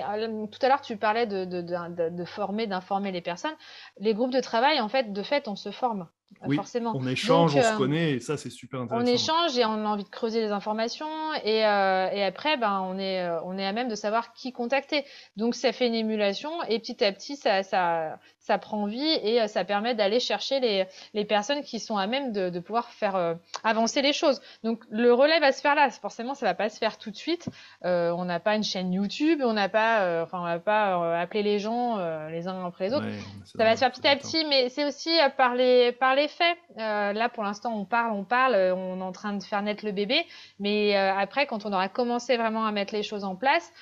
tout 0.50 0.58
à 0.62 0.68
l'heure, 0.68 0.80
tu 0.80 0.96
parlais 0.96 1.26
de, 1.26 1.44
de, 1.44 1.60
de, 1.60 2.08
de 2.10 2.24
former, 2.24 2.66
d'informer 2.66 3.12
les 3.12 3.20
personnes. 3.20 3.54
Les 3.98 4.14
groupes 4.14 4.32
de 4.32 4.40
travail, 4.40 4.80
en 4.80 4.88
fait, 4.88 5.12
de 5.12 5.22
fait, 5.22 5.48
on 5.48 5.56
se 5.56 5.70
forme. 5.70 6.08
Oui, 6.46 6.56
forcément. 6.56 6.92
On 6.94 7.06
échange, 7.06 7.56
on 7.56 7.62
se 7.62 7.76
connaît, 7.76 8.12
et 8.12 8.20
ça, 8.20 8.36
c'est 8.36 8.50
super 8.50 8.80
intéressant. 8.80 9.04
On 9.04 9.12
échange 9.12 9.58
et 9.58 9.64
on 9.64 9.84
a 9.84 9.88
envie 9.88 10.04
de 10.04 10.08
creuser 10.08 10.40
les 10.40 10.50
informations, 10.50 11.06
et, 11.44 11.58
et 11.58 12.24
après, 12.24 12.56
ben, 12.56 12.80
on, 12.88 12.98
est, 12.98 13.28
on 13.44 13.58
est 13.58 13.66
à 13.66 13.72
même 13.72 13.88
de 13.88 13.94
savoir 13.94 14.32
qui 14.32 14.52
contacter. 14.52 15.04
Donc, 15.36 15.54
ça 15.54 15.72
fait 15.72 15.86
une 15.86 15.94
émulation, 15.94 16.50
et 16.68 16.78
petit 16.78 17.04
à 17.04 17.12
petit, 17.12 17.36
ça, 17.36 17.62
ça, 17.62 18.18
ça 18.42 18.58
prend 18.58 18.86
vie 18.86 19.00
et 19.22 19.40
euh, 19.40 19.46
ça 19.46 19.64
permet 19.64 19.94
d'aller 19.94 20.18
chercher 20.18 20.58
les, 20.60 20.86
les, 21.14 21.24
personnes 21.24 21.62
qui 21.62 21.78
sont 21.78 21.96
à 21.96 22.06
même 22.06 22.32
de, 22.32 22.50
de 22.50 22.60
pouvoir 22.60 22.90
faire 22.90 23.14
euh, 23.14 23.34
avancer 23.62 24.02
les 24.02 24.12
choses. 24.12 24.40
Donc 24.64 24.82
le 24.90 25.12
relais 25.12 25.38
va 25.38 25.52
se 25.52 25.60
faire 25.60 25.74
là. 25.74 25.88
Forcément, 25.90 26.34
ça 26.34 26.46
va 26.46 26.54
pas 26.54 26.68
se 26.68 26.78
faire 26.78 26.98
tout 26.98 27.10
de 27.10 27.16
suite. 27.16 27.48
Euh, 27.84 28.10
on 28.10 28.24
n'a 28.24 28.40
pas 28.40 28.56
une 28.56 28.64
chaîne 28.64 28.92
YouTube, 28.92 29.40
on 29.44 29.52
n'a 29.52 29.68
pas, 29.68 30.00
euh, 30.00 30.24
enfin, 30.24 30.40
on 30.40 30.44
va 30.44 30.58
pas 30.58 31.20
appeler 31.20 31.42
les 31.42 31.58
gens 31.58 31.98
les 32.28 32.48
uns 32.48 32.66
après 32.66 32.88
les 32.88 32.94
autres. 32.94 33.06
ça, 33.44 33.64
va 33.64 33.74
se 33.74 33.80
faire 33.80 33.92
petit 33.92 34.06
à 34.06 34.16
petit, 34.16 34.44
mais 34.48 34.68
c'est 34.68 34.84
aussi 34.84 35.10
par 35.36 35.54
les 35.54 35.92
par 35.92 36.14
les 36.14 36.21
faits. 36.28 36.58
là, 36.76 37.28
pour 37.28 37.42
l'instant, 37.44 37.74
on 37.74 37.84
parle, 37.84 38.12
on 38.12 38.24
parle, 38.24 38.54
on 38.54 39.00
est 39.00 39.02
en 39.02 39.12
train 39.12 39.32
de 39.34 39.42
faire 39.42 39.62
naître 39.62 39.84
le 39.84 39.92
bébé, 39.92 40.24
mais 40.58 40.96
après, 40.96 41.46
quand 41.46 41.66
on 41.66 41.72
aura 41.72 41.88
commencé 41.88 42.36
vraiment 42.36 42.66
à 42.66 42.72
mettre 42.72 42.94
les 42.94 43.02
choses 43.02 43.24
en 43.24 43.36
place 43.36 43.72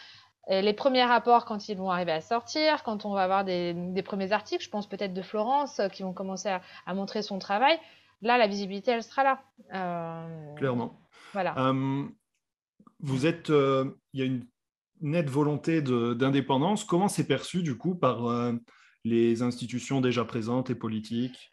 les 0.51 0.73
premiers 0.73 1.05
rapports 1.05 1.45
quand 1.45 1.69
ils 1.69 1.77
vont 1.77 1.91
arriver 1.91 2.13
à 2.13 2.21
sortir, 2.21 2.83
quand 2.83 3.05
on 3.05 3.13
va 3.13 3.23
avoir 3.23 3.45
des, 3.45 4.03
premiers 4.05 4.33
articles, 4.33 4.65
je 4.65 4.71
pense 4.71 4.89
peut-être 4.89 5.15
de 5.15 5.23
Florence, 5.23 5.79
euh, 5.79 5.89
qui 5.89 6.03
vont 6.03 6.13
commencer 6.13 6.49
à, 6.87 6.95
montrer 6.95 7.23
son 7.23 7.39
travail, 7.39 7.79
là, 8.23 8.39
la 8.39 8.47
visibilité, 8.47 8.91
elle 8.91 9.03
sera 9.03 9.23
là. 9.23 9.43
Euh, 9.75 10.55
Clairement. 10.57 10.99
Voilà. 11.33 11.55
Euh, 11.59 12.05
vous 12.99 13.27
êtes, 13.27 13.49
il 13.49 13.95
y 14.21 14.23
a 14.23 14.25
une 14.25 14.47
nette 15.01 15.31
volonté 15.31 15.81
d'indépendance. 15.81 16.85
Comment 16.85 17.09
c'est 17.09 17.27
perçu, 17.27 17.63
du 17.63 17.77
coup, 17.77 17.95
par 17.95 18.53
les 19.05 19.43
institutions 19.43 20.01
déjà 20.01 20.25
présentes 20.25 20.69
et 20.69 20.75
politiques? 20.75 21.51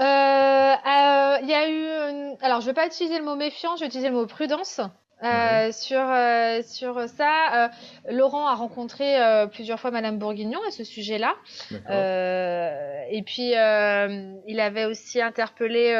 Il 0.00 1.48
y 1.48 1.54
a 1.54 1.68
eu. 1.68 2.36
Alors, 2.40 2.60
je 2.60 2.66
ne 2.66 2.70
vais 2.70 2.74
pas 2.74 2.86
utiliser 2.86 3.18
le 3.18 3.24
mot 3.24 3.36
méfiant, 3.36 3.76
je 3.76 3.80
vais 3.80 3.86
utiliser 3.86 4.08
le 4.08 4.14
mot 4.14 4.26
prudence. 4.26 4.80
Euh, 5.24 5.72
sur, 5.72 6.00
euh, 6.00 6.60
sur 6.62 7.08
ça, 7.08 7.64
euh, 7.64 7.68
Laurent 8.10 8.46
a 8.46 8.54
rencontré 8.54 9.16
plusieurs 9.52 9.80
fois 9.80 9.90
Madame 9.90 10.18
Bourguignon 10.18 10.60
à 10.68 10.70
ce 10.70 10.84
sujet-là. 10.84 11.34
et 13.10 13.22
puis, 13.22 13.52
il 13.52 14.60
avait 14.60 14.84
aussi 14.84 15.20
interpellé 15.20 15.92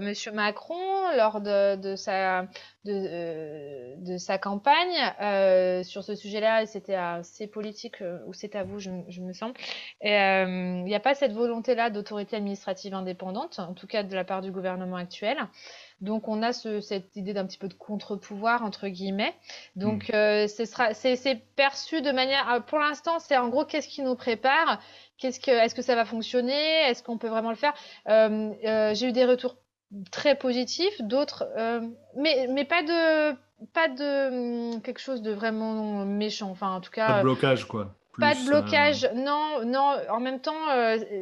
Monsieur 0.00 0.32
Macron 0.32 0.76
lors 1.16 1.40
de, 1.40 1.76
de 1.76 1.96
sa, 1.96 2.46
de, 2.84 3.96
de 4.04 4.16
sa 4.16 4.38
campagne 4.38 5.82
sur 5.84 6.04
ce 6.04 6.14
sujet-là. 6.14 6.62
Et 6.62 6.66
c'était 6.66 6.94
assez 6.94 7.46
politique, 7.46 8.02
ou 8.26 8.32
c'est 8.32 8.54
à 8.54 8.62
vous, 8.62 8.78
je, 8.78 8.90
je 9.08 9.20
me 9.20 9.32
sens. 9.32 9.52
Il 10.02 10.84
n'y 10.84 10.94
a 10.94 11.00
pas 11.00 11.14
cette 11.14 11.32
volonté-là 11.32 11.90
d'autorité 11.90 12.36
administrative 12.36 12.94
indépendante, 12.94 13.58
en 13.58 13.74
tout 13.74 13.86
cas 13.86 14.02
de 14.02 14.14
la 14.14 14.24
part 14.24 14.42
du 14.42 14.52
gouvernement 14.52 14.96
actuel. 14.96 15.38
Donc 16.02 16.26
on 16.26 16.42
a 16.42 16.52
cette 16.52 17.14
idée 17.14 17.32
d'un 17.32 17.46
petit 17.46 17.58
peu 17.58 17.68
de 17.68 17.74
contre-pouvoir 17.74 18.64
entre 18.64 18.88
guillemets. 18.88 19.34
Donc 19.76 20.08
hmm. 20.08 20.16
euh, 20.16 20.46
c'est 20.48 21.42
perçu 21.54 22.02
de 22.02 22.10
manière, 22.10 22.52
euh, 22.52 22.60
pour 22.60 22.80
l'instant, 22.80 23.20
c'est 23.20 23.36
en 23.36 23.48
gros 23.48 23.64
qu'est-ce 23.64 23.86
qui 23.86 24.02
nous 24.02 24.16
prépare, 24.16 24.80
qu'est-ce 25.16 25.38
que, 25.38 25.52
est-ce 25.52 25.76
que 25.76 25.82
ça 25.82 25.94
va 25.94 26.04
fonctionner, 26.04 26.88
est-ce 26.88 27.04
qu'on 27.04 27.18
peut 27.18 27.28
vraiment 27.28 27.50
le 27.50 27.56
faire? 27.56 27.72
Euh, 28.08 28.50
j'ai 28.94 29.06
eu 29.06 29.12
des 29.12 29.24
retours 29.24 29.56
très 30.10 30.34
positifs, 30.34 31.00
d'autres, 31.02 31.44
mais 32.16 32.48
mais 32.50 32.64
pas 32.64 32.82
de 32.82 33.36
pas 33.72 33.86
de 33.86 34.72
hum, 34.72 34.82
quelque 34.82 35.00
chose 35.00 35.22
de 35.22 35.30
vraiment 35.30 36.04
méchant. 36.04 36.50
Enfin 36.50 36.74
en 36.74 36.80
tout 36.80 36.90
cas. 36.90 37.06
Pas 37.06 37.18
de 37.18 37.22
blocage 37.22 37.64
quoi. 37.66 37.94
pas 38.18 38.34
de 38.34 38.44
blocage, 38.44 39.08
non, 39.14 39.64
non. 39.64 39.94
En 40.10 40.18
même 40.18 40.40
temps, 40.40 40.66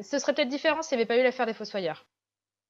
ce 0.03 0.19
serait 0.19 0.33
peut-être 0.33 0.49
différent 0.49 0.81
s'il 0.81 0.97
n'y 0.97 1.03
avait 1.03 1.09
pas 1.09 1.19
eu 1.19 1.23
l'affaire 1.23 1.45
des 1.45 1.53
Fossoyeurs. 1.53 2.07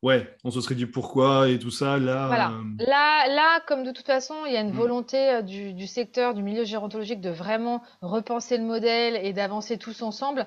Ouais, 0.03 0.35
on 0.45 0.51
se 0.51 0.63
serait 0.63 0.75
dit 0.75 0.87
pourquoi 0.87 1.49
et 1.51 1.59
tout 1.59 1.71
ça. 1.71 1.99
Là, 1.99 2.27
voilà. 2.27 2.51
Euh, 2.53 2.87
là, 2.87 3.29
là, 3.29 3.61
comme 3.67 3.85
de 3.85 3.93
toute 3.93 4.07
façon, 4.07 4.35
il 4.47 4.53
y 4.53 4.57
a 4.57 4.61
une 4.61 4.73
mm. 4.73 4.77
volonté 4.77 5.31
euh, 5.31 5.43
du, 5.43 5.75
du, 5.75 5.87
secteur, 5.87 6.33
du 6.33 6.43
milieu 6.43 6.65
gérontologique 6.65 7.21
de 7.21 7.29
vraiment 7.29 7.83
repenser 8.01 8.57
le 8.57 8.65
modèle 8.65 9.17
et 9.23 9.35
d'avancer 9.35 9.77
tous 9.77 10.01
ensemble. 10.01 10.47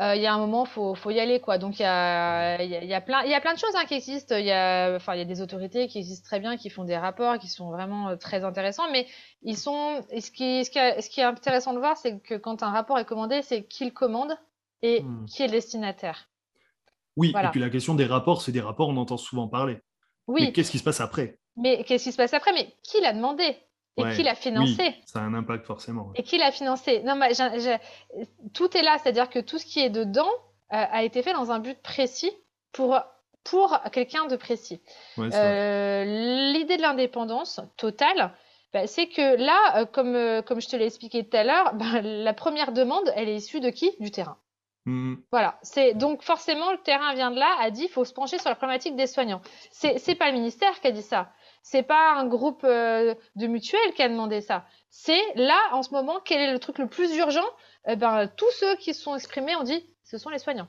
Euh, 0.00 0.14
il 0.14 0.22
y 0.22 0.26
a 0.26 0.34
un 0.34 0.38
moment, 0.38 0.66
faut, 0.66 0.94
faut 0.94 1.10
y 1.10 1.20
aller, 1.20 1.40
quoi. 1.40 1.56
Donc 1.56 1.78
il 1.78 1.82
y 1.82 1.86
a, 1.86 2.62
il 2.62 2.70
y 2.70 2.94
a, 2.94 3.00
plein, 3.00 3.22
il 3.24 3.30
y 3.30 3.34
a 3.34 3.40
plein 3.40 3.54
de 3.54 3.58
choses 3.58 3.74
hein, 3.76 3.84
qui 3.86 3.94
existent. 3.94 4.36
Il 4.36 4.44
y 4.44 4.52
a, 4.52 4.94
enfin, 4.94 5.14
il 5.14 5.18
y 5.18 5.22
a 5.22 5.26
des 5.26 5.40
autorités 5.40 5.88
qui 5.88 5.98
existent 5.98 6.26
très 6.26 6.40
bien, 6.40 6.58
qui 6.58 6.68
font 6.68 6.84
des 6.84 6.96
rapports, 6.96 7.38
qui 7.38 7.48
sont 7.48 7.70
vraiment 7.70 8.14
très 8.18 8.44
intéressants. 8.44 8.90
Mais 8.90 9.06
ils 9.42 9.56
sont, 9.56 10.02
ce 10.10 10.30
qui, 10.30 10.66
ce 10.66 10.70
qui, 10.70 10.78
est, 10.78 11.00
ce 11.00 11.08
qui 11.08 11.20
est 11.20 11.24
intéressant 11.24 11.72
de 11.72 11.78
voir, 11.78 11.96
c'est 11.96 12.20
que 12.20 12.34
quand 12.34 12.62
un 12.62 12.70
rapport 12.70 12.98
est 12.98 13.06
commandé, 13.06 13.40
c'est 13.40 13.64
qui 13.64 13.86
le 13.86 13.90
commande 13.90 14.36
et 14.82 15.02
mm. 15.02 15.26
qui 15.26 15.42
est 15.42 15.46
le 15.46 15.52
destinataire. 15.52 16.28
Oui, 17.16 17.34
et 17.36 17.48
puis 17.50 17.60
la 17.60 17.70
question 17.70 17.94
des 17.94 18.06
rapports, 18.06 18.42
c'est 18.42 18.52
des 18.52 18.60
rapports, 18.60 18.88
on 18.88 18.96
entend 18.96 19.16
souvent 19.16 19.48
parler. 19.48 19.78
Oui. 20.26 20.42
Mais 20.44 20.52
qu'est-ce 20.52 20.70
qui 20.70 20.78
se 20.78 20.84
passe 20.84 21.00
après? 21.00 21.38
Mais 21.56 21.84
qu'est-ce 21.84 22.04
qui 22.04 22.12
se 22.12 22.16
passe 22.16 22.32
après? 22.34 22.52
Mais 22.52 22.74
qui 22.82 23.00
l'a 23.00 23.12
demandé? 23.12 23.56
Et 23.98 24.16
qui 24.16 24.22
l'a 24.22 24.34
financé? 24.34 24.74
oui, 24.78 25.02
Ça 25.04 25.18
a 25.18 25.22
un 25.22 25.34
impact 25.34 25.66
forcément. 25.66 26.12
Et 26.14 26.22
qui 26.22 26.38
l'a 26.38 26.50
financé? 26.50 27.02
Non, 27.02 27.14
mais 27.14 27.32
tout 28.54 28.76
est 28.76 28.82
là, 28.82 28.96
c'est-à-dire 29.02 29.28
que 29.28 29.38
tout 29.38 29.58
ce 29.58 29.66
qui 29.66 29.80
est 29.80 29.90
dedans 29.90 30.30
euh, 30.72 30.84
a 30.90 31.02
été 31.02 31.22
fait 31.22 31.34
dans 31.34 31.50
un 31.50 31.58
but 31.58 31.78
précis 31.82 32.32
pour 32.72 32.98
pour 33.44 33.78
quelqu'un 33.90 34.26
de 34.26 34.36
précis. 34.36 34.80
Euh, 35.18 36.04
l'idée 36.52 36.76
de 36.76 36.82
l'indépendance 36.82 37.60
totale, 37.76 38.32
bah, 38.72 38.86
c'est 38.86 39.08
que 39.08 39.36
là, 39.36 39.80
euh, 39.80 39.84
comme, 39.84 40.42
comme 40.44 40.60
je 40.60 40.68
te 40.68 40.76
l'ai 40.76 40.86
expliqué 40.86 41.28
tout 41.28 41.36
à 41.36 41.42
l'heure, 41.42 41.74
bah, 41.74 42.00
la 42.02 42.32
première 42.34 42.70
demande, 42.72 43.12
elle 43.16 43.28
est 43.28 43.34
issue 43.34 43.58
de 43.58 43.70
qui? 43.70 43.90
Du 43.98 44.12
terrain. 44.12 44.38
Mmh. 44.84 45.14
Voilà, 45.30 45.58
c'est 45.62 45.94
donc 45.94 46.22
forcément 46.22 46.72
le 46.72 46.78
terrain 46.78 47.14
vient 47.14 47.30
de 47.30 47.38
là, 47.38 47.56
a 47.60 47.70
dit 47.70 47.84
il 47.84 47.88
faut 47.88 48.04
se 48.04 48.12
pencher 48.12 48.38
sur 48.38 48.48
la 48.48 48.56
problématique 48.56 48.96
des 48.96 49.06
soignants. 49.06 49.40
C'est 49.70 49.98
c'est 49.98 50.16
pas 50.16 50.26
le 50.26 50.32
ministère 50.32 50.80
qui 50.80 50.88
a 50.88 50.90
dit 50.90 51.02
ça, 51.02 51.30
c'est 51.62 51.84
pas 51.84 52.14
un 52.14 52.26
groupe 52.26 52.64
euh, 52.64 53.14
de 53.36 53.46
mutuelles 53.46 53.92
qui 53.94 54.02
a 54.02 54.08
demandé 54.08 54.40
ça. 54.40 54.64
C'est 54.90 55.22
là 55.36 55.56
en 55.70 55.84
ce 55.84 55.90
moment 55.90 56.18
quel 56.24 56.40
est 56.40 56.52
le 56.52 56.58
truc 56.58 56.78
le 56.78 56.88
plus 56.88 57.14
urgent? 57.16 57.46
Eh 57.86 57.94
Ben 57.94 58.26
tous 58.36 58.50
ceux 58.58 58.74
qui 58.76 58.92
se 58.92 59.02
sont 59.02 59.14
exprimés 59.14 59.54
ont 59.54 59.62
dit 59.62 59.86
ce 60.02 60.18
sont 60.18 60.30
les 60.30 60.40
soignants. 60.40 60.68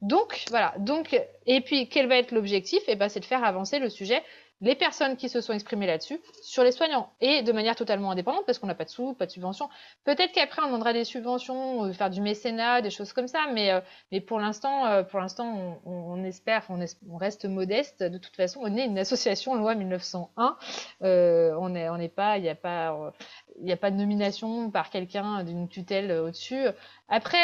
Donc 0.00 0.44
voilà, 0.50 0.74
donc 0.78 1.16
et 1.46 1.60
puis 1.60 1.88
quel 1.88 2.08
va 2.08 2.16
être 2.16 2.32
l'objectif? 2.32 2.82
Eh 2.88 2.96
ben 2.96 3.08
c'est 3.08 3.20
de 3.20 3.24
faire 3.24 3.44
avancer 3.44 3.78
le 3.78 3.88
sujet 3.88 4.20
les 4.64 4.74
personnes 4.74 5.16
qui 5.16 5.28
se 5.28 5.42
sont 5.42 5.52
exprimées 5.52 5.86
là-dessus 5.86 6.18
sur 6.42 6.64
les 6.64 6.72
soignants 6.72 7.10
et 7.20 7.42
de 7.42 7.52
manière 7.52 7.76
totalement 7.76 8.10
indépendante 8.10 8.44
parce 8.46 8.58
qu'on 8.58 8.66
n'a 8.66 8.74
pas 8.74 8.86
de 8.86 8.90
sous, 8.90 9.12
pas 9.12 9.26
de 9.26 9.30
subventions. 9.30 9.68
Peut-être 10.04 10.32
qu'après 10.32 10.62
on 10.62 10.66
demandera 10.66 10.94
des 10.94 11.04
subventions, 11.04 11.92
faire 11.92 12.08
du 12.08 12.22
mécénat, 12.22 12.80
des 12.80 12.88
choses 12.88 13.12
comme 13.12 13.28
ça, 13.28 13.40
mais 13.52 13.70
euh, 13.70 14.20
pour 14.26 14.40
l'instant, 14.40 14.86
euh, 14.86 15.02
pour 15.02 15.20
l'instant, 15.20 15.80
on, 15.84 16.24
espère, 16.24 16.64
on, 16.70 17.16
reste 17.18 17.44
modeste. 17.44 18.02
De 18.02 18.16
toute 18.16 18.34
façon, 18.34 18.60
on 18.62 18.74
est 18.74 18.86
une 18.86 18.98
association 18.98 19.54
loi 19.54 19.74
1901. 19.74 20.56
Euh, 21.02 21.54
on 21.58 21.68
n'est 21.68 22.08
pas, 22.08 22.38
il 22.38 22.42
n'y 22.42 22.48
a 22.48 22.54
pas, 22.54 23.90
de 23.90 23.96
nomination 23.96 24.70
par 24.70 24.88
quelqu'un 24.88 25.44
d'une 25.44 25.68
tutelle 25.68 26.10
au-dessus. 26.10 26.64
Après, 27.08 27.36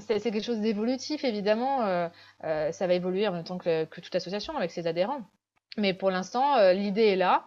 c'est 0.00 0.20
quelque 0.20 0.42
chose 0.42 0.60
d'évolutif 0.60 1.22
évidemment. 1.22 2.10
ça 2.42 2.86
va 2.86 2.94
évoluer 2.94 3.28
en 3.28 3.32
même 3.32 3.44
temps 3.44 3.58
que 3.58 3.84
toute 3.84 4.14
association 4.16 4.56
avec 4.56 4.72
ses 4.72 4.88
adhérents. 4.88 5.22
Mais 5.76 5.94
pour 5.94 6.10
l'instant, 6.10 6.56
euh, 6.56 6.72
l'idée 6.72 7.08
est 7.08 7.16
là. 7.16 7.44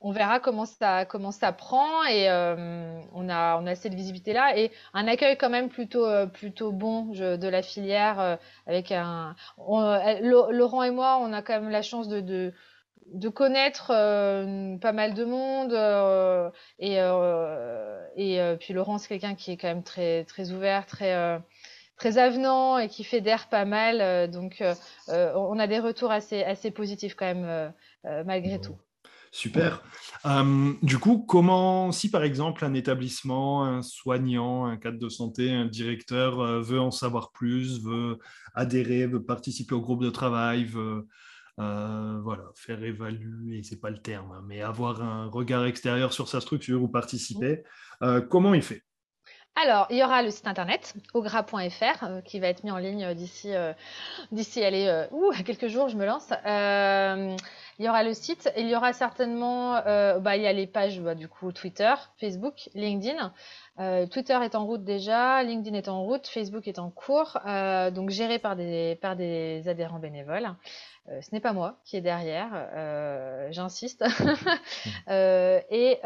On 0.00 0.12
verra 0.12 0.40
comment 0.40 0.66
ça, 0.66 1.04
comment 1.06 1.32
ça 1.32 1.52
prend 1.52 2.04
et 2.04 2.28
euh, 2.28 3.00
on, 3.14 3.28
a, 3.30 3.58
on 3.58 3.66
a 3.66 3.74
cette 3.74 3.94
visibilité 3.94 4.34
là 4.34 4.56
et 4.56 4.70
un 4.92 5.08
accueil 5.08 5.38
quand 5.38 5.48
même 5.48 5.70
plutôt, 5.70 6.04
euh, 6.04 6.26
plutôt 6.26 6.70
bon 6.70 7.06
de 7.06 7.48
la 7.48 7.62
filière 7.62 8.38
avec 8.66 8.92
un. 8.92 9.34
Laurent 9.58 10.82
et 10.82 10.90
moi, 10.90 11.18
on 11.22 11.32
a 11.32 11.40
quand 11.40 11.54
même 11.60 11.70
la 11.70 11.80
chance 11.80 12.08
de, 12.08 12.20
de, 12.20 12.52
de 13.14 13.28
connaître 13.30 13.86
pas 13.88 14.92
mal 14.92 15.14
de 15.14 15.24
monde 15.24 15.72
et, 16.78 16.96
et 18.16 18.56
puis 18.60 18.74
Laurent 18.74 18.98
c'est 18.98 19.08
quelqu'un 19.08 19.34
qui 19.34 19.52
est 19.52 19.56
quand 19.56 19.68
même 19.68 19.82
très, 19.82 20.24
très 20.24 20.52
ouvert, 20.52 20.84
très 20.84 21.40
très 21.96 22.18
avenant 22.18 22.78
et 22.78 22.88
qui 22.88 23.04
fédère 23.04 23.48
pas 23.48 23.64
mal. 23.64 24.00
Euh, 24.00 24.26
donc, 24.26 24.60
euh, 24.60 24.74
euh, 25.08 25.32
on 25.34 25.58
a 25.58 25.66
des 25.66 25.78
retours 25.78 26.10
assez, 26.10 26.42
assez 26.42 26.70
positifs 26.70 27.14
quand 27.14 27.26
même, 27.26 27.72
malgré 28.24 28.60
tout. 28.60 28.76
Super. 29.32 29.82
du 30.82 30.98
coup, 30.98 31.18
comment, 31.18 31.92
si 31.92 32.10
par 32.10 32.22
exemple 32.22 32.64
un 32.64 32.72
établissement, 32.72 33.64
un 33.64 33.82
soignant, 33.82 34.64
un 34.64 34.76
cadre 34.78 34.98
de 34.98 35.08
santé, 35.08 35.52
un 35.52 35.66
directeur 35.66 36.62
veut 36.62 36.80
en 36.80 36.90
savoir 36.90 37.32
plus, 37.32 37.82
veut 37.82 38.18
adhérer, 38.54 39.06
veut 39.06 39.22
participer 39.22 39.74
au 39.74 39.80
groupe 39.80 40.02
de 40.02 40.10
travail, 40.10 40.64
veut 40.64 41.06
voilà, 41.58 42.44
faire 42.54 42.82
évaluer, 42.82 43.62
c'est 43.62 43.80
pas 43.80 43.90
le 43.90 43.98
terme, 44.00 44.32
hein, 44.32 44.44
mais 44.46 44.62
avoir 44.62 45.02
un 45.02 45.26
regard 45.26 45.66
extérieur 45.66 46.14
sur 46.14 46.28
sa 46.28 46.40
structure 46.40 46.82
ou 46.82 46.88
participer, 46.88 47.62
comment 48.30 48.54
il 48.54 48.62
fait? 48.62 48.84
Alors, 49.56 49.86
il 49.88 49.96
y 49.96 50.04
aura 50.04 50.22
le 50.22 50.30
site 50.30 50.46
internet 50.46 50.94
ogra.fr 51.14 52.04
euh, 52.04 52.20
qui 52.20 52.40
va 52.40 52.48
être 52.48 52.62
mis 52.62 52.70
en 52.70 52.76
ligne 52.76 53.14
d'ici 53.14 53.54
euh, 53.54 53.72
d'ici 54.30 54.62
allez 54.62 55.06
ouh, 55.10 55.32
quelques 55.44 55.68
jours, 55.68 55.88
je 55.88 55.96
me 55.96 56.04
lance. 56.04 56.28
Il 57.78 57.84
y 57.84 57.88
aura 57.88 58.02
le 58.02 58.14
site, 58.14 58.50
il 58.56 58.68
y 58.68 58.76
aura 58.76 58.92
certainement 58.92 59.72
bah, 60.20 60.36
il 60.36 60.42
y 60.42 60.46
a 60.46 60.52
les 60.52 60.66
pages 60.66 61.00
bah, 61.00 61.14
du 61.14 61.28
coup 61.28 61.52
Twitter, 61.52 61.92
Facebook, 62.18 62.70
LinkedIn. 62.74 63.32
Twitter 64.10 64.38
est 64.42 64.54
en 64.54 64.64
route 64.64 64.84
déjà, 64.84 65.42
LinkedIn 65.42 65.76
est 65.76 65.88
en 65.88 66.02
route, 66.02 66.26
Facebook 66.26 66.66
est 66.68 66.78
en 66.78 66.90
cours, 66.90 67.38
donc 67.92 68.10
géré 68.10 68.38
par 68.38 68.56
des 68.56 68.98
par 69.00 69.16
des 69.16 69.68
adhérents 69.68 69.98
bénévoles. 69.98 70.48
Euh, 71.08 71.20
ce 71.22 71.28
n'est 71.32 71.40
pas 71.40 71.52
moi 71.52 71.76
qui 71.84 71.96
est 71.96 72.00
derrière, 72.00 72.48
euh, 72.54 73.48
j'insiste. 73.50 74.04
Euh, 75.08 75.60
et 75.70 76.00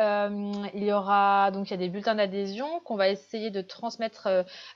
il 0.75 0.85
y 0.85 0.93
aura 0.93 1.51
donc 1.51 1.69
il 1.69 1.71
y 1.71 1.75
a 1.75 1.79
des 1.79 1.89
bulletins 1.89 2.15
d'adhésion 2.15 2.81
qu'on 2.81 2.97
va 2.97 3.09
essayer 3.09 3.51
de 3.51 3.61
transmettre 3.61 4.29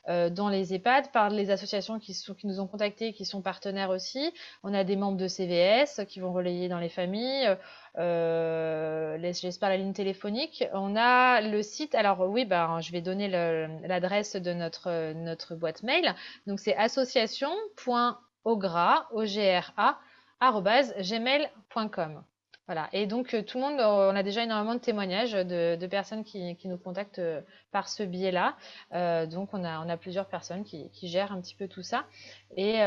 dans 0.07 0.49
les 0.49 0.75
EHPAD 0.75 1.11
par 1.13 1.31
les 1.31 1.51
associations 1.51 1.99
qui 1.99 2.15
nous 2.45 2.61
ont 2.61 2.67
contactés, 2.67 3.13
qui 3.13 3.25
sont 3.25 3.43
partenaires 3.43 3.91
aussi. 3.91 4.33
On 4.63 4.73
a 4.73 4.85
des 4.85 4.97
membres 4.97 5.19
de 5.19 5.29
CVS 5.29 6.05
qui 6.09 6.21
vont 6.21 6.33
relayer 6.33 6.69
dans 6.69 6.79
les 6.79 6.84
familles. 6.89 7.57
J'espère 7.97 9.69
la 9.69 9.77
ligne 9.77 9.93
téléphonique. 9.93 10.65
On 10.73 10.97
a 10.97 11.41
le 11.41 11.63
site. 11.63 11.95
Alors 11.95 12.29
oui, 12.29 12.45
bah, 12.45 12.79
je 12.81 12.91
vais 12.93 13.01
donner 13.01 13.29
l'adresse 13.29 14.37
de 14.37 14.53
notre, 14.53 15.13
notre 15.15 15.55
boîte 15.55 15.83
mail. 15.83 16.15
Donc 16.47 16.61
c'est 16.61 16.77
association.ogra, 16.77 19.09
O-G-R-A, 19.13 19.99
gmail.com. 20.41 22.25
Voilà. 22.67 22.89
Et 22.95 23.07
donc, 23.07 23.35
euh, 23.35 23.43
tout 23.43 23.59
le 23.59 23.65
monde, 23.65 23.79
euh, 23.79 24.11
on 24.11 24.17
a 24.17 24.23
déjà 24.23 24.43
énormément 24.43 24.75
de 24.75 24.81
témoignages 24.81 25.33
de, 25.33 25.87
personnes 25.87 26.25
qui, 26.25 26.57
nous 26.65 26.79
contactent 26.79 27.19
euh, 27.19 27.43
par 27.73 27.89
ce 27.89 28.03
biais-là. 28.03 28.57
donc, 29.27 29.51
on 29.53 29.65
a, 29.65 29.85
on 29.85 29.89
a 29.89 29.97
plusieurs 29.99 30.27
personnes 30.27 30.65
qui, 30.65 30.91
gèrent 31.03 31.33
un 31.33 31.41
petit 31.41 31.55
peu 31.55 31.69
tout 31.69 31.83
ça. 31.83 32.07
Et 32.57 32.79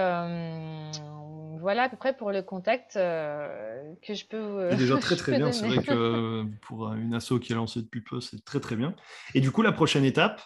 voilà 1.60 1.84
à 1.84 1.90
peu 1.90 1.98
près 1.98 2.16
pour 2.16 2.32
le 2.32 2.42
contact 2.42 2.94
que 2.96 4.14
je 4.14 4.26
peux. 4.26 4.70
C'est 4.72 4.78
déjà 4.78 4.98
très 5.00 5.16
très 5.16 5.38
bien. 5.38 5.52
C'est 5.52 5.68
vrai 5.68 5.84
que 5.84 6.44
pour 6.62 6.92
une 6.94 7.14
asso 7.14 7.34
qui 7.42 7.52
est 7.52 7.56
lancée 7.56 7.82
depuis 7.82 8.02
peu, 8.02 8.22
c'est 8.22 8.44
très 8.44 8.60
très 8.60 8.76
bien. 8.76 8.96
Et 9.36 9.42
du 9.42 9.52
coup, 9.52 9.62
la 9.62 9.72
prochaine 9.72 10.06
étape, 10.06 10.42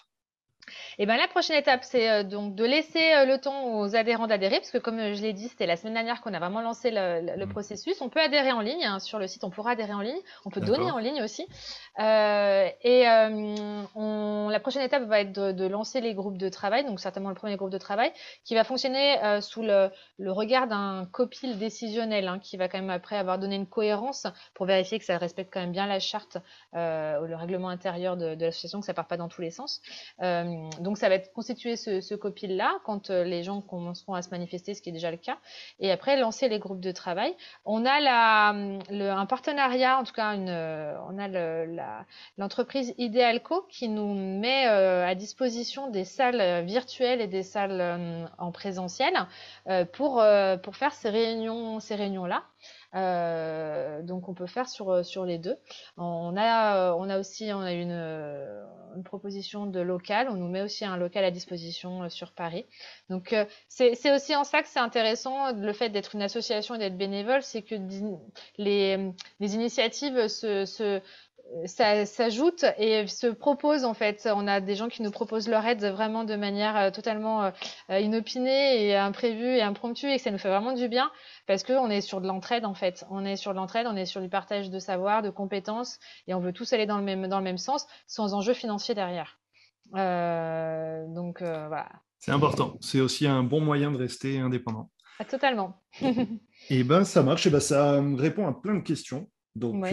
et 0.98 1.06
ben 1.06 1.18
la 1.18 1.28
prochaine 1.28 1.58
étape, 1.58 1.84
c'est 1.84 2.10
euh, 2.10 2.24
donc 2.24 2.56
de 2.56 2.66
laisser 2.66 3.14
euh, 3.14 3.26
le 3.26 3.38
temps 3.40 3.76
aux 3.76 3.96
adhérents 3.96 4.28
d'adhérer, 4.28 4.58
parce 4.58 4.72
que 4.72 4.78
comme 4.78 5.00
euh, 5.00 5.14
je 5.14 5.22
l'ai 5.22 5.34
dit, 5.34 5.48
c'était 5.48 5.66
la 5.66 5.78
semaine 5.78 5.94
dernière 5.94 6.22
qu'on 6.22 6.34
a 6.34 6.40
vraiment 6.40 6.62
lancé 6.62 6.92
le, 6.92 7.46
mmh. 7.46 7.50
processus. 7.50 8.02
On 8.02 8.10
peut 8.10 8.20
adhérer 8.20 8.52
en 8.52 8.62
ligne 8.62 8.84
hein, 8.84 9.00
sur 9.00 9.20
le 9.20 9.28
site, 9.28 9.44
on 9.44 9.50
pourra 9.50 9.72
adhérer 9.72 9.94
en 9.94 10.02
ligne, 10.02 10.20
on 10.46 10.50
peut 10.50 10.62
donner 10.62 10.92
en 10.92 10.98
ligne 10.98 11.22
aussi. 11.24 11.48
et 12.00 13.06
on, 13.96 14.50
la 14.50 14.60
prochaine 14.60 14.84
étape 14.84 15.04
va 15.04 15.22
être 15.22 15.32
de, 15.32 15.68
lancer 15.68 16.02
les 16.02 16.14
groupes 16.14 16.38
de 16.38 16.50
travail, 16.50 16.86
donc 16.86 17.00
certainement 17.00 17.30
le 17.30 17.36
premier 17.36 17.56
groupe 17.56 17.70
de 17.70 17.78
travail, 17.78 18.12
qui 18.44 18.56
va 18.56 18.64
fonctionner 18.64 19.18
sous 19.42 19.62
le, 19.62 19.92
regard 20.20 20.68
d'un 20.68 21.08
copil 21.12 21.58
décisionnel, 21.58 22.28
hein, 22.28 22.40
qui 22.40 22.58
va 22.58 22.68
quand 22.68 22.80
même 22.80 22.90
après 22.90 23.18
avoir 23.18 23.40
donné 23.40 23.56
une 23.56 23.68
cohérence 23.68 24.28
pour 24.54 24.66
vérifier 24.66 25.00
que 25.00 25.06
ça 25.06 25.18
respecte 25.18 25.54
quand 25.54 25.62
même 25.62 25.72
bien 25.72 25.88
la 25.88 26.00
charte 26.00 26.38
ou 26.74 26.76
le 27.26 27.36
règlement 27.36 27.70
intérieur 27.70 28.18
de, 28.18 28.36
de 28.36 28.46
l'association, 28.46 28.80
que 28.80 28.86
ça 28.86 28.94
part 28.94 29.08
pas 29.08 29.18
dans 29.18 29.30
tous 29.30 29.42
les 29.42 29.52
sens 29.52 29.82
donc 30.82 30.98
ça 30.98 31.10
va 31.10 31.16
être 31.16 31.32
constituer 31.34 31.76
ce, 31.76 32.02
ce 32.02 32.16
copil-là 32.16 32.80
quand 32.84 33.10
euh, 33.10 33.24
les 33.24 33.44
gens 33.44 33.62
commenceront 33.62 34.14
à 34.14 34.22
se 34.22 34.30
manifester, 34.30 34.74
ce 34.74 34.82
qui 34.82 34.90
est 34.90 34.94
déjà 34.94 35.12
le 35.12 35.18
cas, 35.18 35.38
et 35.80 35.92
après 35.92 36.18
lancer 36.18 36.50
les 36.50 36.60
groupes 36.60 36.80
de 36.80 36.92
travail. 36.92 37.36
On 37.66 37.86
a 37.86 38.00
la, 38.00 38.50
un 38.50 39.26
partenariat, 39.26 39.98
en 39.98 40.04
tout 40.04 40.14
cas 40.14 40.34
une, 40.34 40.50
euh, 40.50 40.96
on 41.10 41.18
a 41.20 42.06
l'entreprise 42.38 42.94
Idealco 42.98 43.66
qui 43.70 43.88
nous 43.90 44.14
met 44.14 44.68
euh, 44.68 45.06
à 45.08 45.16
disposition 45.16 45.90
des 45.90 46.04
salles 46.04 46.66
virtuelles 46.66 47.22
et 47.22 47.28
des 47.28 47.44
salles 47.44 48.30
en 48.38 48.52
présentiel 48.52 49.14
pour, 49.94 50.24
pour 50.64 50.76
faire 50.76 50.94
ces 50.94 51.10
réunions, 51.10 51.80
ces 51.80 51.96
réunions-là. 51.96 52.44
Euh, 52.94 54.02
donc 54.02 54.28
on 54.28 54.34
peut 54.34 54.48
faire 54.48 54.68
sur, 54.68 54.90
euh, 54.90 55.04
sur 55.04 55.26
les 55.26 55.38
deux. 55.38 55.56
On 55.98 56.36
a, 56.36 56.92
euh, 56.92 56.96
on 56.98 57.10
a 57.10 57.20
aussi 57.20 57.52
on 57.54 57.62
a 57.62 57.72
une, 57.72 57.92
une 57.92 59.04
proposition 59.04 59.66
de 59.66 59.80
local. 59.80 60.28
On 60.30 60.36
nous 60.36 60.50
met 60.50 60.62
aussi 60.62 60.86
un 60.86 60.98
local 60.98 61.24
à 61.24 61.32
disposition 61.32 62.10
sur 62.10 62.34
Paris. 62.34 62.66
Donc 63.10 63.36
c'est 63.68 64.14
aussi 64.14 64.36
en 64.36 64.44
ça 64.44 64.62
que 64.62 64.68
c'est 64.68 64.80
intéressant 64.80 65.54
le 65.54 65.74
fait 65.74 65.90
d'être 65.90 66.16
une 66.16 66.22
association 66.22 66.76
et 66.76 66.80
d'être 66.80 66.98
bénévole, 66.98 67.42
c'est 67.42 67.62
que 67.62 67.76
les, 68.58 69.12
les 69.40 69.56
initiatives 69.56 70.28
se, 70.28 70.66
se 70.66 71.02
s'ajoute 71.66 72.66
et 72.78 73.08
se 73.08 73.28
propose 73.28 73.84
en 73.86 73.94
fait. 73.94 74.28
On 74.34 74.48
a 74.48 74.62
des 74.62 74.76
gens 74.76 74.88
qui 74.88 75.02
nous 75.02 75.12
proposent 75.12 75.48
leur 75.48 75.66
aide 75.66 75.84
vraiment 75.84 76.24
de 76.24 76.36
manière 76.36 76.78
euh, 76.78 76.92
totalement 76.92 77.44
euh, 77.44 77.52
euh, 77.90 78.00
inopinée 78.00 78.86
et 78.86 78.96
imprévue 78.96 79.56
et 79.56 79.62
impromptue 79.62 80.08
et 80.08 80.18
que 80.18 80.22
ça 80.22 80.32
nous 80.32 80.38
fait 80.38 80.50
vraiment 80.50 80.74
du 80.74 80.88
bien 80.88 81.12
parce 81.48 81.64
qu'on 81.64 81.90
est 81.90 82.02
sur 82.02 82.22
de 82.22 82.28
l'entraide 82.28 82.66
en 82.66 82.74
fait. 82.74 83.06
On 83.10 83.26
est 83.26 83.36
sur 83.36 83.52
de 83.52 83.58
l'entraide, 83.58 83.88
on 83.88 83.96
est 83.96 84.06
sur 84.06 84.22
du 84.22 84.30
partage 84.30 84.70
de 84.70 84.80
savoir, 84.80 85.22
de 85.22 85.30
compétences 85.30 86.00
et 86.28 86.34
on 86.34 86.40
veut 86.40 86.54
tous 86.54 86.72
aller 86.74 86.86
dans 86.86 86.98
le 86.98 87.04
même, 87.04 87.28
dans 87.28 87.38
le 87.38 87.44
même 87.44 87.58
sens 87.58 87.88
sans 88.08 88.34
enjeu 88.34 88.54
financier 88.54 88.96
derrière. 88.96 89.40
donc 89.94 91.42
voilà. 91.42 91.90
C'est 92.20 92.32
important. 92.32 92.78
C'est 92.82 93.02
aussi 93.02 93.28
un 93.28 93.44
bon 93.44 93.62
moyen 93.62 93.92
de 93.92 93.98
rester 93.98 94.40
indépendant. 94.40 94.92
Ah, 95.20 95.26
totalement. 95.26 95.82
et 96.70 96.84
ben 96.84 97.04
ça 97.04 97.24
marche. 97.24 97.48
Et 97.48 97.50
ben 97.50 97.60
ça 97.60 98.02
répond 98.16 98.48
à 98.48 98.54
plein 98.54 98.76
de 98.76 98.82
questions. 98.82 99.28
Donc 99.56 99.92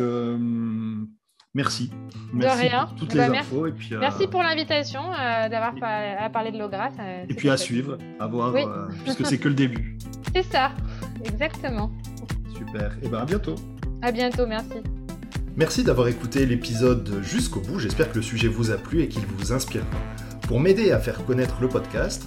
Merci. 1.55 1.91
Merci 2.33 2.65
de 2.65 2.69
rien. 2.69 2.87
pour 2.87 2.97
toutes 2.97 3.15
les 3.15 3.27
bah, 3.27 3.39
infos. 3.39 3.67
Et 3.67 3.73
puis, 3.73 3.95
euh, 3.95 3.99
Merci 4.01 4.27
pour 4.27 4.43
l'invitation, 4.43 5.01
euh, 5.13 5.49
d'avoir 5.49 5.75
à 5.83 6.29
parler 6.31 6.53
de 6.53 6.59
l'OGRA. 6.59 6.91
Et 7.29 7.35
puis 7.35 7.49
à 7.49 7.57
suivre, 7.57 7.97
à 8.21 8.27
voir, 8.27 8.55
euh, 8.55 8.87
puisque 9.05 9.27
c'est 9.27 9.39
que 9.39 9.49
le 9.49 9.55
début. 9.55 9.97
C'est 10.35 10.43
ça, 10.43 10.73
exactement. 11.25 11.91
Super. 12.55 12.97
Et 13.03 13.09
bien 13.09 13.19
à 13.19 13.25
bientôt. 13.25 13.55
À 14.03 14.13
bientôt, 14.13 14.47
merci. 14.47 14.83
Merci 15.57 15.83
d'avoir 15.83 16.07
écouté 16.09 16.45
l'épisode 16.45 17.21
jusqu'au 17.23 17.61
bout. 17.61 17.79
J'espère 17.79 18.11
que 18.11 18.17
le 18.17 18.23
sujet 18.23 18.47
vous 18.47 18.71
a 18.71 18.77
plu 18.77 19.03
et 19.03 19.09
qu'il 19.09 19.25
vous 19.25 19.53
inspirera. 19.53 19.87
Pour 20.43 20.61
m'aider 20.61 20.93
à 20.93 20.99
faire 20.99 21.25
connaître 21.25 21.57
le 21.61 21.69
podcast, 21.69 22.27